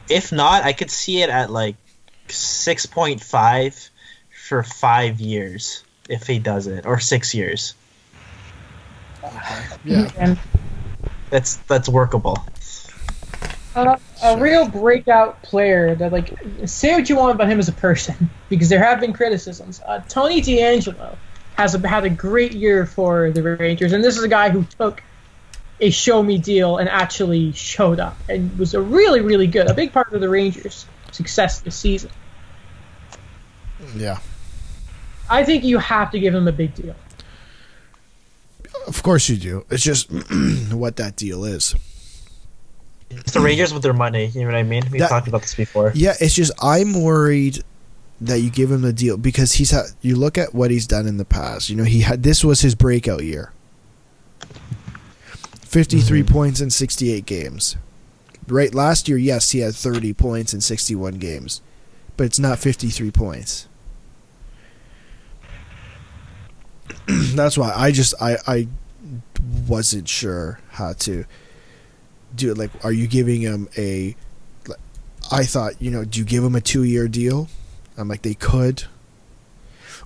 [0.10, 1.76] If not, I could see it at like
[2.28, 3.90] six point five
[4.48, 7.76] for five years if he does it, or six years.
[9.86, 10.36] Yeah.
[11.30, 12.38] That's that's workable.
[13.76, 16.34] uh, a real breakout player that like
[16.66, 19.82] say what you want about him as a person because there have been criticisms.
[19.86, 21.16] Uh, Tony DeAngelo
[21.56, 24.64] has a, had a great year for the Rangers, and this is a guy who
[24.80, 25.04] took
[25.80, 29.74] a show me deal and actually showed up and was a really really good, a
[29.74, 32.10] big part of the Rangers' success this season.
[33.96, 34.20] Yeah.
[35.30, 36.96] I think you have to give him a big deal.
[38.88, 39.66] Of course you do.
[39.70, 40.10] It's just
[40.72, 41.76] what that deal is.
[43.20, 44.28] It's the Rangers with their money.
[44.28, 44.84] You know what I mean?
[44.92, 45.92] We've That- talked about this before.
[45.96, 47.64] Yeah, it's just I'm worried
[48.22, 49.88] that you give him the deal because he's had.
[50.02, 51.70] You look at what he's done in the past.
[51.70, 53.52] You know, he had this was his breakout year.
[55.74, 56.32] 53 mm-hmm.
[56.32, 57.78] points in 68 games.
[58.48, 61.62] Right last year, yes, he had 30 points in 61 games,
[62.16, 63.68] but it's not 53 points.
[67.08, 68.68] That's why I just I I
[69.68, 71.26] wasn't sure how to
[72.36, 72.58] do it.
[72.58, 74.16] Like, are you giving him a
[75.32, 77.48] I thought, you know, do you give them a two year deal?
[77.98, 78.84] I'm like, they could.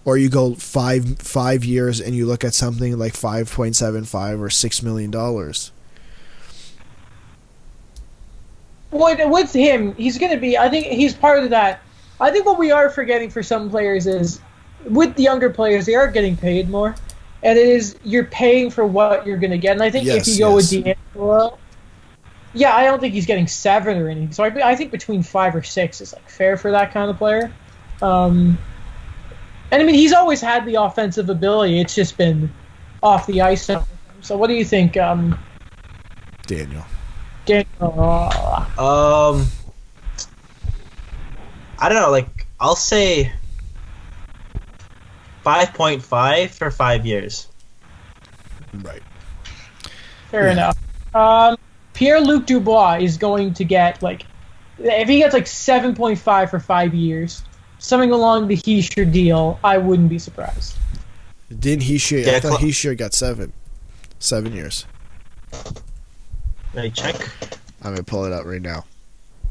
[0.06, 4.06] Or you go five five years and you look at something like five point seven
[4.06, 5.72] five or six million dollars.
[8.92, 10.58] With, with him, he's going to be.
[10.58, 11.82] I think he's part of that.
[12.22, 14.40] I think what we are forgetting for some players is,
[14.86, 16.96] with the younger players, they are getting paid more,
[17.44, 19.74] and it is you're paying for what you're going to get.
[19.74, 20.72] And I think Yes, if you go yes.
[20.72, 20.86] with
[21.16, 21.58] DeAngelo,
[22.58, 24.32] yeah, I don't think he's getting seven or anything.
[24.32, 27.18] So I, I think between five or six is like fair for that kind of
[27.18, 27.52] player.
[28.02, 28.58] Um,
[29.72, 31.80] and I mean, he's always had the offensive ability.
[31.80, 32.52] It's just been
[33.04, 33.70] off the ice.
[34.22, 35.38] So what do you think, um,
[36.46, 36.86] Daniel.
[37.46, 37.68] Daniel?
[37.80, 39.48] Uh, Um,
[41.80, 42.12] I don't know.
[42.12, 43.32] Like I'll say
[45.44, 47.48] five point five for five years.
[48.74, 49.04] Right.
[50.32, 50.52] Fair Yeah.
[50.52, 50.78] enough.
[51.14, 51.58] Um,
[51.98, 54.24] Pierre Luc Dubois is going to get like
[54.78, 57.42] if he gets like seven point five for five years,
[57.80, 60.78] something along the Hischier deal, I wouldn't be surprised.
[61.60, 62.36] Didn't he share?
[62.36, 63.52] I thought cl- he sure got seven.
[64.20, 64.86] Seven years.
[66.76, 67.16] Let me check.
[67.82, 68.86] I'm gonna pull it up right now.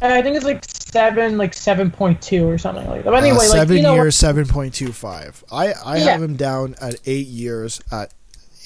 [0.00, 3.10] And I think it's like seven, like seven point two or something like that.
[3.10, 5.42] But anyway, uh, like seven you know, years, seven point two five.
[5.50, 6.04] I I Yeah.
[6.12, 8.14] have him down at eight years at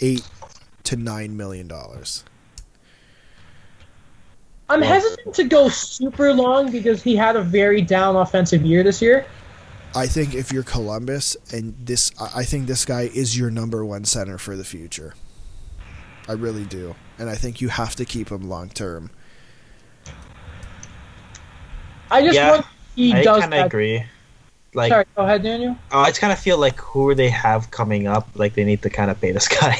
[0.02, 0.28] eight
[0.85, 2.24] to nine million dollars.
[4.70, 9.02] I'm hesitant to go super long because he had a very down offensive year this
[9.02, 9.26] year.
[9.94, 13.84] I think if you're Columbus and this, I I think this guy is your number
[13.84, 15.14] one center for the future.
[16.28, 19.10] I really do, and I think you have to keep him long term.
[22.10, 24.05] I just Yeah, want he I does kind of agree.
[24.74, 25.76] Like, Sorry, go ahead, Daniel.
[25.92, 28.82] oh, I just kind of feel like who they have coming up, like they need
[28.82, 29.76] to kind of pay this guy.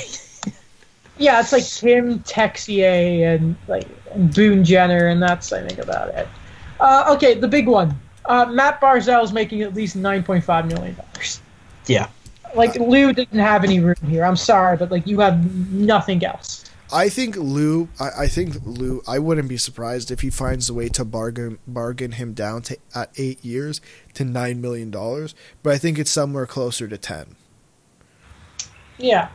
[1.21, 6.09] Yeah, it's like Tim Texier and like and Boone Jenner, and that's I think about
[6.15, 6.27] it.
[6.81, 7.95] Uh, okay, the big one.
[8.25, 11.41] Uh, Matt Barzal is making at least nine point five million dollars.
[11.87, 12.09] yeah.
[12.55, 14.25] Like Lou didn't have any room here.
[14.25, 16.65] I'm sorry, but like you have nothing else.
[16.93, 17.89] I think Lou.
[18.01, 19.03] I, I think Lou.
[19.07, 22.79] I wouldn't be surprised if he finds a way to bargain bargain him down to
[22.95, 23.83] at eight years
[24.15, 25.35] to nine million dollars.
[25.63, 27.37] But I think it's somewhere closer to ten.
[28.99, 29.29] Yeah.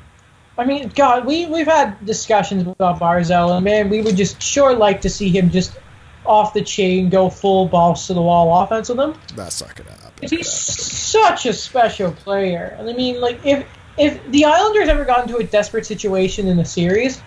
[0.57, 4.73] I mean, God, we we've had discussions about Barzal, and man, we would just sure
[4.73, 5.77] like to see him just
[6.26, 9.14] off the chain, go full balls to the wall offense with him.
[9.36, 10.30] That's not gonna happen.
[10.30, 13.65] He's such a special player, and I mean, like if
[13.98, 17.22] if the Islanders ever got into a desperate situation in the series,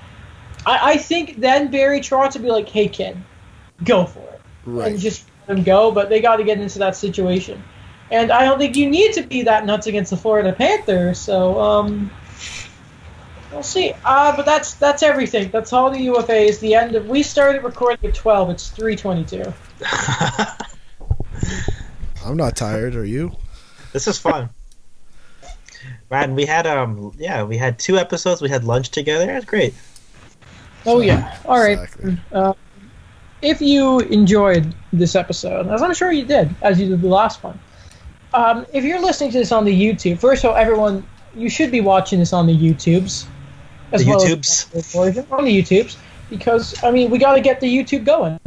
[0.66, 3.16] I, I think then Barry Trotz would be like, "Hey, kid,
[3.84, 4.92] go for it," Right.
[4.92, 5.90] and just let him go.
[5.90, 7.62] But they got to get into that situation,
[8.10, 11.18] and I don't think you need to be that nuts against the Florida Panthers.
[11.18, 12.10] So, um,
[13.52, 13.92] we'll see.
[14.04, 15.50] Uh, but that's that's everything.
[15.50, 16.60] That's all the UFAs.
[16.60, 18.50] The end of we started recording at twelve.
[18.50, 19.52] It's three twenty-two.
[22.24, 22.94] I'm not tired.
[22.94, 23.36] Are you?
[23.92, 24.50] this is fun.
[26.10, 28.40] Man, we had um, yeah, we had two episodes.
[28.40, 29.30] We had lunch together.
[29.30, 29.74] It great.
[30.86, 31.36] Oh yeah.
[31.44, 31.78] All right.
[31.78, 32.18] Exactly.
[32.32, 32.54] Uh,
[33.42, 37.42] if you enjoyed this episode, as I'm sure you did, as you did the last
[37.42, 37.58] one,
[38.34, 41.70] um, if you're listening to this on the YouTube, first of all, everyone, you should
[41.70, 43.26] be watching this on the YouTubes,
[43.92, 44.74] as The well YouTubes.
[44.74, 45.96] as version on the YouTubes,
[46.30, 48.38] because I mean, we got to get the YouTube going.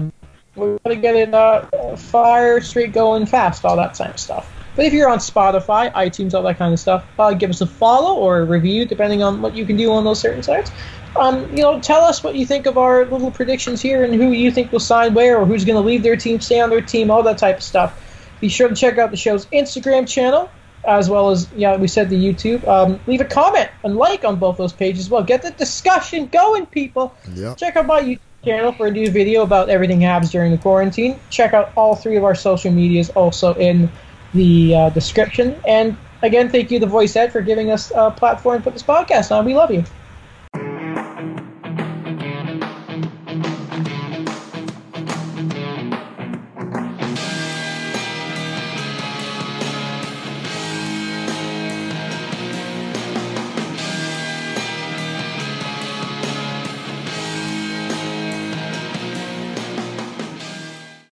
[0.55, 4.51] We got to get it uh, fire straight going fast, all that kind of stuff.
[4.75, 7.65] But if you're on Spotify, iTunes, all that kind of stuff, uh, give us a
[7.67, 10.71] follow or a review, depending on what you can do on those certain sites.
[11.17, 14.31] Um, you know, tell us what you think of our little predictions here and who
[14.31, 16.81] you think will sign where or who's going to leave their team, stay on their
[16.81, 18.01] team, all that type of stuff.
[18.39, 20.49] Be sure to check out the show's Instagram channel
[20.85, 22.67] as well as, yeah, we said the YouTube.
[22.67, 25.23] Um, leave a comment and like on both those pages as well.
[25.23, 27.15] Get the discussion going, people.
[27.33, 27.57] Yep.
[27.57, 31.19] Check out my YouTube channel for a new video about everything Habs during the quarantine.
[31.29, 33.91] Check out all three of our social medias also in
[34.33, 35.59] the uh, description.
[35.67, 38.83] And again, thank you, The Voice Ed, for giving us a platform to put this
[38.83, 39.45] podcast on.
[39.45, 39.83] We love you.